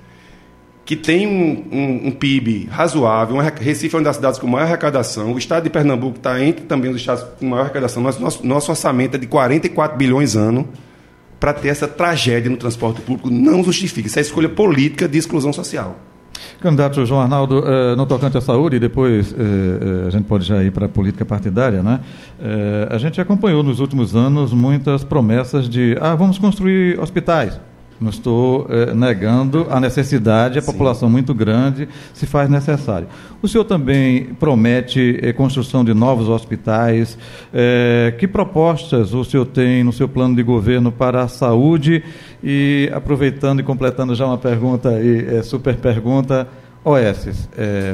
que 0.86 0.95
tem 0.95 1.27
um, 1.27 1.65
um, 1.69 2.07
um 2.07 2.12
PIB 2.12 2.69
razoável, 2.71 3.36
uma, 3.36 3.43
Recife 3.43 3.93
é 3.93 3.97
uma 3.97 4.05
das 4.05 4.15
cidades 4.15 4.39
com 4.39 4.47
maior 4.47 4.63
arrecadação, 4.63 5.33
o 5.33 5.38
estado 5.38 5.65
de 5.65 5.69
Pernambuco 5.69 6.15
está 6.15 6.41
entre 6.41 6.63
também 6.63 6.91
os 6.91 6.95
estados 6.95 7.25
com 7.38 7.45
maior 7.45 7.63
arrecadação, 7.63 8.01
nosso, 8.01 8.47
nosso 8.47 8.71
orçamento 8.71 9.15
é 9.15 9.19
de 9.19 9.27
44 9.27 9.97
bilhões 9.97 10.38
ano 10.38 10.65
para 11.41 11.51
ter 11.51 11.67
essa 11.67 11.89
tragédia 11.89 12.49
no 12.49 12.55
transporte 12.55 13.01
público, 13.01 13.29
não 13.29 13.62
justifica. 13.65 14.07
Isso 14.07 14.17
é 14.17 14.21
escolha 14.21 14.47
política 14.47 15.10
de 15.10 15.17
exclusão 15.17 15.51
social. 15.51 15.99
Candidato 16.60 17.06
João 17.06 17.21
Arnaldo, 17.21 17.63
eh, 17.65 17.95
no 17.95 18.06
tocante 18.06 18.38
à 18.38 18.41
saúde, 18.41 18.80
depois 18.80 19.34
eh, 19.34 19.36
eh, 19.38 20.08
a 20.08 20.10
gente 20.10 20.26
pode 20.26 20.45
já 20.45 20.63
ir 20.63 20.71
para 20.71 20.86
a 20.86 20.89
política 20.89 21.26
partidária, 21.26 21.84
né? 21.84 22.00
a 22.89 22.97
gente 22.97 23.19
acompanhou 23.19 23.63
nos 23.63 23.80
últimos 23.80 24.15
anos 24.15 24.54
muitas 24.54 25.04
promessas 25.04 25.67
de, 25.67 25.97
ah, 26.00 26.15
vamos 26.15 26.38
construir 26.38 27.00
hospitais. 27.00 27.60
Não 27.99 28.10
estou 28.12 28.67
eh, 28.69 28.93
negando 28.93 29.65
a 29.71 29.79
necessidade, 29.79 30.60
a 30.60 30.62
Sim. 30.62 30.71
população 30.71 31.10
muito 31.10 31.33
grande 31.33 31.89
se 32.13 32.27
faz 32.27 32.47
necessário. 32.47 33.07
O 33.41 33.47
senhor 33.47 33.63
também 33.63 34.25
promete 34.39 35.19
eh, 35.19 35.33
construção 35.33 35.83
de 35.83 35.95
novos 35.95 36.29
hospitais. 36.29 37.17
Eh, 37.51 38.13
que 38.19 38.27
propostas 38.27 39.15
o 39.15 39.23
senhor 39.23 39.45
tem 39.45 39.83
no 39.83 39.91
seu 39.91 40.07
plano 40.07 40.36
de 40.36 40.43
governo 40.43 40.91
para 40.91 41.23
a 41.23 41.27
saúde? 41.27 42.03
E 42.43 42.88
aproveitando 42.93 43.62
e 43.62 43.63
completando 43.63 44.13
já 44.13 44.27
uma 44.27 44.38
pergunta 44.38 44.89
aí, 44.89 45.43
super 45.43 45.75
pergunta, 45.75 46.47
OS, 46.86 47.49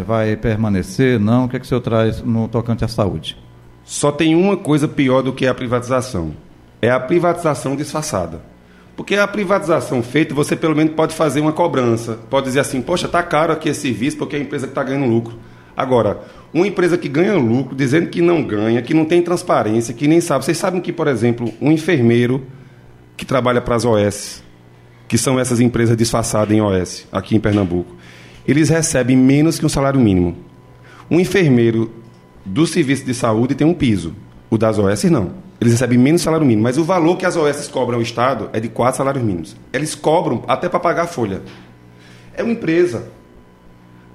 vai 0.06 0.36
permanecer? 0.36 1.18
Não? 1.18 1.46
O 1.46 1.50
que, 1.50 1.56
é 1.56 1.60
que 1.60 1.66
o 1.66 1.68
senhor 1.68 1.80
traz 1.80 2.22
no 2.22 2.50
tocante 2.50 2.84
à 2.84 2.88
saúde? 2.90 3.38
Só 3.86 4.12
tem 4.12 4.36
uma 4.36 4.58
coisa 4.58 4.86
pior 4.86 5.22
do 5.22 5.32
que 5.32 5.48
a 5.48 5.54
privatização. 5.54 6.34
É 6.82 6.92
a 6.92 7.00
privatização 7.00 7.76
disfarçada. 7.76 8.53
Porque 8.96 9.16
a 9.16 9.28
privatização 9.28 10.04
feita, 10.04 10.36
você 10.36 10.56
pelo 10.56 10.76
menos 10.76 10.94
pode 10.94 11.16
fazer 11.16 11.42
uma 11.42 11.52
cobrança. 11.52 12.20
Pode 12.30 12.46
dizer 12.46 12.60
assim, 12.60 12.82
poxa, 12.82 13.08
está 13.08 13.24
caro 13.24 13.52
aqui 13.52 13.70
esse 13.70 13.82
serviço 13.82 14.18
porque 14.18 14.36
é 14.36 14.40
a 14.40 14.42
empresa 14.42 14.68
que 14.68 14.72
está 14.72 14.84
ganhando 14.84 15.06
lucro. 15.06 15.38
Agora, 15.76 16.22
uma 16.54 16.68
empresa 16.68 16.98
que 16.98 17.10
ganha 17.10 17.34
lucro, 17.34 17.76
dizendo 17.76 18.10
que 18.10 18.22
não 18.22 18.44
ganha, 18.44 18.82
que 18.82 18.94
não 18.94 19.06
tem 19.06 19.22
transparência, 19.24 19.94
que 19.94 20.08
nem 20.08 20.22
sabe. 20.22 20.46
Vocês 20.46 20.58
sabem 20.58 20.80
que, 20.80 20.94
por 20.94 21.08
exemplo, 21.08 21.52
um 21.60 21.72
enfermeiro 21.72 22.46
que 23.18 23.26
trabalha 23.26 23.60
para 23.60 23.76
as 23.76 23.84
OS, 23.84 24.44
que 25.08 25.18
são 25.18 25.40
essas 25.40 25.60
empresas 25.60 25.98
disfarçadas 25.98 26.56
em 26.56 26.62
OS, 26.62 27.08
aqui 27.12 27.36
em 27.36 27.40
Pernambuco, 27.40 27.96
eles 28.48 28.70
recebem 28.70 29.18
menos 29.18 29.58
que 29.58 29.66
um 29.66 29.70
salário 29.70 30.00
mínimo. 30.00 30.38
Um 31.10 31.20
enfermeiro 31.20 31.92
do 32.46 32.68
serviço 32.68 33.06
de 33.06 33.14
saúde 33.14 33.56
tem 33.56 33.66
um 33.66 33.74
piso, 33.74 34.16
o 34.54 34.58
das 34.58 34.78
OS 34.78 35.04
não. 35.06 35.32
Eles 35.60 35.74
recebem 35.74 35.98
menos 35.98 36.22
salário 36.22 36.46
mínimo, 36.46 36.64
mas 36.64 36.78
o 36.78 36.84
valor 36.84 37.18
que 37.18 37.26
as 37.26 37.36
OS 37.36 37.68
cobram 37.68 37.98
ao 37.98 38.02
Estado 38.02 38.50
é 38.54 38.60
de 38.60 38.68
quatro 38.68 38.98
salários 38.98 39.24
mínimos. 39.24 39.56
Eles 39.72 39.96
cobram 39.96 40.44
até 40.48 40.70
para 40.70 40.80
pagar 40.80 41.04
a 41.04 41.08
folha. 41.08 41.42
É 42.36 42.44
uma 42.44 42.52
empresa. 42.52 43.08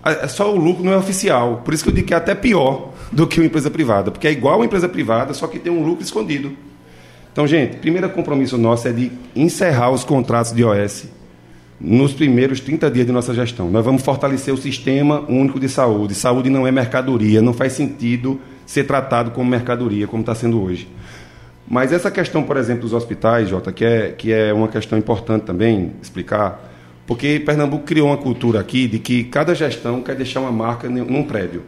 É 0.05 0.29
só 0.29 0.53
o 0.53 0.57
lucro 0.57 0.85
não 0.85 0.93
é 0.93 0.97
oficial. 0.97 1.63
Por 1.65 1.75
isso 1.75 1.83
que 1.83 1.91
eu 1.91 1.95
digo 1.95 2.07
que 2.07 2.15
é 2.15 2.17
até 2.17 2.35
pior 2.35 2.93
do 3.11 3.27
que 3.27 3.41
uma 3.41 3.47
empresa 3.47 3.71
privada, 3.71 4.11
porque 4.11 4.29
é 4.29 4.33
igual 4.33 4.57
uma 4.57 4.67
empresa 4.67 4.89
privada, 4.89 5.35
só 5.35 5.47
que 5.47 5.59
tem 5.59 5.73
um 5.73 5.85
lucro 5.85 6.05
escondido. 6.05 6.53
Então, 7.33 7.47
gente, 7.47 7.77
primeiro 7.77 8.09
compromisso 8.11 8.59
nosso 8.59 8.89
é 8.89 8.93
de 8.93 9.13
encerrar 9.35 9.91
os 9.91 10.05
contratos 10.05 10.53
de 10.53 10.65
OS 10.65 11.09
nos 11.81 12.13
primeiros 12.13 12.61
30 12.61 12.91
dias 12.91 13.07
de 13.07 13.13
nossa 13.13 13.33
gestão. 13.33 13.71
Nós 13.71 13.85
vamos 13.85 14.03
fortalecer 14.03 14.53
o 14.53 14.57
sistema 14.57 15.25
único 15.29 15.61
de 15.61 15.69
saúde. 15.69 16.15
Saúde 16.15 16.51
não 16.51 16.67
é 16.67 16.73
mercadoria, 16.73 17.41
não 17.41 17.53
faz 17.53 17.73
sentido 17.75 18.41
ser 18.69 18.85
tratado 18.85 19.31
como 19.31 19.51
mercadoria, 19.51 20.07
como 20.07 20.21
está 20.21 20.35
sendo 20.35 20.63
hoje. 20.63 20.87
Mas 21.67 21.91
essa 21.91 22.11
questão, 22.11 22.43
por 22.43 22.59
exemplo, 22.59 22.83
dos 22.83 22.93
hospitais, 22.93 23.49
Jota, 23.49 23.73
que 23.73 23.83
é, 23.83 24.11
que 24.13 24.31
é 24.31 24.53
uma 24.53 24.69
questão 24.69 24.99
importante 24.99 25.45
também 25.47 25.95
explicar, 26.03 26.71
porque 27.07 27.43
Pernambuco 27.47 27.87
criou 27.87 28.09
uma 28.09 28.19
cultura 28.19 28.61
aqui 28.61 28.87
de 28.87 28.99
que 28.99 29.25
cada 29.25 29.55
gestão 29.55 30.03
quer 30.03 30.15
deixar 30.15 30.41
uma 30.41 30.53
marca 30.53 30.87
num 30.87 31.23
prédio. 31.23 31.63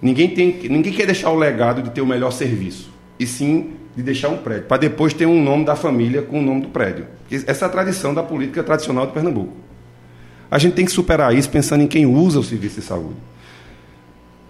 Ninguém, 0.00 0.30
tem, 0.30 0.58
ninguém 0.70 0.90
quer 0.90 1.04
deixar 1.04 1.28
o 1.28 1.36
legado 1.36 1.82
de 1.82 1.90
ter 1.90 2.00
o 2.00 2.06
melhor 2.06 2.30
serviço, 2.30 2.90
e 3.20 3.26
sim 3.26 3.72
de 3.94 4.02
deixar 4.02 4.30
um 4.30 4.38
prédio, 4.38 4.64
para 4.64 4.78
depois 4.78 5.12
ter 5.12 5.26
um 5.26 5.42
nome 5.42 5.66
da 5.66 5.76
família 5.76 6.22
com 6.22 6.38
o 6.38 6.42
nome 6.42 6.62
do 6.62 6.68
prédio. 6.68 7.04
Essa 7.30 7.66
é 7.66 7.68
a 7.68 7.70
tradição 7.70 8.14
da 8.14 8.22
política 8.22 8.62
tradicional 8.62 9.06
de 9.06 9.12
Pernambuco. 9.12 9.52
A 10.50 10.58
gente 10.58 10.72
tem 10.72 10.86
que 10.86 10.92
superar 10.92 11.34
isso 11.36 11.50
pensando 11.50 11.82
em 11.82 11.86
quem 11.86 12.06
usa 12.06 12.40
o 12.40 12.42
serviço 12.42 12.80
de 12.80 12.86
saúde. 12.86 13.16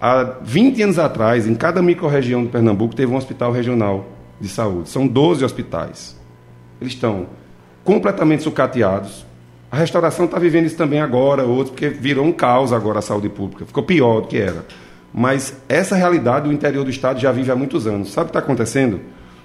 Há 0.01 0.37
20 0.43 0.83
anos 0.83 0.99
atrás, 0.99 1.47
em 1.47 1.55
cada 1.55 1.81
microrregião 1.81 2.43
de 2.45 2.51
Pernambuco, 2.51 2.95
teve 2.95 3.11
um 3.11 3.17
hospital 3.17 3.51
regional 3.51 4.07
de 4.41 4.49
saúde. 4.49 4.91
São 4.91 5.07
12 5.07 5.45
hospitais. 5.45 6.17
Eles 6.81 6.93
estão 6.93 7.27
completamente 7.83 8.43
sucateados. 8.43 9.25
A 9.71 9.77
restauração 9.77 10.27
está 10.27 10.39
vivendo 10.39 10.67
isso 10.67 10.77
também 10.77 11.01
agora, 11.01 11.45
outros, 11.45 11.71
porque 11.71 11.89
virou 11.89 12.27
um 12.27 12.33
caos 12.33 12.73
agora 12.73 12.99
a 12.99 13.03
saúde 13.03 13.29
pública. 13.29 13.65
Ficou 13.65 13.83
pior 13.83 14.21
do 14.21 14.29
que 14.29 14.37
era. 14.37 14.65
Mas 15.13 15.57
essa 15.69 15.97
realidade 15.97 16.49
o 16.49 16.53
interior 16.53 16.85
do 16.85 16.91
estado 16.91 17.19
já 17.19 17.33
vive 17.33 17.51
há 17.51 17.57
muitos 17.57 17.87
anos. 17.87 18.13
Sabe 18.13 18.25
o 18.25 18.33
que 18.33 18.39
está 18.39 18.41
acontecendo? 18.41 19.01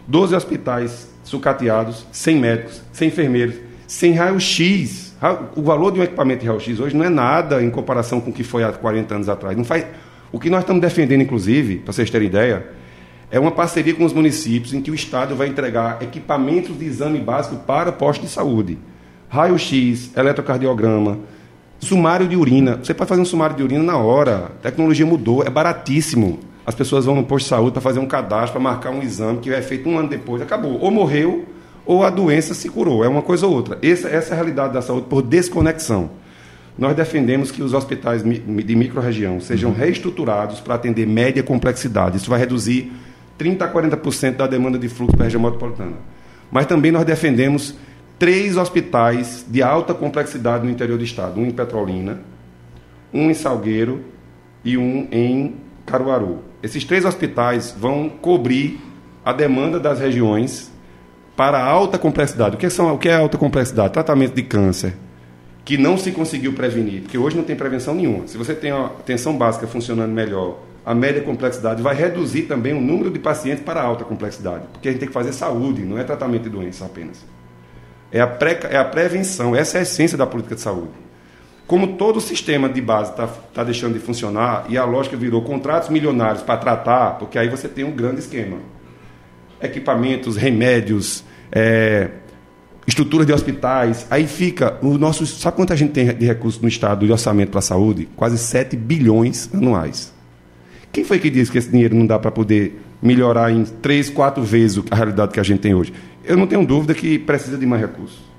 12 0.07 0.35
hospitais 0.35 1.09
sucateados, 1.23 2.05
sem 2.11 2.37
médicos, 2.37 2.81
sem 2.91 3.07
enfermeiros, 3.07 3.55
sem 3.87 4.11
raio-x. 4.13 5.15
O 5.55 5.61
valor 5.61 5.91
de 5.91 5.99
um 6.01 6.03
equipamento 6.03 6.41
de 6.41 6.47
raio-x 6.47 6.79
hoje 6.79 6.95
não 6.95 7.05
é 7.05 7.09
nada 7.09 7.63
em 7.63 7.69
comparação 7.69 8.19
com 8.19 8.31
o 8.31 8.33
que 8.33 8.43
foi 8.43 8.63
há 8.63 8.71
40 8.73 9.15
anos 9.15 9.29
atrás. 9.29 9.55
Não 9.55 9.63
faz... 9.63 9.85
O 10.31 10.39
que 10.39 10.49
nós 10.49 10.61
estamos 10.61 10.81
defendendo, 10.81 11.21
inclusive, 11.21 11.77
para 11.77 11.93
vocês 11.93 12.09
terem 12.09 12.27
ideia, 12.27 12.67
é 13.29 13.39
uma 13.39 13.51
parceria 13.51 13.93
com 13.93 14.05
os 14.05 14.13
municípios 14.13 14.73
em 14.73 14.81
que 14.81 14.91
o 14.91 14.95
Estado 14.95 15.35
vai 15.35 15.47
entregar 15.47 16.01
equipamentos 16.01 16.77
de 16.77 16.85
exame 16.85 17.19
básico 17.19 17.57
para 17.57 17.91
postos 17.91 18.27
de 18.27 18.33
saúde. 18.33 18.77
Raio-x, 19.29 20.11
eletrocardiograma, 20.15 21.19
sumário 21.79 22.27
de 22.27 22.35
urina. 22.35 22.77
Você 22.77 22.93
pode 22.93 23.09
fazer 23.09 23.21
um 23.21 23.25
sumário 23.25 23.55
de 23.55 23.63
urina 23.63 23.83
na 23.83 23.97
hora. 23.97 24.45
A 24.45 24.61
tecnologia 24.61 25.05
mudou, 25.05 25.43
é 25.43 25.49
baratíssimo 25.49 26.51
as 26.65 26.75
pessoas 26.75 27.05
vão 27.05 27.15
no 27.15 27.23
posto 27.23 27.45
de 27.45 27.49
saúde 27.49 27.71
para 27.71 27.81
fazer 27.81 27.99
um 27.99 28.05
cadastro, 28.05 28.53
para 28.53 28.61
marcar 28.61 28.91
um 28.91 29.01
exame 29.01 29.39
que 29.39 29.51
é 29.51 29.61
feito 29.61 29.89
um 29.89 29.97
ano 29.97 30.09
depois, 30.09 30.41
acabou. 30.41 30.79
Ou 30.79 30.91
morreu, 30.91 31.45
ou 31.85 32.05
a 32.05 32.09
doença 32.09 32.53
se 32.53 32.69
curou. 32.69 33.03
É 33.03 33.07
uma 33.07 33.21
coisa 33.21 33.47
ou 33.47 33.53
outra. 33.53 33.79
Essa, 33.81 34.07
essa 34.07 34.29
é 34.29 34.33
a 34.33 34.35
realidade 34.35 34.73
da 34.73 34.81
saúde 34.81 35.07
por 35.09 35.21
desconexão. 35.21 36.11
Nós 36.81 36.95
defendemos 36.95 37.51
que 37.51 37.61
os 37.61 37.75
hospitais 37.75 38.23
de 38.23 38.75
microrregião 38.75 39.39
sejam 39.39 39.69
uhum. 39.69 39.77
reestruturados 39.77 40.59
para 40.59 40.73
atender 40.73 41.05
média 41.05 41.43
complexidade. 41.43 42.17
Isso 42.17 42.27
vai 42.27 42.39
reduzir 42.39 42.91
30% 43.37 43.61
a 43.61 43.71
40% 43.71 44.37
da 44.37 44.47
demanda 44.47 44.79
de 44.79 44.89
fluxo 44.89 45.15
para 45.15 45.25
a 45.25 45.27
região 45.27 45.43
metropolitana. 45.43 45.97
Mas 46.51 46.65
também 46.65 46.91
nós 46.91 47.05
defendemos 47.05 47.75
três 48.17 48.57
hospitais 48.57 49.45
de 49.47 49.61
alta 49.61 49.93
complexidade 49.93 50.65
no 50.65 50.71
interior 50.71 50.97
do 50.97 51.03
estado: 51.03 51.39
um 51.39 51.45
em 51.45 51.51
Petrolina, 51.51 52.19
um 53.13 53.29
em 53.29 53.33
Salgueiro 53.35 54.03
e 54.65 54.75
um 54.75 55.07
em 55.11 55.57
Caruaru. 55.85 56.39
Esses 56.63 56.83
três 56.83 57.05
hospitais 57.05 57.75
vão 57.79 58.09
cobrir 58.09 58.79
a 59.23 59.31
demanda 59.31 59.79
das 59.79 59.99
regiões 59.99 60.71
para 61.37 61.63
alta 61.63 61.99
complexidade. 61.99 62.55
O 62.55 62.57
que, 62.57 62.71
são, 62.71 62.91
o 62.91 62.97
que 62.97 63.07
é 63.07 63.13
alta 63.13 63.37
complexidade? 63.37 63.93
Tratamento 63.93 64.33
de 64.33 64.41
câncer, 64.41 64.95
que 65.63 65.77
não 65.77 65.97
se 65.97 66.11
conseguiu 66.11 66.53
prevenir, 66.53 67.01
porque 67.03 67.17
hoje 67.17 67.37
não 67.37 67.43
tem 67.43 67.55
prevenção 67.55 67.93
nenhuma. 67.93 68.27
Se 68.27 68.37
você 68.37 68.53
tem 68.53 68.71
a 68.71 68.85
atenção 68.85 69.37
básica 69.37 69.67
funcionando 69.67 70.11
melhor, 70.11 70.59
a 70.85 70.95
média 70.95 71.21
complexidade 71.21 71.81
vai 71.81 71.95
reduzir 71.95 72.43
também 72.43 72.73
o 72.73 72.81
número 72.81 73.11
de 73.11 73.19
pacientes 73.19 73.63
para 73.63 73.81
alta 73.81 74.03
complexidade, 74.03 74.65
porque 74.71 74.87
a 74.87 74.91
gente 74.91 74.99
tem 74.99 75.07
que 75.07 75.13
fazer 75.13 75.31
saúde, 75.33 75.83
não 75.83 75.97
é 75.97 76.03
tratamento 76.03 76.43
de 76.43 76.49
doença 76.49 76.85
apenas. 76.85 77.23
É 78.11 78.19
a, 78.19 78.27
pré, 78.27 78.59
é 78.69 78.77
a 78.77 78.83
prevenção, 78.83 79.55
essa 79.55 79.77
é 79.77 79.79
a 79.79 79.83
essência 79.83 80.17
da 80.17 80.25
política 80.25 80.55
de 80.55 80.61
saúde. 80.61 80.91
Como 81.67 81.95
todo 81.95 82.17
o 82.17 82.21
sistema 82.21 82.67
de 82.67 82.81
base 82.81 83.11
está 83.11 83.27
tá 83.27 83.63
deixando 83.63 83.93
de 83.93 83.99
funcionar 83.99 84.65
e 84.67 84.77
a 84.77 84.83
lógica 84.83 85.15
virou 85.15 85.41
contratos 85.43 85.87
milionários 85.87 86.43
para 86.43 86.57
tratar, 86.57 87.11
porque 87.17 87.39
aí 87.39 87.47
você 87.47 87.69
tem 87.69 87.85
um 87.85 87.91
grande 87.91 88.19
esquema. 88.19 88.57
Equipamentos, 89.61 90.35
remédios, 90.35 91.23
é, 91.51 92.09
estrutura 92.87 93.25
de 93.25 93.31
hospitais, 93.31 94.07
aí 94.09 94.27
fica 94.27 94.77
o 94.81 94.97
nosso. 94.97 95.25
Sabe 95.25 95.55
quanto 95.55 95.73
a 95.73 95.75
gente 95.75 95.91
tem 95.91 96.13
de 96.13 96.25
recursos 96.25 96.61
no 96.61 96.67
Estado 96.67 97.05
de 97.05 97.11
orçamento 97.11 97.49
para 97.49 97.59
a 97.59 97.63
saúde? 97.63 98.07
Quase 98.15 98.37
7 98.37 98.75
bilhões 98.75 99.49
anuais. 99.53 100.13
Quem 100.91 101.03
foi 101.03 101.19
que 101.19 101.29
disse 101.29 101.51
que 101.51 101.57
esse 101.57 101.69
dinheiro 101.69 101.95
não 101.95 102.05
dá 102.05 102.19
para 102.19 102.31
poder 102.31 102.81
melhorar 103.01 103.51
em 103.51 103.63
três, 103.63 104.09
quatro 104.09 104.43
vezes 104.43 104.83
a 104.91 104.95
realidade 104.95 105.31
que 105.31 105.39
a 105.39 105.43
gente 105.43 105.59
tem 105.59 105.73
hoje? 105.73 105.93
Eu 106.23 106.35
não 106.35 106.47
tenho 106.47 106.65
dúvida 106.65 106.93
que 106.93 107.17
precisa 107.17 107.57
de 107.57 107.65
mais 107.65 107.81
recursos 107.81 108.31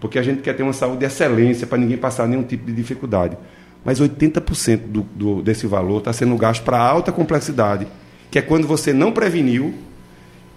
porque 0.00 0.18
a 0.18 0.22
gente 0.22 0.40
quer 0.40 0.54
ter 0.54 0.62
uma 0.62 0.72
saúde 0.72 1.00
de 1.00 1.04
excelência 1.04 1.66
para 1.66 1.78
ninguém 1.78 1.98
passar 1.98 2.26
nenhum 2.26 2.42
tipo 2.42 2.64
de 2.64 2.72
dificuldade. 2.72 3.36
Mas 3.84 4.00
80% 4.00 4.78
do, 4.86 5.02
do, 5.02 5.42
desse 5.42 5.66
valor 5.66 5.98
está 5.98 6.12
sendo 6.12 6.34
gasto 6.36 6.64
para 6.64 6.78
alta 6.78 7.12
complexidade, 7.12 7.86
que 8.30 8.38
é 8.38 8.42
quando 8.42 8.66
você 8.66 8.92
não 8.92 9.12
preveniu 9.12 9.74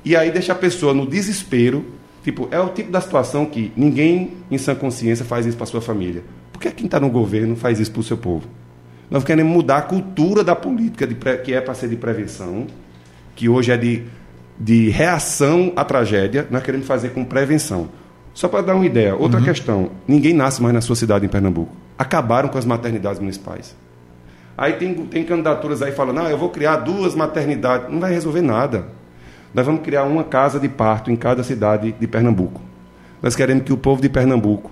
e 0.03 0.15
aí 0.15 0.31
deixa 0.31 0.53
a 0.53 0.55
pessoa 0.55 0.93
no 0.93 1.05
desespero. 1.05 1.85
Tipo, 2.23 2.47
é 2.51 2.59
o 2.59 2.69
tipo 2.69 2.89
da 2.89 3.01
situação 3.01 3.45
que 3.45 3.71
ninguém 3.75 4.31
em 4.49 4.57
sã 4.57 4.73
consciência 4.73 5.25
faz 5.25 5.45
isso 5.45 5.57
para 5.57 5.65
sua 5.65 5.81
família. 5.81 6.23
Por 6.53 6.61
que 6.61 6.71
quem 6.71 6.85
está 6.85 6.99
no 6.99 7.09
governo 7.09 7.55
faz 7.55 7.79
isso 7.79 7.91
para 7.91 7.99
o 7.99 8.03
seu 8.03 8.17
povo? 8.17 8.47
Nós 9.11 9.23
queremos 9.23 9.51
mudar 9.51 9.77
a 9.77 9.81
cultura 9.81 10.43
da 10.43 10.55
política, 10.55 11.05
de, 11.05 11.15
que 11.43 11.53
é 11.53 11.59
para 11.59 11.73
ser 11.73 11.89
de 11.89 11.97
prevenção, 11.97 12.65
que 13.35 13.49
hoje 13.49 13.71
é 13.71 13.77
de, 13.77 14.03
de 14.57 14.89
reação 14.89 15.73
à 15.75 15.83
tragédia, 15.83 16.47
nós 16.49 16.63
queremos 16.63 16.87
fazer 16.87 17.09
com 17.09 17.25
prevenção. 17.25 17.89
Só 18.33 18.47
para 18.47 18.61
dar 18.61 18.75
uma 18.75 18.85
ideia, 18.85 19.15
outra 19.15 19.39
uhum. 19.39 19.45
questão: 19.45 19.91
ninguém 20.07 20.33
nasce 20.33 20.61
mais 20.61 20.73
na 20.73 20.81
sua 20.81 20.95
cidade 20.95 21.25
em 21.25 21.29
Pernambuco. 21.29 21.75
Acabaram 21.97 22.49
com 22.49 22.57
as 22.57 22.65
maternidades 22.65 23.19
municipais. 23.19 23.75
Aí 24.57 24.73
tem, 24.73 24.93
tem 24.93 25.23
candidaturas 25.23 25.81
aí 25.81 25.91
falando, 25.91 26.21
ah, 26.21 26.29
eu 26.29 26.37
vou 26.37 26.49
criar 26.49 26.77
duas 26.77 27.15
maternidades. 27.15 27.91
Não 27.91 27.99
vai 27.99 28.11
resolver 28.11 28.41
nada. 28.41 28.87
Nós 29.53 29.65
vamos 29.65 29.81
criar 29.81 30.03
uma 30.03 30.23
casa 30.23 30.59
de 30.59 30.67
parto 30.67 31.11
em 31.11 31.15
cada 31.15 31.43
cidade 31.43 31.93
de 31.99 32.07
Pernambuco. 32.07 32.61
Nós 33.21 33.35
queremos 33.35 33.63
que 33.63 33.73
o 33.73 33.77
povo 33.77 34.01
de 34.01 34.09
Pernambuco, 34.09 34.71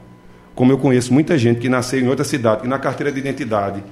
como 0.56 0.72
eu 0.72 0.78
conheço 0.78 1.14
muita 1.14 1.38
gente 1.38 1.60
que 1.60 1.70
nasceu 1.70 2.00
em 2.00 2.08
outra 2.08 2.26
cidade, 2.26 2.62
que 2.62 2.68
na 2.68 2.80
carteira 2.80 3.12
de 3.12 3.20
identidade 3.20 3.84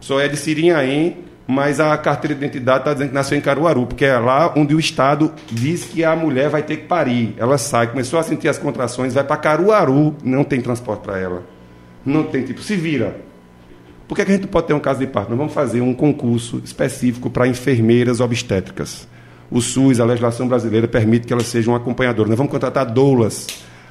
só 0.00 0.20
é 0.20 0.28
de 0.28 0.36
Sirinhaém 0.36 1.24
mas 1.46 1.78
a 1.78 1.96
carteira 1.96 2.34
de 2.34 2.44
identidade 2.44 2.80
está 2.80 2.92
dizendo 2.92 3.10
que 3.10 3.14
nasceu 3.14 3.38
em 3.38 3.40
Caruaru, 3.40 3.86
porque 3.86 4.04
é 4.04 4.18
lá 4.18 4.52
onde 4.56 4.74
o 4.74 4.80
Estado 4.80 5.32
diz 5.50 5.84
que 5.84 6.04
a 6.04 6.16
mulher 6.16 6.48
vai 6.48 6.62
ter 6.62 6.78
que 6.78 6.86
parir. 6.86 7.34
Ela 7.36 7.56
sai, 7.56 7.86
começou 7.86 8.18
a 8.18 8.22
sentir 8.22 8.48
as 8.48 8.58
contrações, 8.58 9.14
vai 9.14 9.22
para 9.22 9.36
Caruaru, 9.36 10.16
não 10.24 10.42
tem 10.42 10.60
transporte 10.60 11.02
para 11.02 11.18
ela. 11.18 11.44
Não 12.04 12.24
tem 12.24 12.42
tipo, 12.42 12.60
se 12.60 12.74
vira. 12.74 13.16
Por 14.08 14.16
que, 14.16 14.22
é 14.22 14.24
que 14.24 14.32
a 14.32 14.34
gente 14.34 14.46
pode 14.48 14.66
ter 14.66 14.74
um 14.74 14.80
caso 14.80 14.98
de 14.98 15.06
parto? 15.06 15.30
Nós 15.30 15.38
vamos 15.38 15.52
fazer 15.52 15.80
um 15.80 15.94
concurso 15.94 16.60
específico 16.64 17.30
para 17.30 17.46
enfermeiras 17.46 18.20
obstétricas. 18.20 19.06
O 19.50 19.60
SUS, 19.60 20.00
a 20.00 20.04
legislação 20.04 20.48
brasileira, 20.48 20.88
permite 20.88 21.26
que 21.26 21.32
elas 21.32 21.46
sejam 21.46 21.74
acompanhadoras. 21.74 22.28
Nós 22.30 22.38
vamos 22.38 22.52
contratar 22.52 22.86
doulas. 22.86 23.46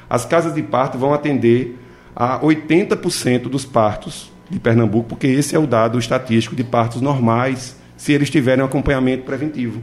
As 0.09 0.25
casas 0.25 0.53
de 0.53 0.61
parto 0.61 0.97
vão 0.97 1.13
atender 1.13 1.79
a 2.15 2.39
80% 2.39 3.43
dos 3.43 3.65
partos 3.65 4.31
de 4.49 4.59
Pernambuco, 4.59 5.09
porque 5.09 5.27
esse 5.27 5.55
é 5.55 5.59
o 5.59 5.65
dado 5.65 5.97
estatístico 5.97 6.55
de 6.55 6.63
partos 6.63 7.01
normais, 7.01 7.77
se 7.97 8.13
eles 8.13 8.29
tiverem 8.29 8.63
um 8.63 8.67
acompanhamento 8.67 9.23
preventivo. 9.23 9.81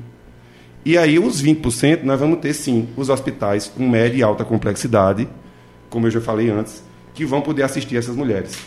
E 0.85 0.99
aí, 0.99 1.19
os 1.19 1.43
20%, 1.43 2.03
nós 2.03 2.19
vamos 2.19 2.41
ter 2.41 2.53
sim 2.53 2.89
os 2.97 3.09
hospitais 3.09 3.69
com 3.69 3.89
média 3.89 4.19
e 4.19 4.23
alta 4.23 4.45
complexidade, 4.45 5.29
como 5.89 6.07
eu 6.07 6.11
já 6.11 6.21
falei 6.21 6.51
antes, 6.51 6.83
que 7.15 7.25
vão 7.25 7.41
poder 7.41 7.63
assistir 7.63 7.97
essas 7.97 8.17
mulheres. 8.17 8.59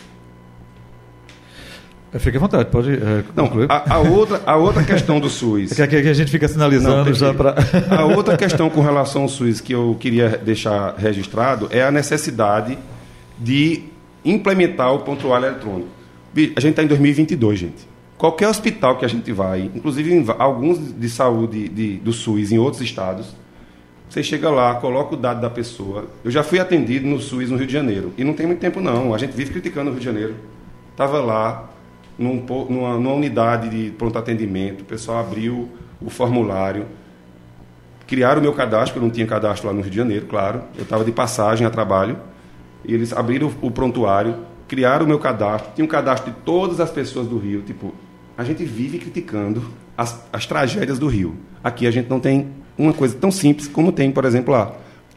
Fique 2.18 2.36
à 2.36 2.40
vontade, 2.40 2.70
pode 2.70 2.94
é, 2.94 3.24
Não, 3.34 3.50
a, 3.68 3.94
a, 3.94 3.98
outra, 3.98 4.40
a 4.46 4.56
outra 4.56 4.82
questão 4.82 5.20
do 5.20 5.28
SUS. 5.28 5.78
É 5.78 5.86
que, 5.86 5.96
a 5.96 6.12
gente 6.14 6.30
fica 6.30 6.48
sinalizando 6.48 7.04
Não, 7.04 7.14
já 7.14 7.34
para. 7.34 7.54
a 7.90 8.04
outra 8.04 8.36
questão 8.36 8.70
com 8.70 8.80
relação 8.80 9.22
ao 9.22 9.28
SUS 9.28 9.60
que 9.60 9.72
eu 9.72 9.96
queria 9.98 10.30
deixar 10.30 10.94
registrado 10.96 11.68
é 11.70 11.82
a 11.82 11.90
necessidade 11.90 12.78
de 13.38 13.84
implementar 14.24 14.94
o 14.94 15.00
pontual 15.00 15.36
eletrônico. 15.36 15.88
A 16.34 16.60
gente 16.60 16.70
está 16.70 16.82
em 16.82 16.86
2022, 16.86 17.58
gente. 17.58 17.88
Qualquer 18.16 18.48
hospital 18.48 18.96
que 18.96 19.04
a 19.04 19.08
gente 19.08 19.30
vai, 19.32 19.70
inclusive 19.74 20.24
alguns 20.38 20.78
de 20.78 21.08
saúde 21.08 21.68
de, 21.68 21.96
do 21.98 22.12
SUS 22.12 22.50
em 22.50 22.58
outros 22.58 22.80
estados, 22.82 23.34
você 24.08 24.22
chega 24.22 24.48
lá, 24.48 24.74
coloca 24.76 25.14
o 25.14 25.16
dado 25.16 25.40
da 25.40 25.50
pessoa. 25.50 26.06
Eu 26.24 26.30
já 26.30 26.42
fui 26.42 26.58
atendido 26.58 27.06
no 27.06 27.20
SUS 27.20 27.50
no 27.50 27.56
Rio 27.56 27.66
de 27.66 27.72
Janeiro. 27.72 28.12
E 28.16 28.24
não 28.24 28.32
tem 28.32 28.46
muito 28.46 28.60
tempo, 28.60 28.80
não. 28.80 29.12
A 29.12 29.18
gente 29.18 29.32
vive 29.32 29.50
criticando 29.50 29.90
o 29.90 29.92
Rio 29.92 30.00
de 30.00 30.06
Janeiro. 30.06 30.34
Estava 30.92 31.20
lá, 31.20 31.68
num, 32.18 32.44
numa, 32.68 32.94
numa 32.94 33.14
unidade 33.14 33.68
de 33.68 33.90
pronto 33.92 34.18
atendimento, 34.18 34.82
o 34.82 34.84
pessoal 34.84 35.20
abriu 35.20 35.68
o 36.00 36.10
formulário, 36.10 36.86
criaram 38.06 38.40
o 38.40 38.42
meu 38.42 38.52
cadastro, 38.52 38.98
eu 38.98 39.02
não 39.02 39.10
tinha 39.10 39.26
cadastro 39.26 39.66
lá 39.66 39.72
no 39.72 39.80
Rio 39.80 39.90
de 39.90 39.96
Janeiro, 39.96 40.26
claro. 40.26 40.62
Eu 40.76 40.84
estava 40.84 41.04
de 41.04 41.12
passagem 41.12 41.66
a 41.66 41.70
trabalho. 41.70 42.18
E 42.84 42.94
eles 42.94 43.12
abriram 43.12 43.50
o 43.60 43.70
prontuário, 43.70 44.36
criaram 44.68 45.04
o 45.04 45.08
meu 45.08 45.18
cadastro, 45.18 45.72
tinha 45.74 45.84
um 45.84 45.88
cadastro 45.88 46.30
de 46.30 46.38
todas 46.40 46.78
as 46.78 46.90
pessoas 46.90 47.26
do 47.26 47.36
Rio. 47.36 47.62
Tipo, 47.62 47.92
a 48.38 48.44
gente 48.44 48.64
vive 48.64 48.98
criticando 48.98 49.62
as, 49.96 50.24
as 50.32 50.46
tragédias 50.46 50.98
do 50.98 51.08
Rio. 51.08 51.36
Aqui 51.64 51.86
a 51.86 51.90
gente 51.90 52.08
não 52.08 52.20
tem 52.20 52.48
uma 52.78 52.92
coisa 52.92 53.16
tão 53.16 53.30
simples 53.30 53.66
como 53.66 53.90
tem, 53.90 54.12
por 54.12 54.24
exemplo, 54.24 54.52
lá. 54.52 54.72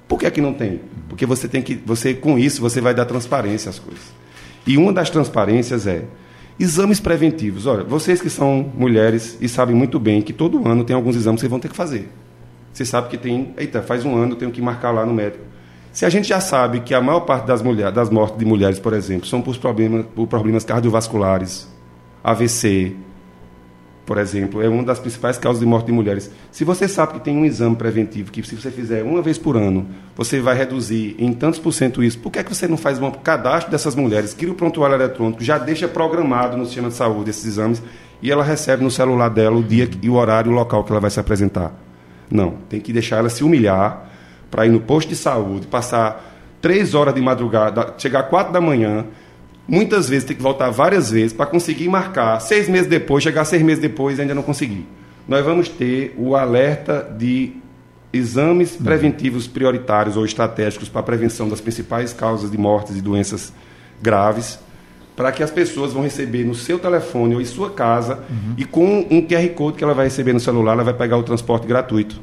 Por 0.08 0.18
que 0.18 0.26
aqui 0.26 0.42
não 0.42 0.54
tem? 0.54 0.82
Porque 1.08 1.26
você 1.26 1.48
tem 1.48 1.62
que, 1.62 1.76
você 1.76 2.16
com 2.16 2.40
isso 2.40 2.60
você 2.60 2.82
vai 2.82 2.96
dar 2.96 3.06
transparência 3.06 3.70
às 3.70 3.78
coisas. 3.78 4.12
E 4.66 4.76
uma 4.78 4.92
das 4.92 5.12
transparências 5.12 5.86
é 5.86 6.06
exames 6.60 7.00
preventivos. 7.00 7.66
Olha, 7.66 7.84
vocês 7.84 8.22
que 8.22 8.30
são 8.30 8.72
mulheres 8.76 9.38
e 9.40 9.48
sabem 9.48 9.76
muito 9.76 10.00
bem 10.00 10.22
que 10.22 10.34
todo 10.34 10.68
ano 10.68 10.84
tem 10.84 10.96
alguns 10.96 11.16
exames 11.16 11.38
que 11.38 11.42
vocês 11.42 11.50
vão 11.50 11.60
ter 11.60 11.70
que 11.70 11.76
fazer. 11.76 12.10
Você 12.74 12.86
sabe 12.86 13.10
que 13.10 13.18
tem, 13.18 13.54
eita, 13.58 13.82
faz 13.82 14.06
um 14.06 14.16
ano 14.16 14.34
eu 14.34 14.38
tenho 14.38 14.52
que 14.52 14.62
marcar 14.62 14.92
lá 14.92 15.06
no 15.06 15.14
médico. 15.14 15.44
Se 15.92 16.06
a 16.06 16.10
gente 16.10 16.28
já 16.28 16.40
sabe 16.40 16.82
que 16.82 16.94
a 16.94 17.02
maior 17.02 17.22
parte 17.22 17.48
das 17.48 17.62
mulheres, 17.62 17.94
das 17.94 18.10
mortes 18.10 18.38
de 18.38 18.46
mulheres, 18.46 18.78
por 18.78 18.94
exemplo, 18.94 19.28
são 19.28 19.42
por 19.42 19.58
problemas, 19.58 20.06
por 20.16 20.28
problemas 20.28 20.64
cardiovasculares, 20.64 21.68
AVC, 22.24 22.96
por 24.10 24.18
exemplo, 24.18 24.60
é 24.60 24.68
uma 24.68 24.82
das 24.82 24.98
principais 24.98 25.38
causas 25.38 25.60
de 25.60 25.68
morte 25.68 25.86
de 25.86 25.92
mulheres. 25.92 26.32
Se 26.50 26.64
você 26.64 26.88
sabe 26.88 27.14
que 27.14 27.20
tem 27.20 27.38
um 27.38 27.46
exame 27.46 27.76
preventivo, 27.76 28.32
que 28.32 28.42
se 28.42 28.56
você 28.56 28.72
fizer 28.72 29.04
uma 29.04 29.22
vez 29.22 29.38
por 29.38 29.56
ano, 29.56 29.86
você 30.16 30.40
vai 30.40 30.58
reduzir 30.58 31.16
em 31.20 31.32
tantos 31.32 31.60
por 31.60 31.72
cento 31.72 32.04
isso, 32.04 32.18
por 32.18 32.32
que, 32.32 32.40
é 32.40 32.44
que 32.44 32.52
você 32.52 32.68
não 32.68 32.76
faz 32.76 33.00
um 33.00 33.12
cadastro 33.12 33.70
dessas 33.70 33.94
mulheres, 33.94 34.34
cria 34.34 34.52
o 34.52 34.56
prontuário 34.56 34.96
eletrônico, 34.96 35.44
já 35.44 35.60
deixa 35.60 35.88
programado 35.88 36.58
no 36.58 36.66
sistema 36.66 36.88
de 36.88 36.96
saúde 36.96 37.30
esses 37.30 37.46
exames 37.46 37.84
e 38.20 38.32
ela 38.32 38.44
recebe 38.44 38.84
no 38.84 38.90
celular 38.90 39.30
dela 39.30 39.58
o 39.58 39.62
dia 39.62 39.88
e 40.02 40.10
o 40.10 40.16
horário 40.16 40.50
e 40.50 40.54
o 40.56 40.56
local 40.56 40.84
que 40.84 40.92
ela 40.92 41.00
vai 41.00 41.12
se 41.12 41.20
apresentar? 41.20 41.72
Não, 42.32 42.56
tem 42.68 42.82
que 42.82 42.92
deixar 42.92 43.18
ela 43.18 43.30
se 43.30 43.44
humilhar 43.44 44.10
para 44.50 44.66
ir 44.66 44.70
no 44.70 44.80
posto 44.80 45.10
de 45.10 45.16
saúde, 45.16 45.68
passar 45.68 46.58
três 46.60 46.96
horas 46.96 47.14
de 47.14 47.22
madrugada, 47.22 47.94
chegar 48.00 48.24
quatro 48.24 48.52
da 48.52 48.60
manhã, 48.60 49.06
muitas 49.70 50.10
vezes 50.10 50.26
tem 50.26 50.36
que 50.36 50.42
voltar 50.42 50.70
várias 50.70 51.12
vezes 51.12 51.32
para 51.32 51.46
conseguir 51.46 51.88
marcar 51.88 52.40
seis 52.40 52.68
meses 52.68 52.88
depois, 52.88 53.24
chegar 53.24 53.46
seis 53.46 53.62
meses 53.62 53.80
depois 53.80 54.18
e 54.18 54.22
ainda 54.22 54.34
não 54.34 54.42
conseguir. 54.42 54.86
Nós 55.28 55.46
vamos 55.46 55.70
ter 55.70 56.14
o 56.18 56.36
alerta 56.36 57.08
de 57.18 57.54
exames 58.12 58.76
uhum. 58.76 58.84
preventivos 58.84 59.48
prioritários 59.48 60.18
ou 60.18 60.26
estratégicos 60.26 60.90
para 60.90 61.02
a 61.02 61.04
prevenção 61.04 61.48
das 61.48 61.62
principais 61.62 62.12
causas 62.12 62.50
de 62.50 62.58
mortes 62.58 62.98
e 62.98 63.02
doenças 63.02 63.54
graves, 64.02 64.60
para 65.16 65.32
que 65.32 65.44
as 65.44 65.52
pessoas 65.52 65.94
vão 65.94 66.02
receber 66.02 66.44
no 66.44 66.56
seu 66.56 66.80
telefone 66.80 67.36
ou 67.36 67.42
em 67.42 67.46
sua 67.46 67.70
casa 67.70 68.24
uhum. 68.30 68.56
e 68.58 68.66
com 68.66 69.06
um 69.12 69.22
QR 69.22 69.48
Code 69.50 69.78
que 69.78 69.84
ela 69.84 69.94
vai 69.94 70.06
receber 70.06 70.34
no 70.34 70.40
celular, 70.40 70.74
ela 70.74 70.84
vai 70.84 70.94
pegar 70.94 71.18
o 71.18 71.24
transporte 71.24 71.68
gratuito. 71.68 72.20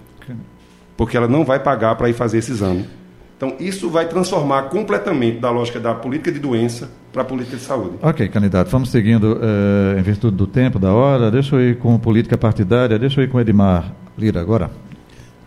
Porque 0.97 1.17
ela 1.17 1.29
não 1.29 1.45
vai 1.45 1.61
pagar 1.61 1.95
para 1.95 2.09
ir 2.09 2.15
fazer 2.15 2.39
esse 2.39 2.51
exame. 2.51 2.89
Então, 3.37 3.55
isso 3.61 3.91
vai 3.91 4.09
transformar 4.09 4.65
completamente 4.65 5.39
da 5.39 5.51
lógica 5.51 5.79
da 5.79 5.95
política 5.95 6.33
de 6.33 6.39
doença 6.39 6.91
para 7.13 7.21
a 7.21 7.25
política 7.25 7.57
de 7.57 7.63
saúde. 7.63 7.97
Ok, 8.01 8.29
candidato. 8.29 8.71
Vamos 8.71 8.89
seguindo 8.89 9.35
uh, 9.35 9.99
em 9.99 10.03
virtude 10.03 10.37
do 10.37 10.47
tempo, 10.47 10.79
da 10.79 10.93
hora. 10.93 11.31
Deixa 11.31 11.55
eu 11.57 11.61
ir 11.61 11.79
com 11.79 11.99
política 11.99 12.39
partidária. 12.39 12.99
Deixa 12.99 13.21
eu 13.21 13.25
ir 13.25 13.29
com 13.29 13.39
Edmar 13.39 13.93
Lira 14.17 14.41
agora. 14.41 14.71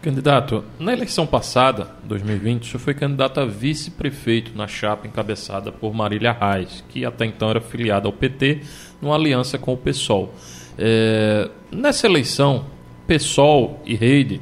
Candidato, 0.01 0.63
na 0.79 0.93
eleição 0.93 1.27
passada, 1.27 1.87
2020, 2.05 2.61
o 2.61 2.65
senhor 2.67 2.79
foi 2.79 2.93
candidato 2.93 3.41
a 3.41 3.45
vice-prefeito 3.45 4.55
na 4.55 4.65
chapa 4.65 5.05
encabeçada 5.05 5.73
por 5.73 5.93
Marília 5.93 6.31
Reis, 6.31 6.85
que 6.87 7.03
até 7.03 7.25
então 7.25 7.49
era 7.49 7.59
filiada 7.59 8.07
ao 8.07 8.13
PT, 8.13 8.61
numa 9.01 9.15
aliança 9.15 9.57
com 9.57 9.73
o 9.73 9.77
PSOL. 9.77 10.33
É, 10.77 11.49
nessa 11.69 12.07
eleição, 12.07 12.65
PSOL 13.05 13.81
e 13.85 13.93
Reide 13.93 14.39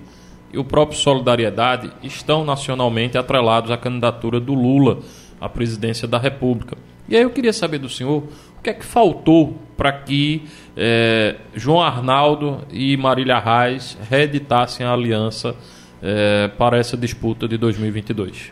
e 0.58 0.60
o 0.60 0.64
próprio 0.64 0.98
Solidariedade 0.98 1.92
estão 2.02 2.44
nacionalmente 2.44 3.16
atrelados 3.16 3.70
à 3.70 3.78
candidatura 3.78 4.40
do 4.40 4.56
Lula 4.56 5.02
à 5.40 5.48
presidência 5.48 6.08
da 6.08 6.18
República. 6.18 6.76
E 7.08 7.16
aí 7.16 7.22
eu 7.22 7.30
queria 7.30 7.54
saber 7.54 7.78
do 7.78 7.88
senhor 7.88 8.24
o 8.58 8.62
que 8.64 8.72
é 8.72 8.74
que 8.74 8.84
faltou 8.84 9.56
para 9.78 9.92
que 9.92 10.48
é, 10.76 11.36
João 11.54 11.80
Arnaldo 11.80 12.66
e 12.72 12.98
Marília 12.98 13.38
Reis 13.38 13.96
reeditassem 14.10 14.84
a 14.84 14.94
aliança 14.94 15.56
é, 16.02 16.48
para 16.48 16.78
essa 16.78 16.98
disputa 16.98 17.48
de 17.48 17.56
2022. 17.56 18.52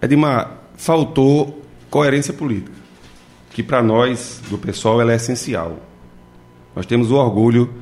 Edmar, 0.00 0.58
faltou 0.76 1.60
coerência 1.90 2.32
política, 2.32 2.72
que 3.52 3.64
para 3.64 3.82
nós, 3.82 4.40
do 4.48 4.56
pessoal, 4.56 5.02
é 5.02 5.16
essencial. 5.16 5.80
Nós 6.74 6.86
temos 6.86 7.10
o 7.10 7.16
orgulho 7.16 7.74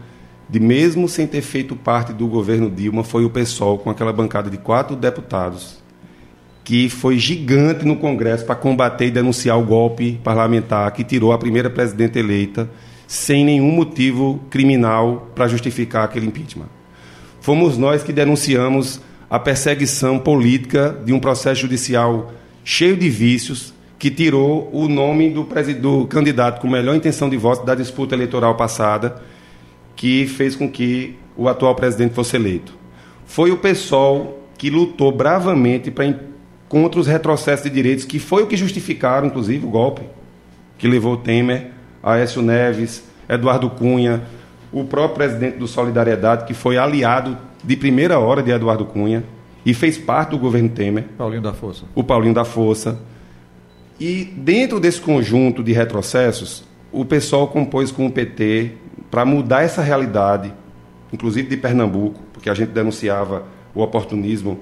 de 0.49 0.59
mesmo 0.59 1.09
sem 1.09 1.27
ter 1.27 1.43
feito 1.43 1.77
parte 1.77 2.13
do 2.13 2.27
governo 2.27 2.71
Dilma, 2.71 3.05
foi 3.05 3.25
o 3.25 3.31
PSOL 3.31 3.79
com 3.79 3.91
aquela 3.91 4.13
bancada 4.13 4.49
de 4.49 4.57
quatro 4.57 4.97
deputados 4.97 5.79
que 6.65 6.89
foi 6.91 7.19
gigante 7.19 7.87
no 7.87 7.97
Congresso 7.97 8.45
para 8.45 8.55
combater 8.55 9.07
e 9.07 9.11
denunciar 9.11 9.59
o 9.59 9.65
golpe 9.65 10.21
parlamentar 10.23 10.91
que 10.93 11.03
tirou 11.03 11.33
a 11.33 11.39
primeira 11.39 11.71
presidenta 11.71 12.19
eleita 12.19 12.69
sem 13.07 13.43
nenhum 13.43 13.71
motivo 13.71 14.39
criminal 14.51 15.31
para 15.35 15.49
justificar 15.49 16.05
aquele 16.05 16.27
impeachment. 16.27 16.69
Fomos 17.41 17.79
nós 17.79 18.03
que 18.03 18.13
denunciamos 18.13 19.01
a 19.31 19.39
perseguição 19.39 20.19
política 20.19 20.95
de 21.05 21.13
um 21.13 21.19
processo 21.19 21.63
judicial 21.63 22.33
cheio 22.63 22.97
de 22.99 23.09
vícios 23.09 23.73
que 23.99 24.11
tirou 24.11 24.69
o 24.71 24.89
nome 24.89 25.31
do, 25.31 25.49
do 25.81 26.07
candidato 26.07 26.61
com 26.61 26.69
melhor 26.69 26.95
intenção 26.95 27.31
de 27.31 27.37
voto 27.39 27.65
da 27.65 27.75
disputa 27.75 28.15
eleitoral 28.15 28.55
passada 28.57 29.23
que 29.99 30.29
fez 30.29 30.55
com 30.55 30.71
que 30.71 31.19
o 31.37 31.49
atual 31.49 31.75
presidente 31.75 32.15
fosse 32.15 32.37
eleito. 32.37 32.73
Foi 33.27 33.51
o 33.51 33.59
PSOL 33.59 34.45
que 34.57 34.71
lutou 34.71 35.11
bravamente 35.11 35.91
para 35.91 36.15
contra 36.69 37.01
os 37.01 37.07
retrocessos 37.07 37.65
de 37.65 37.71
direitos, 37.71 38.05
que 38.05 38.19
foi 38.21 38.45
o 38.45 38.47
que 38.47 38.57
justificaram, 38.57 39.27
inclusive, 39.27 39.67
o 39.67 39.71
golpe 39.71 40.03
que 40.77 40.87
levou 40.87 41.17
Temer, 41.17 41.73
Aécio 42.01 42.41
Neves, 42.41 43.03
Eduardo 43.29 43.69
Cunha, 43.71 44.23
o 44.71 44.85
próprio 44.85 45.17
presidente 45.17 45.57
do 45.57 45.67
Solidariedade, 45.67 46.45
que 46.45 46.55
foi 46.55 46.79
aliado 46.79 47.37
de 47.65 47.75
primeira 47.75 48.21
hora 48.21 48.41
de 48.41 48.53
Eduardo 48.53 48.85
Cunha 48.85 49.25
e 49.67 49.75
fez 49.75 49.99
parte 49.99 50.31
do 50.31 50.39
governo 50.39 50.69
Temer. 50.69 51.07
Paulinho 51.17 51.43
da 51.43 51.53
Força. 51.53 51.87
O 51.95 52.05
Paulinho 52.05 52.35
da 52.35 52.45
Força. 52.45 53.01
E 53.99 54.25
dentro 54.37 54.79
desse 54.79 55.01
conjunto 55.01 55.61
de 55.61 55.73
retrocessos, 55.73 56.63
o 56.93 57.05
pessoal 57.05 57.49
compôs 57.49 57.91
com 57.91 58.07
o 58.07 58.13
PT 58.13 58.73
para 59.11 59.25
mudar 59.25 59.63
essa 59.63 59.83
realidade, 59.83 60.53
inclusive 61.13 61.49
de 61.49 61.57
Pernambuco, 61.57 62.21
porque 62.33 62.51
a 62.51 62.55
gente 62.55 62.71
denunciava 62.71 63.45
o 63.75 63.83
oportunismo 63.83 64.61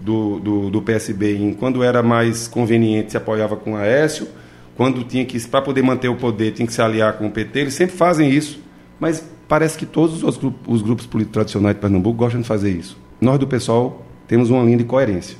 do, 0.00 0.38
do, 0.38 0.70
do 0.70 0.82
PSB 0.82 1.36
em 1.36 1.52
quando 1.52 1.82
era 1.82 2.02
mais 2.02 2.46
conveniente 2.46 3.12
se 3.12 3.16
apoiava 3.16 3.56
com 3.56 3.76
a 3.76 3.80
Aécio, 3.80 4.28
quando 4.76 5.02
tinha 5.02 5.24
que, 5.24 5.40
para 5.48 5.60
poder 5.60 5.82
manter 5.82 6.08
o 6.08 6.14
poder, 6.14 6.52
tinha 6.52 6.66
que 6.66 6.72
se 6.72 6.80
aliar 6.80 7.14
com 7.14 7.26
o 7.26 7.30
PT, 7.30 7.58
eles 7.58 7.74
sempre 7.74 7.96
fazem 7.96 8.30
isso, 8.30 8.60
mas 9.00 9.28
parece 9.48 9.76
que 9.76 9.84
todos 9.84 10.22
os 10.22 10.36
grupos, 10.36 10.74
os 10.74 10.82
grupos 10.82 11.06
políticos 11.06 11.34
tradicionais 11.34 11.74
de 11.74 11.80
Pernambuco 11.80 12.16
gostam 12.16 12.40
de 12.40 12.46
fazer 12.46 12.70
isso. 12.70 12.96
Nós 13.20 13.38
do 13.38 13.46
pessoal 13.46 14.06
temos 14.28 14.50
uma 14.50 14.62
linha 14.62 14.76
de 14.76 14.84
coerência. 14.84 15.36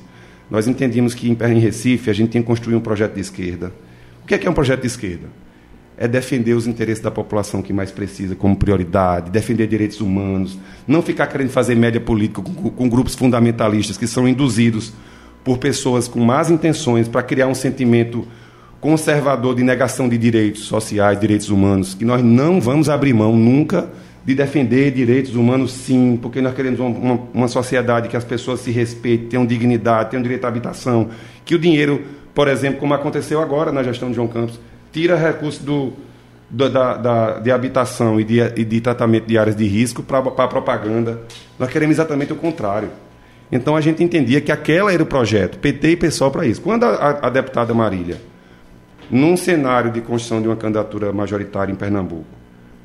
Nós 0.49 0.67
entendíamos 0.67 1.13
que 1.13 1.29
em 1.29 1.59
Recife 1.59 2.09
a 2.09 2.13
gente 2.13 2.31
tinha 2.31 2.41
que 2.41 2.47
construir 2.47 2.75
um 2.75 2.81
projeto 2.81 3.13
de 3.13 3.21
esquerda. 3.21 3.71
O 4.23 4.27
que 4.27 4.33
é, 4.33 4.37
que 4.37 4.47
é 4.47 4.49
um 4.49 4.53
projeto 4.53 4.81
de 4.81 4.87
esquerda? 4.87 5.27
É 6.01 6.07
defender 6.07 6.53
os 6.53 6.65
interesses 6.65 7.03
da 7.03 7.11
população 7.11 7.61
que 7.61 7.73
mais 7.73 7.91
precisa 7.91 8.33
como 8.33 8.55
prioridade, 8.55 9.29
defender 9.29 9.67
direitos 9.67 9.99
humanos, 9.99 10.57
não 10.87 11.01
ficar 11.01 11.27
querendo 11.27 11.49
fazer 11.49 11.75
média 11.75 11.99
política 11.99 12.41
com, 12.41 12.69
com 12.69 12.87
grupos 12.87 13.15
fundamentalistas 13.15 13.97
que 13.97 14.07
são 14.07 14.25
induzidos 14.25 14.93
por 15.43 15.57
pessoas 15.57 16.07
com 16.07 16.21
más 16.21 16.49
intenções 16.49 17.09
para 17.09 17.21
criar 17.21 17.47
um 17.47 17.53
sentimento 17.53 18.25
conservador 18.79 19.53
de 19.53 19.61
negação 19.61 20.07
de 20.07 20.17
direitos 20.17 20.63
sociais, 20.63 21.19
direitos 21.19 21.49
humanos, 21.49 21.93
que 21.93 22.05
nós 22.05 22.23
não 22.23 22.61
vamos 22.61 22.87
abrir 22.87 23.13
mão 23.13 23.35
nunca 23.35 23.89
de 24.23 24.33
defender 24.33 24.91
direitos 24.91 25.35
humanos, 25.35 25.73
sim, 25.73 26.17
porque 26.21 26.39
nós 26.39 26.55
queremos 26.55 26.79
uma, 26.79 26.89
uma, 26.89 27.19
uma 27.33 27.47
sociedade 27.49 28.07
que 28.07 28.15
as 28.15 28.23
pessoas 28.23 28.61
se 28.61 28.71
respeitem, 28.71 29.27
tenham 29.27 29.45
dignidade, 29.45 30.11
tenham 30.11 30.23
direito 30.23 30.45
à 30.45 30.47
habitação, 30.47 31.09
que 31.43 31.55
o 31.55 31.59
dinheiro, 31.59 32.03
por 32.33 32.47
exemplo, 32.47 32.79
como 32.79 32.93
aconteceu 32.93 33.41
agora 33.41 33.69
na 33.69 33.83
gestão 33.83 34.07
de 34.07 34.15
João 34.15 34.29
Campos, 34.29 34.57
tira 34.91 35.15
recursos 35.15 35.63
do, 35.63 35.93
do 36.49 36.69
da, 36.69 36.97
da, 36.97 37.39
de 37.39 37.51
habitação 37.51 38.19
e 38.19 38.23
de, 38.23 38.39
e 38.39 38.65
de 38.65 38.81
tratamento 38.81 39.25
de 39.25 39.37
áreas 39.37 39.55
de 39.55 39.65
risco 39.65 40.03
para 40.03 40.19
a 40.19 40.47
propaganda. 40.47 41.21
Nós 41.57 41.69
queremos 41.69 41.95
exatamente 41.95 42.33
o 42.33 42.35
contrário. 42.35 42.89
Então 43.51 43.75
a 43.75 43.81
gente 43.81 44.03
entendia 44.03 44.41
que 44.41 44.51
aquela 44.51 44.93
era 44.93 45.01
o 45.01 45.05
projeto, 45.05 45.57
PT 45.57 45.91
e 45.91 45.95
PSOL 45.95 46.31
para 46.31 46.45
isso. 46.45 46.61
Quando 46.61 46.83
a, 46.83 46.89
a, 46.89 47.27
a 47.27 47.29
deputada 47.29 47.73
Marília, 47.73 48.21
num 49.09 49.35
cenário 49.35 49.91
de 49.91 50.01
construção 50.01 50.41
de 50.41 50.47
uma 50.47 50.55
candidatura 50.55 51.11
majoritária 51.11 51.71
em 51.71 51.75
Pernambuco, 51.75 52.25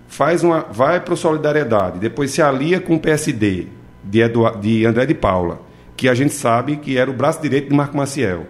faz 0.09 0.43
uma, 0.43 0.61
vai 0.71 1.01
para 1.01 1.15
o 1.15 1.17
Solidariedade, 1.17 1.99
depois 1.99 2.31
se 2.31 2.41
alia 2.41 2.81
com 2.81 2.95
o 2.95 3.01
PSD 3.01 3.67
de, 4.03 4.21
Eduard, 4.21 4.61
de 4.61 4.87
André 4.87 5.07
de 5.07 5.15
Paula, 5.15 5.61
que 5.97 6.09
a 6.09 6.15
gente 6.15 6.33
sabe 6.33 6.77
que 6.77 6.97
era 6.97 7.11
o 7.11 7.15
braço 7.15 7.43
direito 7.43 7.69
de 7.69 7.75
Marco 7.75 7.97
Maciel. 7.97 8.47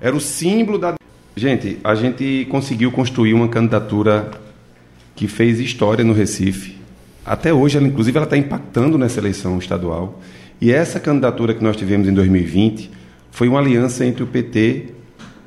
Era 0.00 0.14
o 0.14 0.20
símbolo 0.20 0.78
da. 0.78 0.94
Gente, 1.36 1.78
a 1.82 1.96
gente 1.96 2.46
conseguiu 2.48 2.92
construir 2.92 3.34
uma 3.34 3.48
candidatura 3.48 4.30
que 5.16 5.26
fez 5.26 5.58
história 5.58 6.04
no 6.04 6.12
Recife. 6.12 6.76
Até 7.26 7.52
hoje, 7.52 7.76
ela, 7.76 7.88
inclusive, 7.88 8.16
ela 8.16 8.24
está 8.24 8.36
impactando 8.36 8.96
nessa 8.96 9.18
eleição 9.18 9.58
estadual. 9.58 10.20
E 10.60 10.70
essa 10.70 11.00
candidatura 11.00 11.52
que 11.52 11.64
nós 11.64 11.76
tivemos 11.76 12.06
em 12.06 12.12
2020 12.12 12.88
foi 13.32 13.48
uma 13.48 13.58
aliança 13.58 14.06
entre 14.06 14.22
o 14.22 14.28
PT 14.28 14.90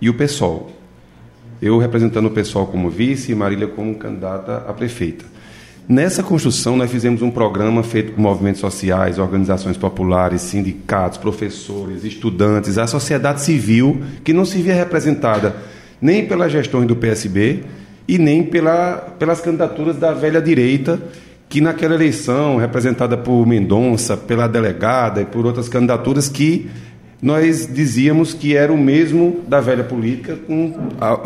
e 0.02 0.10
o 0.10 0.14
PSOL. 0.14 0.74
Eu 1.62 1.78
representando 1.78 2.26
o 2.26 2.32
PSOL 2.32 2.68
como 2.68 2.90
vice 2.90 3.32
e 3.32 3.36
Marília 3.36 3.68
como 3.68 3.96
candidata 3.96 4.66
a 4.68 4.74
prefeita. 4.74 5.24
Nessa 5.88 6.22
construção, 6.22 6.76
nós 6.76 6.92
fizemos 6.92 7.22
um 7.22 7.32
programa 7.32 7.82
feito 7.82 8.12
por 8.12 8.20
movimentos 8.20 8.60
sociais, 8.60 9.18
organizações 9.18 9.78
populares, 9.78 10.42
sindicatos, 10.42 11.18
professores, 11.18 12.04
estudantes, 12.04 12.78
a 12.78 12.86
sociedade 12.86 13.42
civil, 13.42 14.02
que 14.22 14.34
não 14.34 14.44
se 14.44 14.62
via 14.62 14.76
representada 14.76 15.56
nem 16.02 16.26
pelas 16.26 16.52
gestões 16.52 16.88
do 16.88 16.96
PSB 16.96 17.64
e 18.08 18.18
nem 18.18 18.44
pela, 18.44 19.16
pelas 19.20 19.42
candidaturas 19.42 19.98
da 19.98 20.14
velha 20.14 20.42
direita, 20.42 21.00
que 21.50 21.62
naquela 21.62 21.96
eleição, 21.96 22.58
representada 22.58 23.18
por 23.18 23.46
Mendonça, 23.46 24.16
pela 24.16 24.48
delegada 24.48 25.22
e 25.22 25.26
por 25.26 25.46
outras 25.46 25.70
candidaturas 25.70 26.28
que 26.28 26.70
nós 27.22 27.68
dizíamos 27.72 28.34
que 28.34 28.56
era 28.56 28.72
o 28.72 28.78
mesmo 28.78 29.42
da 29.48 29.60
velha 29.60 29.84
política, 29.84 30.38
com, 30.46 30.72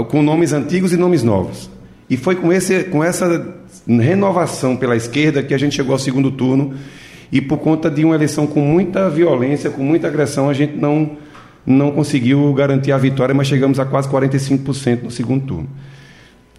com 0.08 0.22
nomes 0.22 0.54
antigos 0.54 0.94
e 0.94 0.98
nomes 0.98 1.22
novos. 1.22 1.70
E 2.10 2.18
foi 2.18 2.36
com, 2.36 2.52
esse, 2.52 2.84
com 2.86 3.04
essa 3.04 3.56
renovação 3.88 4.76
pela 4.76 4.96
esquerda 4.96 5.44
que 5.44 5.54
a 5.54 5.58
gente 5.58 5.76
chegou 5.76 5.94
ao 5.94 6.00
segundo 6.00 6.32
turno 6.32 6.74
e 7.32 7.42
por 7.42 7.58
conta 7.58 7.90
de 7.90 8.04
uma 8.04 8.16
eleição 8.16 8.46
com 8.46 8.60
muita 8.60 9.10
violência, 9.10 9.70
com 9.70 9.84
muita 9.84 10.08
agressão, 10.08 10.50
a 10.50 10.54
gente 10.54 10.76
não, 10.76 11.12
não 11.66 11.92
conseguiu 11.92 12.54
garantir 12.54 12.92
a 12.92 12.98
vitória, 12.98 13.34
mas 13.36 13.48
chegamos 13.48 13.80
a 13.80 13.86
quase 13.86 14.10
45% 14.10 15.04
no 15.04 15.12
segundo 15.12 15.46
turno. 15.46 15.70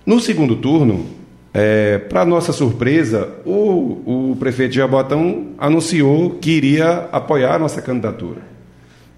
No 0.04 0.20
segundo 0.20 0.56
turno, 0.56 1.06
é, 1.54 1.98
Para 1.98 2.24
nossa 2.24 2.50
surpresa, 2.50 3.28
o, 3.44 4.30
o 4.32 4.36
prefeito 4.36 4.72
de 4.72 4.78
Jabotão 4.78 5.48
anunciou 5.58 6.30
que 6.40 6.50
iria 6.50 7.08
apoiar 7.12 7.56
a 7.56 7.58
nossa 7.58 7.82
candidatura. 7.82 8.40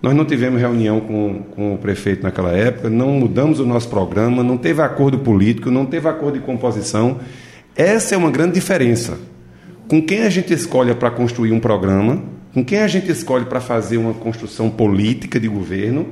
Nós 0.02 0.14
não 0.14 0.24
tivemos 0.24 0.60
reunião 0.60 1.00
com, 1.00 1.42
com 1.54 1.74
o 1.74 1.78
prefeito 1.78 2.24
naquela 2.24 2.52
época, 2.52 2.90
não 2.90 3.08
mudamos 3.12 3.60
o 3.60 3.64
nosso 3.64 3.88
programa, 3.88 4.42
não 4.42 4.58
teve 4.58 4.82
acordo 4.82 5.20
político, 5.20 5.70
não 5.70 5.86
teve 5.86 6.08
acordo 6.08 6.38
de 6.38 6.44
composição. 6.44 7.20
Essa 7.76 8.16
é 8.16 8.18
uma 8.18 8.30
grande 8.30 8.54
diferença. 8.54 9.16
Com 9.88 10.02
quem 10.02 10.22
a 10.22 10.28
gente 10.30 10.52
escolhe 10.52 10.92
para 10.94 11.10
construir 11.10 11.52
um 11.52 11.60
programa, 11.60 12.20
com 12.54 12.64
quem 12.64 12.78
a 12.78 12.86
gente 12.86 13.10
escolhe 13.10 13.44
para 13.44 13.60
fazer 13.60 13.96
uma 13.96 14.14
construção 14.14 14.70
política 14.70 15.40
de 15.40 15.48
governo 15.48 16.06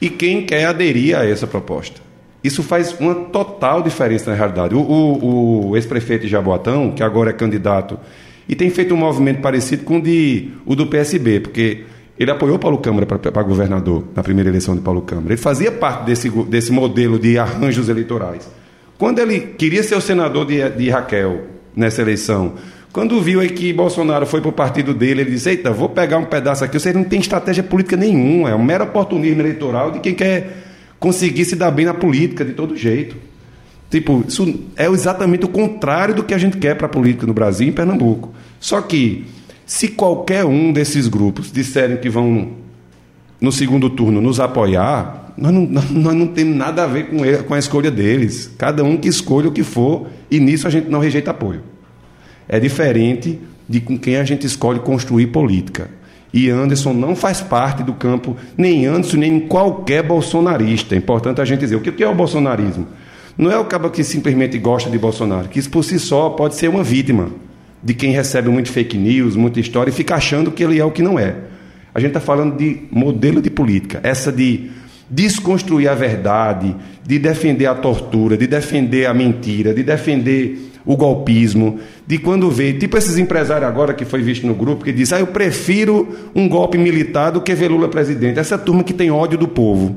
e 0.00 0.08
quem 0.08 0.46
quer 0.46 0.66
aderir 0.66 1.18
a 1.18 1.26
essa 1.26 1.46
proposta. 1.46 2.00
Isso 2.42 2.62
faz 2.62 2.98
uma 2.98 3.14
total 3.14 3.82
diferença 3.82 4.30
na 4.30 4.36
realidade. 4.36 4.74
O, 4.74 4.80
o, 4.80 5.70
o 5.70 5.76
ex-prefeito 5.76 6.24
de 6.24 6.30
Jaboatão, 6.30 6.92
que 6.92 7.02
agora 7.02 7.30
é 7.30 7.32
candidato, 7.32 7.98
e 8.48 8.54
tem 8.54 8.70
feito 8.70 8.94
um 8.94 8.96
movimento 8.96 9.40
parecido 9.40 9.84
com 9.84 9.98
o, 9.98 10.02
de, 10.02 10.50
o 10.64 10.74
do 10.74 10.86
PSB, 10.86 11.40
porque 11.40 11.84
ele 12.18 12.30
apoiou 12.30 12.58
Paulo 12.58 12.78
Câmara 12.78 13.06
para 13.06 13.42
governador 13.42 14.04
na 14.14 14.22
primeira 14.22 14.50
eleição 14.50 14.74
de 14.76 14.80
Paulo 14.80 15.02
Câmara. 15.02 15.28
Ele 15.28 15.40
fazia 15.40 15.72
parte 15.72 16.04
desse, 16.04 16.30
desse 16.30 16.70
modelo 16.70 17.18
de 17.18 17.38
arranjos 17.38 17.88
eleitorais. 17.88 18.48
Quando 18.98 19.18
ele 19.18 19.40
queria 19.40 19.82
ser 19.82 19.96
o 19.96 20.00
senador 20.00 20.46
de, 20.46 20.68
de 20.70 20.90
Raquel 20.90 21.42
nessa 21.74 22.02
eleição, 22.02 22.54
quando 22.92 23.18
viu 23.22 23.40
aí 23.40 23.48
que 23.48 23.72
Bolsonaro 23.72 24.26
foi 24.26 24.42
para 24.42 24.50
o 24.50 24.52
partido 24.52 24.92
dele, 24.92 25.22
ele 25.22 25.30
disse: 25.30 25.48
Eita, 25.48 25.70
vou 25.70 25.88
pegar 25.88 26.18
um 26.18 26.26
pedaço 26.26 26.62
aqui. 26.62 26.78
Você 26.78 26.92
não 26.92 27.04
tem 27.04 27.20
estratégia 27.20 27.62
política 27.62 27.96
nenhuma, 27.96 28.50
é 28.50 28.54
um 28.54 28.62
mero 28.62 28.84
oportunismo 28.84 29.40
eleitoral 29.40 29.90
de 29.90 30.00
quem 30.00 30.14
quer 30.14 30.62
conseguir 31.00 31.46
se 31.46 31.56
dar 31.56 31.70
bem 31.70 31.86
na 31.86 31.94
política 31.94 32.44
de 32.44 32.52
todo 32.52 32.76
jeito. 32.76 33.16
Tipo, 33.90 34.24
isso 34.26 34.60
é 34.76 34.86
exatamente 34.86 35.44
o 35.44 35.48
contrário 35.48 36.14
do 36.14 36.22
que 36.22 36.34
a 36.34 36.38
gente 36.38 36.58
quer 36.58 36.76
para 36.76 36.86
a 36.86 36.88
política 36.88 37.26
no 37.26 37.32
Brasil 37.32 37.66
e 37.66 37.70
em 37.70 37.72
Pernambuco. 37.72 38.32
Só 38.60 38.80
que, 38.80 39.26
se 39.66 39.88
qualquer 39.88 40.44
um 40.44 40.72
desses 40.72 41.08
grupos 41.08 41.50
disserem 41.50 41.96
que 41.96 42.08
vão, 42.08 42.52
no 43.40 43.50
segundo 43.50 43.88
turno, 43.90 44.20
nos 44.20 44.38
apoiar, 44.38 45.32
nós 45.36 45.52
não, 45.52 45.62
nós 45.90 46.14
não 46.14 46.26
temos 46.26 46.56
nada 46.56 46.84
a 46.84 46.86
ver 46.86 47.08
com, 47.08 47.24
ele, 47.24 47.38
com 47.38 47.54
a 47.54 47.58
escolha 47.58 47.90
deles. 47.90 48.50
Cada 48.58 48.84
um 48.84 48.98
que 48.98 49.08
escolha 49.08 49.48
o 49.48 49.52
que 49.52 49.62
for, 49.62 50.08
e 50.30 50.38
nisso 50.38 50.66
a 50.66 50.70
gente 50.70 50.88
não 50.88 51.00
rejeita 51.00 51.30
apoio. 51.30 51.71
É 52.48 52.58
diferente 52.60 53.38
de 53.68 53.80
com 53.80 53.98
quem 53.98 54.16
a 54.16 54.24
gente 54.24 54.46
escolhe 54.46 54.80
construir 54.80 55.28
política. 55.28 55.88
E 56.32 56.48
Anderson 56.48 56.92
não 56.94 57.14
faz 57.14 57.40
parte 57.40 57.82
do 57.82 57.92
campo, 57.92 58.36
nem 58.56 58.86
Anderson, 58.86 59.18
nem 59.18 59.40
qualquer 59.40 60.02
bolsonarista. 60.02 60.94
É 60.94 60.98
importante 60.98 61.40
a 61.40 61.44
gente 61.44 61.60
dizer. 61.60 61.76
O 61.76 61.80
que 61.80 62.02
é 62.02 62.08
o 62.08 62.14
bolsonarismo? 62.14 62.86
Não 63.36 63.50
é 63.50 63.58
o 63.58 63.64
cabo 63.64 63.90
que 63.90 64.04
simplesmente 64.04 64.58
gosta 64.58 64.90
de 64.90 64.98
Bolsonaro, 64.98 65.48
que 65.48 65.58
isso 65.58 65.70
por 65.70 65.82
si 65.82 65.98
só 65.98 66.30
pode 66.30 66.54
ser 66.54 66.68
uma 66.68 66.82
vítima 66.82 67.30
de 67.82 67.94
quem 67.94 68.12
recebe 68.12 68.48
muito 68.48 68.70
fake 68.70 68.96
news, 68.96 69.36
muita 69.36 69.58
história 69.58 69.90
e 69.90 69.92
fica 69.92 70.14
achando 70.14 70.50
que 70.52 70.62
ele 70.62 70.78
é 70.78 70.84
o 70.84 70.90
que 70.90 71.02
não 71.02 71.18
é. 71.18 71.34
A 71.94 72.00
gente 72.00 72.10
está 72.10 72.20
falando 72.20 72.56
de 72.56 72.82
modelo 72.90 73.40
de 73.40 73.50
política, 73.50 74.00
essa 74.02 74.30
de 74.30 74.70
desconstruir 75.10 75.88
a 75.88 75.94
verdade, 75.94 76.74
de 77.04 77.18
defender 77.18 77.66
a 77.66 77.74
tortura, 77.74 78.36
de 78.36 78.46
defender 78.46 79.06
a 79.06 79.14
mentira, 79.14 79.74
de 79.74 79.82
defender 79.82 80.71
o 80.84 80.96
golpismo, 80.96 81.78
de 82.06 82.18
quando 82.18 82.50
vê, 82.50 82.72
tipo 82.72 82.96
esses 82.96 83.18
empresários 83.18 83.68
agora 83.68 83.94
que 83.94 84.04
foi 84.04 84.20
visto 84.20 84.46
no 84.46 84.54
grupo, 84.54 84.84
que 84.84 84.92
diz, 84.92 85.12
ah, 85.12 85.20
eu 85.20 85.28
prefiro 85.28 86.08
um 86.34 86.48
golpe 86.48 86.76
militar 86.76 87.30
do 87.30 87.40
que 87.40 87.54
ver 87.54 87.68
Lula 87.68 87.88
presidente. 87.88 88.38
Essa 88.38 88.58
turma 88.58 88.82
que 88.82 88.92
tem 88.92 89.10
ódio 89.10 89.38
do 89.38 89.46
povo, 89.46 89.94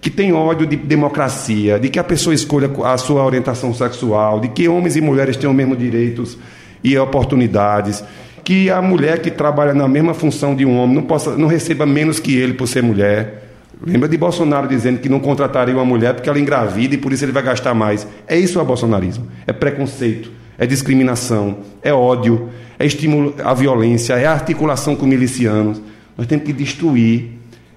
que 0.00 0.10
tem 0.10 0.32
ódio 0.32 0.66
de 0.66 0.76
democracia, 0.76 1.78
de 1.78 1.88
que 1.88 1.98
a 1.98 2.04
pessoa 2.04 2.34
escolha 2.34 2.70
a 2.84 2.98
sua 2.98 3.24
orientação 3.24 3.72
sexual, 3.72 4.40
de 4.40 4.48
que 4.48 4.68
homens 4.68 4.96
e 4.96 5.00
mulheres 5.00 5.36
tenham 5.36 5.52
os 5.52 5.56
mesmos 5.56 5.78
direitos 5.78 6.36
e 6.82 6.96
oportunidades, 6.98 8.02
que 8.44 8.70
a 8.70 8.80
mulher 8.80 9.20
que 9.20 9.30
trabalha 9.30 9.74
na 9.74 9.88
mesma 9.88 10.14
função 10.14 10.54
de 10.54 10.64
um 10.64 10.76
homem 10.78 10.96
não, 10.96 11.02
possa, 11.02 11.36
não 11.36 11.48
receba 11.48 11.84
menos 11.84 12.20
que 12.20 12.36
ele 12.36 12.54
por 12.54 12.68
ser 12.68 12.82
mulher. 12.82 13.45
Lembra 13.84 14.08
de 14.08 14.16
Bolsonaro 14.16 14.66
dizendo 14.66 15.00
que 15.00 15.08
não 15.08 15.20
contrataria 15.20 15.74
uma 15.74 15.84
mulher 15.84 16.14
porque 16.14 16.28
ela 16.28 16.38
engravida 16.38 16.94
e 16.94 16.98
por 16.98 17.12
isso 17.12 17.24
ele 17.24 17.32
vai 17.32 17.42
gastar 17.42 17.74
mais. 17.74 18.06
É 18.26 18.38
isso 18.38 18.60
o 18.60 18.64
bolsonarismo. 18.64 19.26
É 19.46 19.52
preconceito, 19.52 20.30
é 20.56 20.66
discriminação, 20.66 21.58
é 21.82 21.92
ódio, 21.92 22.48
é 22.78 22.86
estímulo 22.86 23.34
à 23.44 23.52
violência, 23.52 24.14
é 24.14 24.26
articulação 24.26 24.96
com 24.96 25.04
milicianos. 25.04 25.80
Nós 26.16 26.26
temos 26.26 26.46
que 26.46 26.52
destruir 26.52 27.32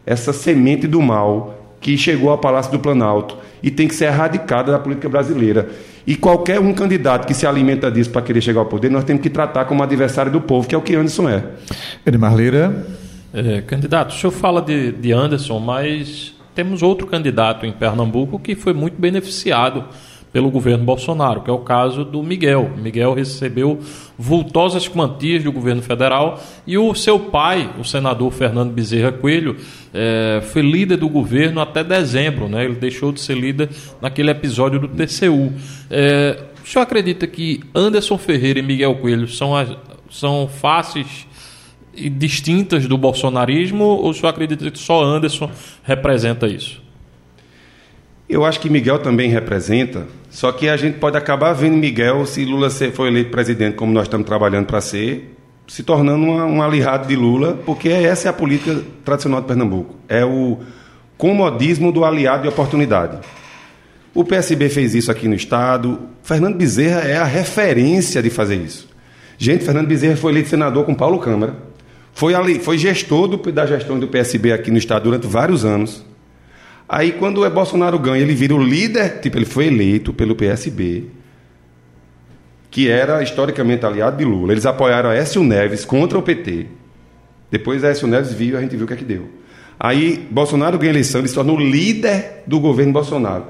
essa 0.05 0.31
semente 0.31 0.87
do 0.87 1.01
mal 1.01 1.75
que 1.81 1.97
chegou 1.97 2.29
ao 2.29 2.37
Palácio 2.37 2.71
do 2.71 2.79
Planalto 2.79 3.37
e 3.61 3.69
tem 3.69 3.87
que 3.87 3.95
ser 3.95 4.05
erradicada 4.05 4.71
da 4.71 4.79
política 4.79 5.09
brasileira. 5.09 5.69
E 6.07 6.15
qualquer 6.15 6.59
um 6.59 6.73
candidato 6.73 7.27
que 7.27 7.33
se 7.33 7.45
alimenta 7.45 7.91
disso 7.91 8.09
para 8.09 8.21
querer 8.21 8.41
chegar 8.41 8.61
ao 8.61 8.65
poder, 8.65 8.89
nós 8.89 9.03
temos 9.03 9.21
que 9.21 9.29
tratar 9.29 9.65
como 9.65 9.83
adversário 9.83 10.31
do 10.31 10.41
povo, 10.41 10.67
que 10.67 10.73
é 10.73 10.77
o 10.77 10.81
que 10.81 10.95
Anderson 10.95 11.29
é. 11.29 11.43
Edmar 12.05 12.35
Lira. 12.35 12.98
É, 13.33 13.61
candidato, 13.61 14.11
o 14.11 14.13
senhor 14.13 14.31
fala 14.31 14.61
de, 14.61 14.91
de 14.91 15.11
Anderson, 15.11 15.59
mas 15.59 16.33
temos 16.55 16.81
outro 16.81 17.05
candidato 17.05 17.65
em 17.65 17.71
Pernambuco 17.71 18.39
que 18.39 18.55
foi 18.55 18.73
muito 18.73 18.99
beneficiado 18.99 19.85
pelo 20.31 20.51
governo 20.51 20.83
Bolsonaro, 20.83 21.41
que 21.41 21.49
é 21.49 21.53
o 21.53 21.59
caso 21.59 22.03
do 22.03 22.21
Miguel. 22.21 22.71
Miguel 22.77 23.13
recebeu 23.13 23.79
vultosas 24.17 24.87
quantias 24.87 25.43
do 25.43 25.51
governo 25.51 25.81
federal 25.81 26.39
e 26.67 26.77
o 26.77 26.93
seu 26.93 27.19
pai, 27.19 27.69
o 27.79 27.83
senador 27.83 28.31
Fernando 28.31 28.71
Bezerra 28.71 29.11
Coelho, 29.11 29.57
é, 29.93 30.41
foi 30.43 30.61
líder 30.61 30.97
do 30.97 31.09
governo 31.09 31.61
até 31.61 31.83
dezembro. 31.83 32.47
Né? 32.47 32.65
Ele 32.65 32.75
deixou 32.75 33.11
de 33.11 33.19
ser 33.21 33.35
líder 33.35 33.69
naquele 34.01 34.29
episódio 34.29 34.79
do 34.79 34.87
TCU. 34.87 35.53
É, 35.89 36.43
o 36.63 36.67
senhor 36.67 36.83
acredita 36.83 37.25
que 37.25 37.61
Anderson 37.73 38.17
Ferreira 38.17 38.59
e 38.59 38.63
Miguel 38.63 38.95
Coelho 38.95 39.27
são, 39.27 39.55
as, 39.55 39.69
são 40.11 40.47
faces 40.47 41.27
distintas 41.93 42.87
do 42.87 42.97
bolsonarismo 42.97 43.83
ou 43.83 44.09
o 44.09 44.13
senhor 44.13 44.29
acredita 44.29 44.69
que 44.69 44.79
só 44.79 45.03
Anderson 45.03 45.49
representa 45.83 46.47
isso? 46.47 46.81
Eu 48.29 48.45
acho 48.45 48.59
que 48.59 48.69
Miguel 48.69 48.99
também 48.99 49.29
representa, 49.29 50.05
Só 50.29 50.51
que 50.51 50.69
a 50.69 50.77
gente 50.77 50.99
pode 50.99 51.17
acabar 51.17 51.51
vendo 51.53 51.75
Miguel, 51.75 52.23
se 52.27 52.45
Lula 52.45 52.69
for 52.69 53.07
eleito 53.07 53.31
presidente, 53.31 53.75
como 53.75 53.91
nós 53.91 54.03
estamos 54.03 54.27
trabalhando 54.27 54.67
para 54.67 54.79
ser, 54.79 55.35
se 55.67 55.81
tornando 55.81 56.23
uma, 56.23 56.45
um 56.45 56.61
aliado 56.61 57.07
de 57.07 57.15
Lula, 57.15 57.59
porque 57.65 57.89
essa 57.89 58.27
é 58.27 58.29
a 58.29 58.33
política 58.33 58.83
tradicional 59.03 59.41
de 59.41 59.47
Pernambuco. 59.47 59.95
É 60.07 60.23
o 60.23 60.59
comodismo 61.17 61.91
do 61.91 62.05
aliado 62.05 62.43
de 62.43 62.47
oportunidade. 62.47 63.17
O 64.13 64.23
PSB 64.23 64.69
fez 64.69 64.93
isso 64.93 65.11
aqui 65.11 65.27
no 65.27 65.35
Estado. 65.35 65.99
Fernando 66.21 66.55
Bezerra 66.55 67.01
é 67.01 67.17
a 67.17 67.23
referência 67.23 68.21
de 68.21 68.29
fazer 68.29 68.57
isso. 68.57 68.87
Gente, 69.37 69.63
Fernando 69.63 69.87
Bezerra 69.87 70.15
foi 70.15 70.31
eleito 70.31 70.49
senador 70.49 70.85
com 70.85 70.93
Paulo 70.93 71.17
Câmara. 71.17 71.68
Foi, 72.19 72.35
ali, 72.35 72.59
foi 72.59 72.77
gestor 72.77 73.29
do, 73.29 73.37
da 73.49 73.65
gestão 73.65 73.97
do 73.97 74.05
PSB 74.05 74.51
aqui 74.51 74.69
no 74.69 74.77
Estado 74.77 75.03
durante 75.03 75.25
vários 75.25 75.63
anos. 75.63 76.03
Aí, 76.85 77.13
quando 77.13 77.45
o 77.45 77.49
Bolsonaro 77.49 77.97
ganha, 77.97 78.21
ele 78.21 78.35
vira 78.35 78.53
o 78.53 78.61
líder, 78.61 79.21
tipo, 79.21 79.37
ele 79.37 79.45
foi 79.45 79.67
eleito 79.67 80.11
pelo 80.11 80.35
PSB, 80.35 81.05
que 82.69 82.89
era 82.89 83.23
historicamente 83.23 83.85
aliado 83.85 84.17
de 84.17 84.25
Lula. 84.25 84.51
Eles 84.51 84.65
apoiaram 84.65 85.09
a 85.09 85.15
Écio 85.15 85.41
Neves 85.45 85.85
contra 85.85 86.17
o 86.17 86.21
PT. 86.21 86.65
Depois 87.49 87.85
a 87.85 87.87
Écio 87.91 88.05
Neves 88.05 88.33
viu, 88.33 88.57
a 88.57 88.61
gente 88.61 88.75
viu 88.75 88.83
o 88.83 88.87
que 88.89 88.95
é 88.95 88.97
que 88.97 89.05
deu. 89.05 89.29
Aí, 89.79 90.27
Bolsonaro 90.29 90.77
ganha 90.77 90.91
a 90.91 90.95
eleição, 90.95 91.21
ele 91.21 91.29
se 91.29 91.35
tornou 91.35 91.57
líder 91.57 92.43
do 92.45 92.59
governo 92.59 92.91
Bolsonaro. 92.91 93.45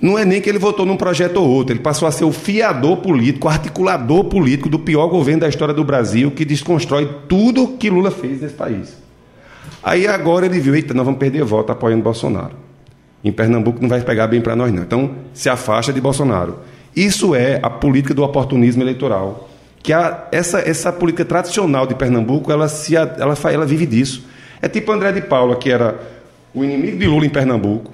Não 0.00 0.18
é 0.18 0.24
nem 0.24 0.40
que 0.40 0.48
ele 0.48 0.58
votou 0.58 0.84
num 0.84 0.96
projeto 0.96 1.36
ou 1.36 1.48
outro, 1.48 1.72
ele 1.72 1.80
passou 1.80 2.06
a 2.06 2.12
ser 2.12 2.24
o 2.24 2.32
fiador 2.32 2.98
político, 2.98 3.46
o 3.46 3.50
articulador 3.50 4.24
político 4.24 4.68
do 4.68 4.78
pior 4.78 5.06
governo 5.06 5.40
da 5.40 5.48
história 5.48 5.72
do 5.72 5.84
Brasil, 5.84 6.30
que 6.30 6.44
desconstrói 6.44 7.08
tudo 7.28 7.68
que 7.78 7.88
Lula 7.88 8.10
fez 8.10 8.42
nesse 8.42 8.54
país. 8.54 8.96
Aí 9.82 10.06
agora 10.06 10.46
ele 10.46 10.58
viu, 10.58 10.74
eita, 10.74 10.92
nós 10.94 11.04
vamos 11.04 11.20
perder 11.20 11.44
voto 11.44 11.70
apoiando 11.70 12.02
Bolsonaro. 12.02 12.52
Em 13.22 13.32
Pernambuco 13.32 13.80
não 13.80 13.88
vai 13.88 14.00
pegar 14.00 14.26
bem 14.26 14.40
para 14.40 14.54
nós, 14.54 14.72
não. 14.72 14.82
Então, 14.82 15.12
se 15.32 15.48
afasta 15.48 15.92
de 15.92 16.00
Bolsonaro. 16.00 16.58
Isso 16.94 17.34
é 17.34 17.58
a 17.62 17.70
política 17.70 18.12
do 18.12 18.22
oportunismo 18.22 18.82
eleitoral. 18.82 19.48
Que 19.82 19.92
a, 19.92 20.28
essa, 20.30 20.60
essa 20.60 20.92
política 20.92 21.24
tradicional 21.24 21.86
de 21.86 21.94
Pernambuco, 21.94 22.52
ela, 22.52 22.68
se, 22.68 22.96
ela, 22.96 23.34
ela 23.50 23.66
vive 23.66 23.86
disso. 23.86 24.26
É 24.60 24.68
tipo 24.68 24.92
André 24.92 25.12
de 25.12 25.22
Paula, 25.22 25.56
que 25.56 25.70
era 25.70 25.98
o 26.54 26.64
inimigo 26.64 26.98
de 26.98 27.06
Lula 27.06 27.26
em 27.26 27.30
Pernambuco, 27.30 27.92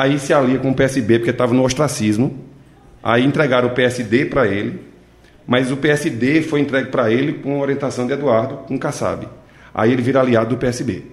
aí 0.00 0.18
se 0.18 0.32
alia 0.32 0.58
com 0.58 0.70
o 0.70 0.74
PSB, 0.74 1.18
porque 1.18 1.30
estava 1.30 1.52
no 1.52 1.62
ostracismo, 1.62 2.38
aí 3.02 3.24
entregaram 3.24 3.68
o 3.68 3.72
PSD 3.72 4.24
para 4.24 4.46
ele, 4.46 4.80
mas 5.46 5.70
o 5.70 5.76
PSD 5.76 6.42
foi 6.42 6.60
entregue 6.60 6.88
para 6.88 7.10
ele 7.10 7.34
com 7.34 7.60
orientação 7.60 8.06
de 8.06 8.14
Eduardo, 8.14 8.58
com 8.66 8.78
Kassab. 8.78 9.28
Aí 9.74 9.92
ele 9.92 10.00
vira 10.00 10.20
aliado 10.20 10.50
do 10.50 10.58
PSB. 10.58 11.04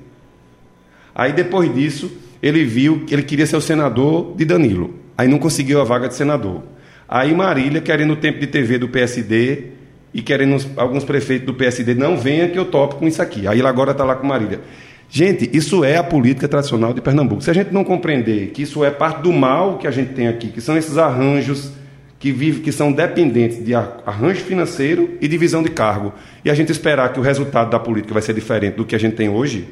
Aí 1.14 1.34
depois 1.34 1.74
disso, 1.74 2.12
ele 2.42 2.64
viu 2.64 3.04
que 3.06 3.14
ele 3.14 3.24
queria 3.24 3.46
ser 3.46 3.58
o 3.58 3.62
senador 3.62 4.36
de 4.38 4.46
Danilo. 4.46 4.94
Aí 5.18 5.28
não 5.28 5.38
conseguiu 5.38 5.82
a 5.82 5.84
vaga 5.84 6.08
de 6.08 6.16
senador. 6.16 6.64
Aí 7.10 7.34
Marília, 7.34 7.82
querendo 7.82 8.14
o 8.14 8.18
tempo 8.18 8.40
de 8.40 8.48
TV 8.48 8.78
do 8.78 8.88
PSD 8.88 9.72
e 10.14 10.22
querendo 10.22 10.64
alguns 10.78 11.04
prefeitos 11.04 11.46
do 11.46 11.54
PSD, 11.54 11.94
não 11.94 12.18
venha 12.18 12.48
que 12.48 12.58
eu 12.58 12.66
topo 12.66 12.96
com 12.96 13.08
isso 13.08 13.22
aqui. 13.22 13.48
Aí 13.48 13.60
ele 13.60 13.68
agora 13.68 13.92
está 13.92 14.06
lá 14.06 14.16
com 14.16 14.26
Marília. 14.26 14.62
Gente, 15.10 15.50
isso 15.54 15.84
é 15.84 15.98
a 15.98 16.04
política 16.04 16.48
tradicional 16.48 16.94
de 16.94 17.02
Pernambuco. 17.02 17.42
Se 17.42 17.50
a 17.50 17.54
gente 17.54 17.74
não 17.74 17.84
compreender 17.84 18.52
que 18.52 18.62
isso 18.62 18.84
é 18.84 18.92
parte 18.92 19.22
do 19.22 19.32
mal 19.32 19.78
que 19.78 19.88
a 19.88 19.92
gente 19.92 20.14
tem 20.14 20.28
aqui, 20.28 20.50
que 20.50 20.60
são 20.60 20.78
esses 20.78 20.98
arranjos 20.98 21.72
que 22.20 22.32
vivem, 22.32 22.62
que 22.62 22.72
são 22.72 22.92
dependentes 22.92 23.64
de 23.64 23.74
arranjo 23.74 24.42
financeiro 24.42 25.18
e 25.22 25.28
divisão 25.28 25.64
de 25.64 25.70
cargo, 25.70 26.14
e 26.44 26.50
a 26.50 26.54
gente 26.54 26.72
esperar 26.72 27.14
que 27.14 27.20
o 27.20 27.24
resultado 27.24 27.70
da 27.70 27.80
política 27.80 28.14
vai 28.14 28.22
ser 28.22 28.34
diferente 28.34 28.76
do 28.76 28.86
que 28.86 28.96
a 28.96 29.00
gente 29.00 29.16
tem 29.16 29.30
hoje, 29.30 29.68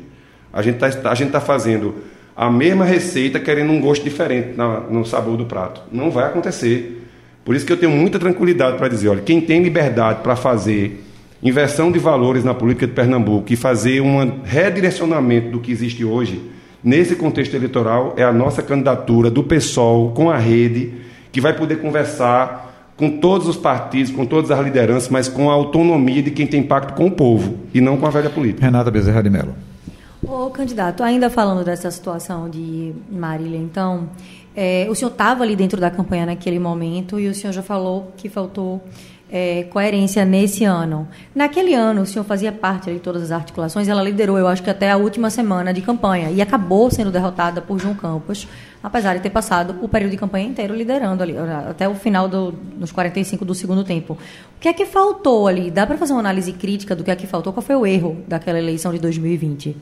a 0.54 0.62
gente 0.62 0.76
está 0.84 1.14
tá 1.14 1.42
fazendo 1.42 1.96
a 2.36 2.50
mesma 2.50 2.86
receita 2.86 3.40
querendo 3.40 3.72
um 3.72 3.82
gosto 3.82 4.04
diferente 4.04 4.56
na, 4.56 4.82
no 4.82 5.06
sabor 5.06 5.38
do 5.38 5.46
prato. 5.46 5.82
Não 5.92 6.12
vai 6.12 6.26
acontecer. 6.26 7.02
Por 7.44 7.56
isso 7.56 7.66
que 7.66 7.72
eu 7.72 7.78
tenho 7.78 7.92
muita 7.92 8.20
tranquilidade 8.20 8.78
para 8.78 8.88
dizer, 8.88 9.10
olha, 9.10 9.22
quem 9.22 9.40
tem 9.40 9.64
liberdade 9.64 10.22
para 10.22 10.36
fazer 10.36 11.05
inversão 11.42 11.92
de 11.92 12.00
valores 12.00 12.44
na 12.44 12.54
política 12.54 12.88
de 12.88 12.94
Pernambuco 12.94 13.52
e 13.52 13.56
fazer 13.56 14.02
um 14.02 14.42
redirecionamento 14.44 15.50
do 15.50 15.60
que 15.60 15.72
existe 15.72 16.04
hoje, 16.04 16.42
nesse 16.84 17.16
contexto 17.16 17.56
eleitoral, 17.56 18.14
é 18.18 18.24
a 18.24 18.32
nossa 18.32 18.62
candidatura 18.62 19.30
do 19.30 19.44
PSOL 19.44 20.12
com 20.12 20.30
a 20.30 20.38
rede, 20.38 20.94
que 21.32 21.42
vai 21.42 21.54
poder 21.54 21.82
conversar 21.82 22.94
com 22.98 23.20
todos 23.20 23.48
os 23.48 23.58
partidos, 23.58 24.12
com 24.12 24.26
todas 24.26 24.52
as 24.52 24.64
lideranças, 24.64 25.10
mas 25.10 25.28
com 25.28 25.50
a 25.50 25.54
autonomia 25.54 26.24
de 26.24 26.32
quem 26.32 26.48
tem 26.48 26.64
pacto 26.64 26.94
com 26.94 27.08
o 27.08 27.12
povo 27.12 27.58
e 27.74 27.82
não 27.82 27.98
com 27.98 28.06
a 28.06 28.10
velha 28.10 28.30
política. 28.30 28.66
Renata 28.66 28.90
Bezerra 28.90 29.22
de 29.22 29.30
Mello. 29.30 29.54
Ô, 30.24 30.50
candidato, 30.50 31.04
ainda 31.04 31.30
falando 31.30 31.64
dessa 31.64 31.92
situação 31.92 32.50
de 32.50 32.94
Marília, 33.12 33.60
então, 33.60 34.10
é, 34.56 34.88
o 34.90 34.96
senhor 34.96 35.12
estava 35.12 35.44
ali 35.44 35.56
dentro 35.56 35.80
da 35.80 35.92
campanha 35.92 36.26
naquele 36.26 36.58
momento 36.58 37.20
e 37.20 37.28
o 37.28 37.36
senhor 37.36 37.54
já 37.54 37.62
falou 37.62 38.12
que 38.18 38.28
faltou 38.30 38.82
é, 39.36 39.64
coerência 39.64 40.24
nesse 40.24 40.64
ano. 40.64 41.06
Naquele 41.36 41.74
ano, 41.74 42.04
o 42.04 42.06
senhor 42.06 42.24
fazia 42.24 42.54
parte 42.54 42.90
de 42.90 43.00
todas 43.00 43.22
as 43.22 43.32
articulações, 43.34 43.86
ela 43.90 44.02
liderou, 44.02 44.38
eu 44.40 44.48
acho 44.48 44.64
que 44.64 44.70
até 44.70 44.90
a 44.90 44.96
última 44.96 45.30
semana 45.30 45.74
de 45.74 45.82
campanha, 45.82 46.32
e 46.32 46.42
acabou 46.42 46.90
sendo 46.90 47.12
derrotada 47.12 47.62
por 47.62 47.78
João 47.78 47.94
Campos, 47.94 48.48
apesar 48.82 49.14
de 49.16 49.20
ter 49.20 49.30
passado 49.30 49.76
o 49.82 49.90
período 49.90 50.12
de 50.12 50.18
campanha 50.18 50.48
inteiro 50.48 50.74
liderando 50.74 51.22
ali, 51.22 51.36
até 51.70 51.90
o 51.90 51.96
final 51.96 52.30
do, 52.30 52.54
dos 52.54 52.94
45 52.94 53.44
do 53.44 53.54
segundo 53.54 53.84
tempo. 53.84 54.14
O 54.14 54.60
que 54.62 54.70
é 54.70 54.74
que 54.74 54.86
faltou 54.86 55.50
ali? 55.50 55.70
Dá 55.70 55.86
para 55.86 55.98
fazer 55.98 56.14
uma 56.14 56.22
análise 56.22 56.54
crítica 56.54 56.96
do 56.96 57.04
que 57.04 57.12
é 57.12 57.16
que 57.18 57.28
faltou? 57.28 57.52
Qual 57.52 57.62
foi 57.62 57.76
o 57.76 57.86
erro 57.86 58.24
daquela 58.26 58.58
eleição 58.58 58.94
de 58.94 59.00
2020? 59.00 59.76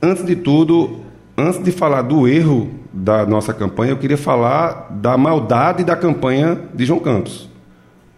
Antes 0.00 0.24
de 0.24 0.36
tudo, 0.36 1.00
antes 1.36 1.62
de 1.62 1.70
falar 1.70 2.00
do 2.00 2.26
erro 2.26 2.70
da 2.90 3.26
nossa 3.26 3.52
campanha, 3.52 3.92
eu 3.92 3.98
queria 3.98 4.16
falar 4.16 4.88
da 4.90 5.18
maldade 5.18 5.84
da 5.84 5.94
campanha 5.94 6.58
de 6.72 6.86
João 6.86 6.98
Campos. 6.98 7.51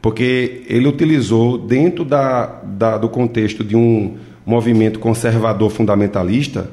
Porque 0.05 0.65
ele 0.69 0.87
utilizou, 0.87 1.57
dentro 1.57 2.05
da, 2.05 2.61
da, 2.63 2.99
do 2.99 3.09
contexto 3.09 3.65
de 3.65 3.75
um 3.75 4.17
movimento 4.45 4.99
conservador 4.99 5.71
fundamentalista, 5.71 6.71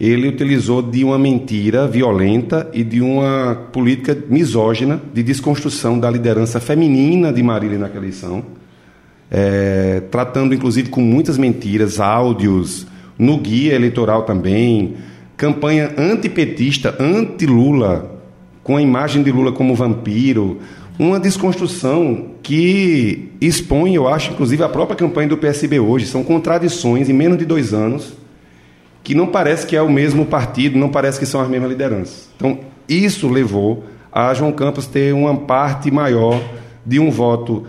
ele 0.00 0.26
utilizou 0.26 0.80
de 0.80 1.04
uma 1.04 1.18
mentira 1.18 1.86
violenta 1.86 2.66
e 2.72 2.82
de 2.82 3.02
uma 3.02 3.68
política 3.70 4.16
misógina 4.30 4.98
de 5.12 5.22
desconstrução 5.22 6.00
da 6.00 6.10
liderança 6.10 6.58
feminina 6.58 7.30
de 7.34 7.42
Marília 7.42 7.78
naquela 7.78 8.06
eleição, 8.06 8.42
é, 9.30 10.00
tratando 10.10 10.54
inclusive 10.54 10.88
com 10.88 11.02
muitas 11.02 11.36
mentiras, 11.36 12.00
áudios, 12.00 12.86
no 13.18 13.36
guia 13.36 13.74
eleitoral 13.74 14.22
também, 14.22 14.94
campanha 15.36 15.92
antipetista, 15.98 16.96
anti-Lula, 16.98 18.22
com 18.62 18.74
a 18.74 18.80
imagem 18.80 19.22
de 19.22 19.30
Lula 19.30 19.52
como 19.52 19.74
vampiro, 19.74 20.60
uma 20.98 21.20
desconstrução 21.20 22.32
que 22.42 23.30
expõe, 23.40 23.94
eu 23.94 24.08
acho, 24.08 24.32
inclusive 24.32 24.62
a 24.62 24.68
própria 24.68 24.96
campanha 24.96 25.28
do 25.28 25.36
PSB 25.36 25.78
hoje. 25.78 26.06
São 26.06 26.24
contradições 26.24 27.08
em 27.08 27.12
menos 27.12 27.38
de 27.38 27.44
dois 27.44 27.72
anos 27.72 28.14
que 29.04 29.14
não 29.14 29.28
parece 29.28 29.66
que 29.66 29.76
é 29.76 29.80
o 29.80 29.90
mesmo 29.90 30.26
partido, 30.26 30.78
não 30.78 30.90
parece 30.90 31.18
que 31.18 31.24
são 31.24 31.40
as 31.40 31.48
mesmas 31.48 31.70
lideranças. 31.70 32.28
Então, 32.36 32.58
isso 32.88 33.28
levou 33.28 33.84
a 34.12 34.34
João 34.34 34.52
Campos 34.52 34.86
ter 34.86 35.14
uma 35.14 35.34
parte 35.34 35.90
maior 35.90 36.42
de 36.84 36.98
um 36.98 37.10
voto 37.10 37.66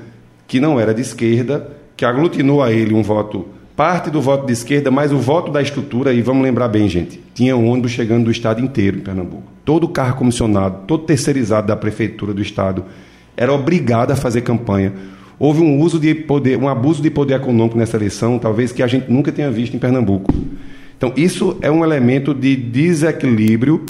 que 0.48 0.60
não 0.60 0.80
era 0.80 0.94
de 0.94 1.02
esquerda, 1.02 1.78
que 1.96 2.04
aglutinou 2.04 2.64
a 2.64 2.72
ele 2.72 2.94
um 2.94 3.04
voto 3.04 3.48
parte 3.80 4.10
do 4.10 4.20
voto 4.20 4.46
de 4.46 4.52
esquerda, 4.52 4.92
mas 4.92 5.14
o 5.14 5.18
voto 5.18 5.50
da 5.50 5.62
estrutura, 5.62 6.12
e 6.12 6.22
vamos 6.22 6.44
lembrar 6.44 6.68
bem, 6.68 6.90
gente, 6.90 7.22
tinha 7.34 7.56
um 7.56 7.70
ônibus 7.70 7.92
chegando 7.92 8.26
do 8.26 8.32
estado 8.32 8.60
inteiro 8.60 8.98
em 8.98 9.00
Pernambuco. 9.00 9.44
Todo 9.64 9.88
carro 9.88 10.18
comissionado, 10.18 10.80
todo 10.86 11.06
terceirizado 11.06 11.68
da 11.68 11.78
prefeitura 11.78 12.34
do 12.34 12.42
estado 12.42 12.84
era 13.40 13.54
obrigado 13.54 14.12
a 14.12 14.18
fazer 14.18 14.42
campanha. 14.42 14.92
Houve 15.40 15.62
um 15.62 15.80
uso 15.80 15.98
de 15.98 16.14
poder, 16.14 16.58
um 16.58 16.68
abuso 16.68 17.02
de 17.02 17.10
poder 17.10 17.36
econômico 17.36 17.78
nessa 17.78 17.96
eleição, 17.96 18.38
talvez 18.38 18.74
que 18.74 18.84
a 18.84 18.88
gente 18.88 19.10
nunca 19.10 19.32
tenha 19.32 19.50
visto 19.50 19.74
em 19.74 19.80
Pernambuco. 19.80 20.34
Então, 20.98 21.14
isso 21.16 21.58
é 21.62 21.72
um 21.72 21.82
elemento 21.82 22.34
de 22.34 22.58
desequilíbrio 22.58 23.86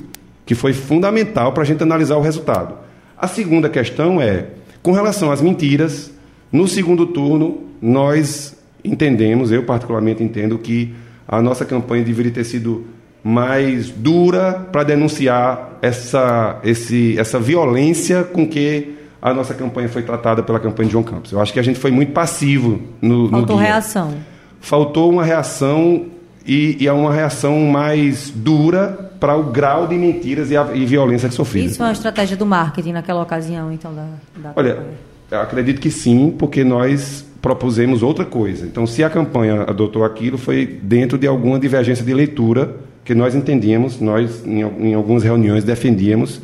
que 0.45 0.53
foi 0.53 0.71
fundamental 0.71 1.51
para 1.51 1.63
a 1.63 1.65
gente 1.65 1.81
analisar 1.81 2.15
o 2.17 2.21
resultado. 2.21 2.75
A 3.17 3.27
segunda 3.27 3.67
questão 3.67 4.21
é, 4.21 4.45
com 4.83 4.91
relação 4.91 5.31
às 5.31 5.41
mentiras, 5.41 6.11
no 6.51 6.67
segundo 6.67 7.07
turno, 7.07 7.63
nós 7.81 8.55
entendemos, 8.83 9.51
eu 9.51 9.63
particularmente 9.63 10.21
entendo, 10.23 10.59
que 10.59 10.93
a 11.27 11.41
nossa 11.41 11.65
campanha 11.65 12.03
deveria 12.03 12.31
ter 12.31 12.43
sido 12.43 12.85
mais 13.23 13.89
dura 13.89 14.67
para 14.71 14.83
denunciar 14.83 15.79
essa, 15.81 16.59
esse, 16.63 17.17
essa 17.17 17.39
violência 17.39 18.23
com 18.23 18.47
que 18.47 18.98
a 19.21 19.33
nossa 19.33 19.53
campanha 19.53 19.89
foi 19.89 20.01
tratada 20.01 20.41
pela 20.41 20.59
campanha 20.59 20.87
de 20.87 20.93
João 20.93 21.03
Campos. 21.03 21.31
Eu 21.31 21.41
acho 21.41 21.51
que 21.51 21.59
a 21.59 21.63
gente 21.63 21.79
foi 21.79 21.91
muito 21.91 22.11
passivo 22.11 22.81
no 23.01 23.29
Faltou 23.29 23.55
no 23.55 23.61
reação. 23.61 24.13
Faltou 24.61 25.11
uma 25.11 25.23
reação 25.23 26.05
e, 26.45 26.77
e 26.79 26.87
é 26.87 26.93
uma 26.93 27.13
reação 27.13 27.59
mais 27.65 28.29
dura 28.29 29.11
para 29.19 29.35
o 29.35 29.43
grau 29.43 29.87
de 29.87 29.95
mentiras 29.95 30.49
e, 30.49 30.57
a, 30.57 30.69
e 30.73 30.85
violência 30.85 31.27
que 31.27 31.35
sofreu. 31.35 31.65
Isso 31.65 31.81
é 31.81 31.85
uma 31.85 31.91
estratégia 31.91 32.37
do 32.37 32.45
marketing 32.45 32.93
naquela 32.93 33.21
ocasião, 33.21 33.71
então, 33.71 33.93
da, 33.93 34.05
da 34.37 34.53
Olha, 34.55 34.75
campanha. 34.75 35.43
acredito 35.43 35.81
que 35.81 35.91
sim, 35.91 36.33
porque 36.37 36.63
nós 36.63 37.25
propusemos 37.41 38.01
outra 38.01 38.25
coisa. 38.25 38.65
Então, 38.65 38.87
se 38.87 39.03
a 39.03 39.09
campanha 39.09 39.63
adotou 39.63 40.03
aquilo, 40.03 40.37
foi 40.37 40.65
dentro 40.65 41.17
de 41.17 41.27
alguma 41.27 41.59
divergência 41.59 42.03
de 42.03 42.13
leitura 42.13 42.77
que 43.03 43.13
nós 43.13 43.35
entendíamos, 43.35 43.99
nós, 43.99 44.45
em, 44.45 44.61
em 44.61 44.93
algumas 44.93 45.23
reuniões, 45.23 45.63
defendíamos 45.63 46.41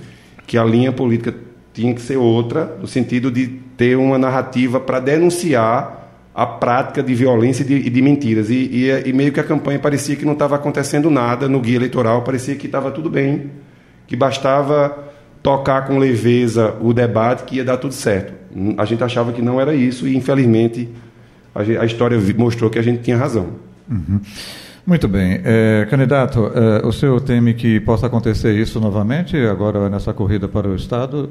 que 0.48 0.58
a 0.58 0.64
linha 0.64 0.92
política 0.92 1.34
tinha 1.76 1.94
que 1.94 2.02
ser 2.02 2.16
outra, 2.16 2.78
no 2.80 2.88
sentido 2.88 3.30
de 3.30 3.48
ter 3.76 3.98
uma 3.98 4.18
narrativa 4.18 4.80
para 4.80 5.02
denunciar 5.02 6.10
a 6.34 6.46
prática 6.46 7.04
de 7.04 7.14
violência 7.14 7.64
e 7.64 7.66
de, 7.66 7.90
de 7.90 8.02
mentiras. 8.02 8.50
E, 8.50 8.54
e, 8.54 9.10
e, 9.10 9.14
meio 9.14 9.32
que 9.32 9.42
a 9.42 9.44
campanha 9.44 9.78
parecia 9.78 10.16
que 10.16 10.26
não 10.26 10.34
estava 10.34 10.56
acontecendo 10.56 11.12
nada 11.12 11.50
no 11.50 11.60
guia 11.60 11.76
eleitoral, 11.76 12.22
parecia 12.24 12.56
que 12.56 12.66
estava 12.66 12.92
tudo 12.92 13.10
bem, 13.10 13.52
que 14.08 14.16
bastava 14.16 14.98
tocar 15.44 15.86
com 15.86 16.00
leveza 16.00 16.76
o 16.82 16.94
debate 16.94 17.44
que 17.44 17.58
ia 17.58 17.64
dar 17.64 17.78
tudo 17.78 17.94
certo. 17.94 18.34
A 18.78 18.86
gente 18.86 19.04
achava 19.04 19.34
que 19.34 19.42
não 19.42 19.60
era 19.60 19.76
isso 19.76 20.08
e, 20.08 20.16
infelizmente, 20.16 20.90
a, 21.54 21.60
a 21.60 21.86
história 21.86 22.18
mostrou 22.38 22.70
que 22.70 22.80
a 22.80 22.82
gente 22.82 23.02
tinha 23.02 23.18
razão. 23.18 23.48
Uhum. 23.90 24.22
Muito 24.86 25.08
bem. 25.08 25.42
É, 25.44 25.88
candidato, 25.90 26.52
é, 26.54 26.86
o 26.86 26.92
senhor 26.92 27.20
teme 27.20 27.54
que 27.54 27.80
possa 27.80 28.06
acontecer 28.06 28.54
isso 28.54 28.80
novamente, 28.80 29.36
agora 29.38 29.90
nessa 29.90 30.14
corrida 30.14 30.48
para 30.48 30.68
o 30.68 30.76
Estado? 30.76 31.30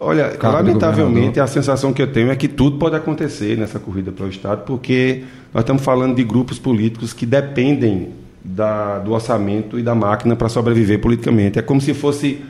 Olha, 0.00 0.38
lamentavelmente 0.40 1.40
a 1.40 1.46
sensação 1.46 1.92
que 1.92 2.00
eu 2.00 2.12
tenho 2.12 2.30
é 2.30 2.36
que 2.36 2.46
tudo 2.46 2.78
pode 2.78 2.94
acontecer 2.94 3.58
nessa 3.58 3.80
corrida 3.80 4.12
para 4.12 4.26
o 4.26 4.28
Estado, 4.28 4.62
porque 4.64 5.24
nós 5.52 5.62
estamos 5.62 5.82
falando 5.82 6.14
de 6.14 6.22
grupos 6.22 6.58
políticos 6.58 7.12
que 7.12 7.26
dependem 7.26 8.10
da, 8.44 9.00
do 9.00 9.12
orçamento 9.12 9.78
e 9.78 9.82
da 9.82 9.96
máquina 9.96 10.36
para 10.36 10.48
sobreviver 10.48 11.00
politicamente. 11.00 11.58
É 11.58 11.62
como 11.62 11.80
se 11.80 11.94
fosse 11.94 12.44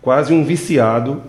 quase 0.00 0.32
um 0.32 0.44
viciado 0.44 1.20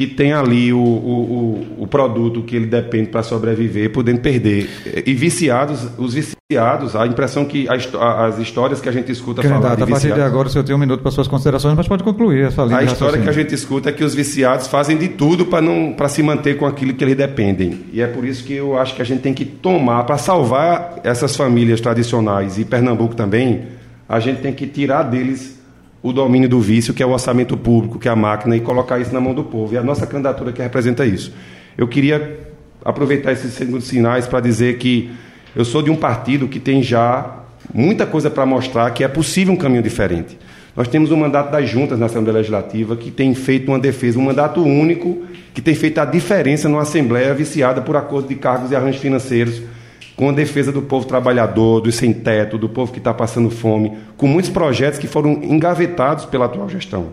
que 0.00 0.06
tem 0.06 0.32
ali 0.32 0.72
o, 0.72 0.78
o, 0.78 1.66
o, 1.80 1.86
produto 1.86 2.40
que 2.40 2.56
ele 2.56 2.64
depende 2.64 3.10
para 3.10 3.22
sobreviver, 3.22 3.92
podendo 3.92 4.18
perder. 4.22 4.66
E 5.04 5.12
viciados, 5.12 5.88
os 5.98 6.14
viciados, 6.14 6.96
a 6.96 7.06
impressão 7.06 7.44
que 7.44 7.68
a, 7.68 8.24
as 8.24 8.38
histórias 8.38 8.80
que 8.80 8.88
a 8.88 8.92
gente 8.92 9.12
escuta 9.12 9.42
Candidato, 9.42 9.62
falar 9.62 9.74
de 9.74 9.82
a 9.82 9.86
partir 9.86 10.14
de 10.14 10.22
agora 10.22 10.48
o 10.48 10.50
senhor 10.50 10.64
tem 10.64 10.74
um 10.74 10.78
minuto 10.78 11.02
para 11.02 11.10
suas 11.10 11.28
considerações, 11.28 11.76
mas 11.76 11.86
pode 11.86 12.02
concluir 12.02 12.46
essa 12.46 12.64
linha 12.64 12.78
A 12.78 12.82
história 12.82 13.20
que 13.20 13.28
a 13.28 13.32
gente 13.32 13.54
escuta 13.54 13.90
é 13.90 13.92
que 13.92 14.02
os 14.02 14.14
viciados 14.14 14.68
fazem 14.68 14.96
de 14.96 15.08
tudo 15.08 15.44
para 15.44 15.60
não 15.60 15.92
para 15.92 16.08
se 16.08 16.22
manter 16.22 16.56
com 16.56 16.64
aquilo 16.64 16.94
que 16.94 17.04
eles 17.04 17.14
dependem. 17.18 17.80
E 17.92 18.00
é 18.00 18.06
por 18.06 18.24
isso 18.24 18.42
que 18.42 18.54
eu 18.54 18.78
acho 18.78 18.96
que 18.96 19.02
a 19.02 19.04
gente 19.04 19.20
tem 19.20 19.34
que 19.34 19.44
tomar 19.44 20.04
para 20.04 20.16
salvar 20.16 20.98
essas 21.04 21.36
famílias 21.36 21.78
tradicionais 21.78 22.58
e 22.58 22.64
Pernambuco 22.64 23.14
também, 23.14 23.64
a 24.08 24.18
gente 24.18 24.40
tem 24.40 24.54
que 24.54 24.66
tirar 24.66 25.02
deles 25.02 25.59
o 26.02 26.12
domínio 26.12 26.48
do 26.48 26.60
vício, 26.60 26.94
que 26.94 27.02
é 27.02 27.06
o 27.06 27.10
orçamento 27.10 27.56
público, 27.56 27.98
que 27.98 28.08
é 28.08 28.10
a 28.10 28.16
máquina, 28.16 28.56
e 28.56 28.60
colocar 28.60 28.98
isso 28.98 29.12
na 29.12 29.20
mão 29.20 29.34
do 29.34 29.44
povo. 29.44 29.74
E 29.74 29.78
a 29.78 29.82
nossa 29.82 30.06
candidatura 30.06 30.52
que 30.52 30.62
representa 30.62 31.04
isso. 31.04 31.32
Eu 31.76 31.86
queria 31.86 32.38
aproveitar 32.84 33.32
esses 33.32 33.52
segundos 33.52 33.86
sinais 33.86 34.26
para 34.26 34.40
dizer 34.40 34.78
que 34.78 35.10
eu 35.54 35.64
sou 35.64 35.82
de 35.82 35.90
um 35.90 35.96
partido 35.96 36.48
que 36.48 36.58
tem 36.58 36.82
já 36.82 37.40
muita 37.74 38.06
coisa 38.06 38.30
para 38.30 38.46
mostrar 38.46 38.90
que 38.92 39.04
é 39.04 39.08
possível 39.08 39.52
um 39.52 39.56
caminho 39.56 39.82
diferente. 39.82 40.38
Nós 40.74 40.88
temos 40.88 41.10
o 41.10 41.14
um 41.14 41.18
mandato 41.18 41.50
das 41.50 41.68
juntas 41.68 41.98
na 41.98 42.06
Assembleia 42.06 42.38
Legislativa, 42.38 42.96
que 42.96 43.10
tem 43.10 43.34
feito 43.34 43.68
uma 43.68 43.78
defesa, 43.78 44.18
um 44.18 44.22
mandato 44.22 44.62
único, 44.62 45.22
que 45.52 45.60
tem 45.60 45.74
feito 45.74 45.98
a 45.98 46.04
diferença 46.04 46.68
numa 46.68 46.82
Assembleia 46.82 47.34
viciada 47.34 47.82
por 47.82 47.96
acordo 47.96 48.28
de 48.28 48.36
cargos 48.36 48.70
e 48.70 48.76
arranjos 48.76 49.00
financeiros 49.00 49.60
com 50.20 50.28
a 50.28 50.32
defesa 50.32 50.70
do 50.70 50.82
povo 50.82 51.06
trabalhador, 51.06 51.80
do 51.80 51.90
sem-teto, 51.90 52.58
do 52.58 52.68
povo 52.68 52.92
que 52.92 52.98
está 52.98 53.14
passando 53.14 53.48
fome, 53.48 53.96
com 54.18 54.26
muitos 54.26 54.50
projetos 54.50 54.98
que 54.98 55.06
foram 55.06 55.32
engavetados 55.42 56.26
pela 56.26 56.44
atual 56.44 56.68
gestão. 56.68 57.06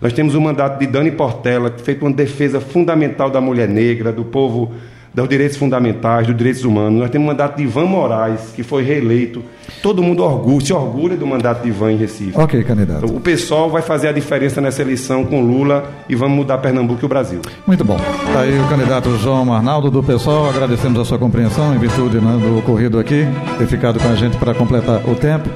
Nós 0.00 0.12
temos 0.12 0.36
o 0.36 0.40
mandato 0.40 0.78
de 0.78 0.86
Dani 0.86 1.10
Portela, 1.10 1.72
que 1.72 1.82
fez 1.82 2.00
uma 2.00 2.12
defesa 2.12 2.60
fundamental 2.60 3.30
da 3.30 3.40
mulher 3.40 3.68
negra, 3.68 4.12
do 4.12 4.24
povo 4.24 4.70
dos 5.14 5.28
direitos 5.28 5.56
fundamentais, 5.56 6.26
dos 6.26 6.36
direitos 6.36 6.64
humanos. 6.64 7.00
Nós 7.00 7.10
temos 7.10 7.26
o 7.26 7.28
mandato 7.28 7.56
de 7.56 7.64
Ivan 7.64 7.84
Moraes, 7.84 8.52
que 8.54 8.62
foi 8.62 8.82
reeleito. 8.82 9.42
Todo 9.82 10.02
mundo 10.02 10.22
orgulha, 10.22 10.64
se 10.64 10.72
orgulha 10.72 11.16
do 11.16 11.26
mandato 11.26 11.62
de 11.62 11.68
Ivan 11.68 11.92
em 11.92 11.96
Recife. 11.96 12.32
Ok, 12.38 12.62
candidato. 12.64 13.04
Então, 13.04 13.16
o 13.16 13.20
pessoal 13.20 13.68
vai 13.70 13.82
fazer 13.82 14.08
a 14.08 14.12
diferença 14.12 14.60
nessa 14.60 14.80
eleição 14.82 15.24
com 15.24 15.40
Lula 15.40 15.90
e 16.08 16.14
vamos 16.14 16.36
mudar 16.36 16.58
Pernambuco 16.58 17.00
e 17.02 17.06
o 17.06 17.08
Brasil. 17.08 17.40
Muito 17.66 17.84
bom. 17.84 17.96
Está 18.26 18.40
aí 18.40 18.58
o 18.58 18.68
candidato 18.68 19.16
João 19.18 19.52
Arnaldo 19.52 19.90
do 19.90 20.02
PSOL. 20.02 20.48
Agradecemos 20.48 21.00
a 21.00 21.04
sua 21.04 21.18
compreensão 21.18 21.74
em 21.74 21.78
virtude 21.78 22.18
né, 22.18 22.38
do 22.40 22.58
ocorrido 22.58 22.98
aqui, 22.98 23.26
ter 23.58 23.66
ficado 23.66 23.98
com 23.98 24.08
a 24.08 24.14
gente 24.14 24.36
para 24.36 24.54
completar 24.54 25.08
o 25.08 25.14
tempo. 25.14 25.48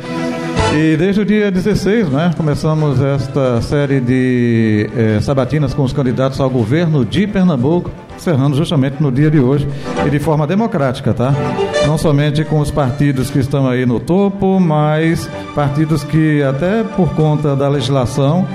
E 0.76 0.94
desde 0.94 1.22
o 1.22 1.24
dia 1.24 1.50
16, 1.50 2.10
né, 2.10 2.30
começamos 2.36 3.00
esta 3.00 3.62
série 3.62 3.98
de 3.98 4.90
eh, 4.94 5.18
sabatinas 5.22 5.72
com 5.72 5.82
os 5.82 5.92
candidatos 5.94 6.38
ao 6.38 6.50
governo 6.50 7.02
de 7.02 7.26
Pernambuco 7.26 7.90
encerrando 8.14 8.54
justamente 8.56 9.02
no 9.02 9.10
dia 9.10 9.30
de 9.30 9.38
hoje 9.38 9.66
e 10.06 10.10
de 10.10 10.18
forma 10.18 10.46
democrática, 10.46 11.14
tá? 11.14 11.34
Não 11.86 11.96
somente 11.96 12.44
com 12.44 12.60
os 12.60 12.70
partidos 12.70 13.30
que 13.30 13.38
estão 13.38 13.66
aí 13.66 13.86
no 13.86 14.00
topo, 14.00 14.60
mas 14.60 15.30
partidos 15.54 16.04
que 16.04 16.42
até 16.42 16.82
por 16.82 17.14
conta 17.14 17.56
da 17.56 17.68
legislação 17.68 18.46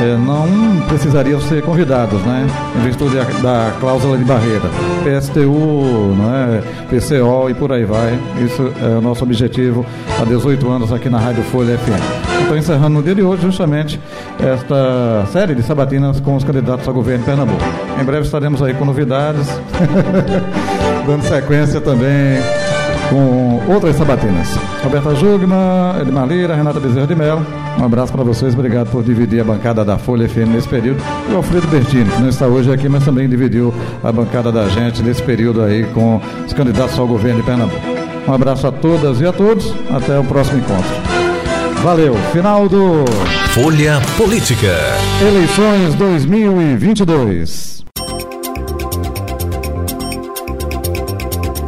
é, 0.00 0.16
não 0.16 0.80
precisariam 0.88 1.40
ser 1.40 1.62
convidados, 1.62 2.20
né? 2.22 2.46
Em 2.76 2.80
virtude 2.80 3.16
da, 3.42 3.72
cláusula 3.80 4.18
de 4.18 4.24
barreira. 4.24 4.68
PSTU, 5.02 6.14
né? 6.16 6.62
PCO 6.90 7.50
e 7.50 7.54
por 7.54 7.72
aí 7.72 7.84
vai. 7.84 8.18
Isso 8.44 8.72
é 8.82 8.98
o 8.98 9.00
nosso 9.00 9.24
objetivo 9.24 9.86
há 10.20 10.24
18 10.24 10.68
anos 10.70 10.92
aqui 10.92 11.08
na 11.08 11.18
Rádio 11.18 11.42
Folha 11.44 11.78
FM. 11.78 12.42
Estou 12.42 12.56
encerrando 12.56 12.90
no 12.90 13.02
dia 13.02 13.14
de 13.14 13.22
hoje 13.22 13.42
justamente 13.42 14.00
esta 14.38 15.26
série 15.32 15.54
de 15.54 15.62
sabatinas 15.62 16.20
com 16.20 16.36
os 16.36 16.44
candidatos 16.44 16.86
ao 16.86 16.94
governo 16.94 17.20
de 17.20 17.24
Pernambuco. 17.24 17.64
Em 18.00 18.04
breve 18.04 18.24
estaremos 18.24 18.62
aí 18.62 18.74
com 18.74 18.84
novidades, 18.84 19.48
dando 21.06 21.22
sequência 21.22 21.80
também 21.80 22.38
com 23.10 23.60
outras 23.72 23.96
sabatinas. 23.96 24.48
Roberta 24.82 25.14
Jugman, 25.14 26.00
Edmar 26.00 26.26
Lira, 26.26 26.54
Renata 26.54 26.80
Bezerra 26.80 27.06
de 27.06 27.14
Mello. 27.14 27.44
Um 27.78 27.84
abraço 27.84 28.12
para 28.12 28.22
vocês, 28.22 28.54
obrigado 28.54 28.90
por 28.90 29.02
dividir 29.02 29.40
a 29.40 29.44
bancada 29.44 29.84
da 29.84 29.98
Folha 29.98 30.28
FM 30.28 30.48
nesse 30.52 30.68
período. 30.68 31.02
E 31.28 31.32
o 31.32 31.36
Alfredo 31.36 31.66
Bertini, 31.68 32.10
que 32.10 32.20
não 32.20 32.28
está 32.28 32.46
hoje 32.46 32.72
aqui, 32.72 32.88
mas 32.88 33.04
também 33.04 33.28
dividiu 33.28 33.72
a 34.02 34.10
bancada 34.10 34.50
da 34.50 34.68
gente 34.68 35.02
nesse 35.02 35.22
período 35.22 35.62
aí 35.62 35.84
com 35.84 36.20
os 36.46 36.52
candidatos 36.52 36.98
ao 36.98 37.06
governo 37.06 37.40
de 37.40 37.46
Pernambuco. 37.46 37.80
Um 38.26 38.32
abraço 38.32 38.66
a 38.66 38.72
todas 38.72 39.20
e 39.20 39.26
a 39.26 39.32
todos, 39.32 39.72
até 39.90 40.18
o 40.18 40.24
próximo 40.24 40.58
encontro. 40.58 40.90
Valeu, 41.82 42.14
final 42.32 42.68
do 42.68 43.04
Folha 43.50 44.00
Política. 44.16 44.74
Eleições 45.20 45.94
2022. 45.94 47.75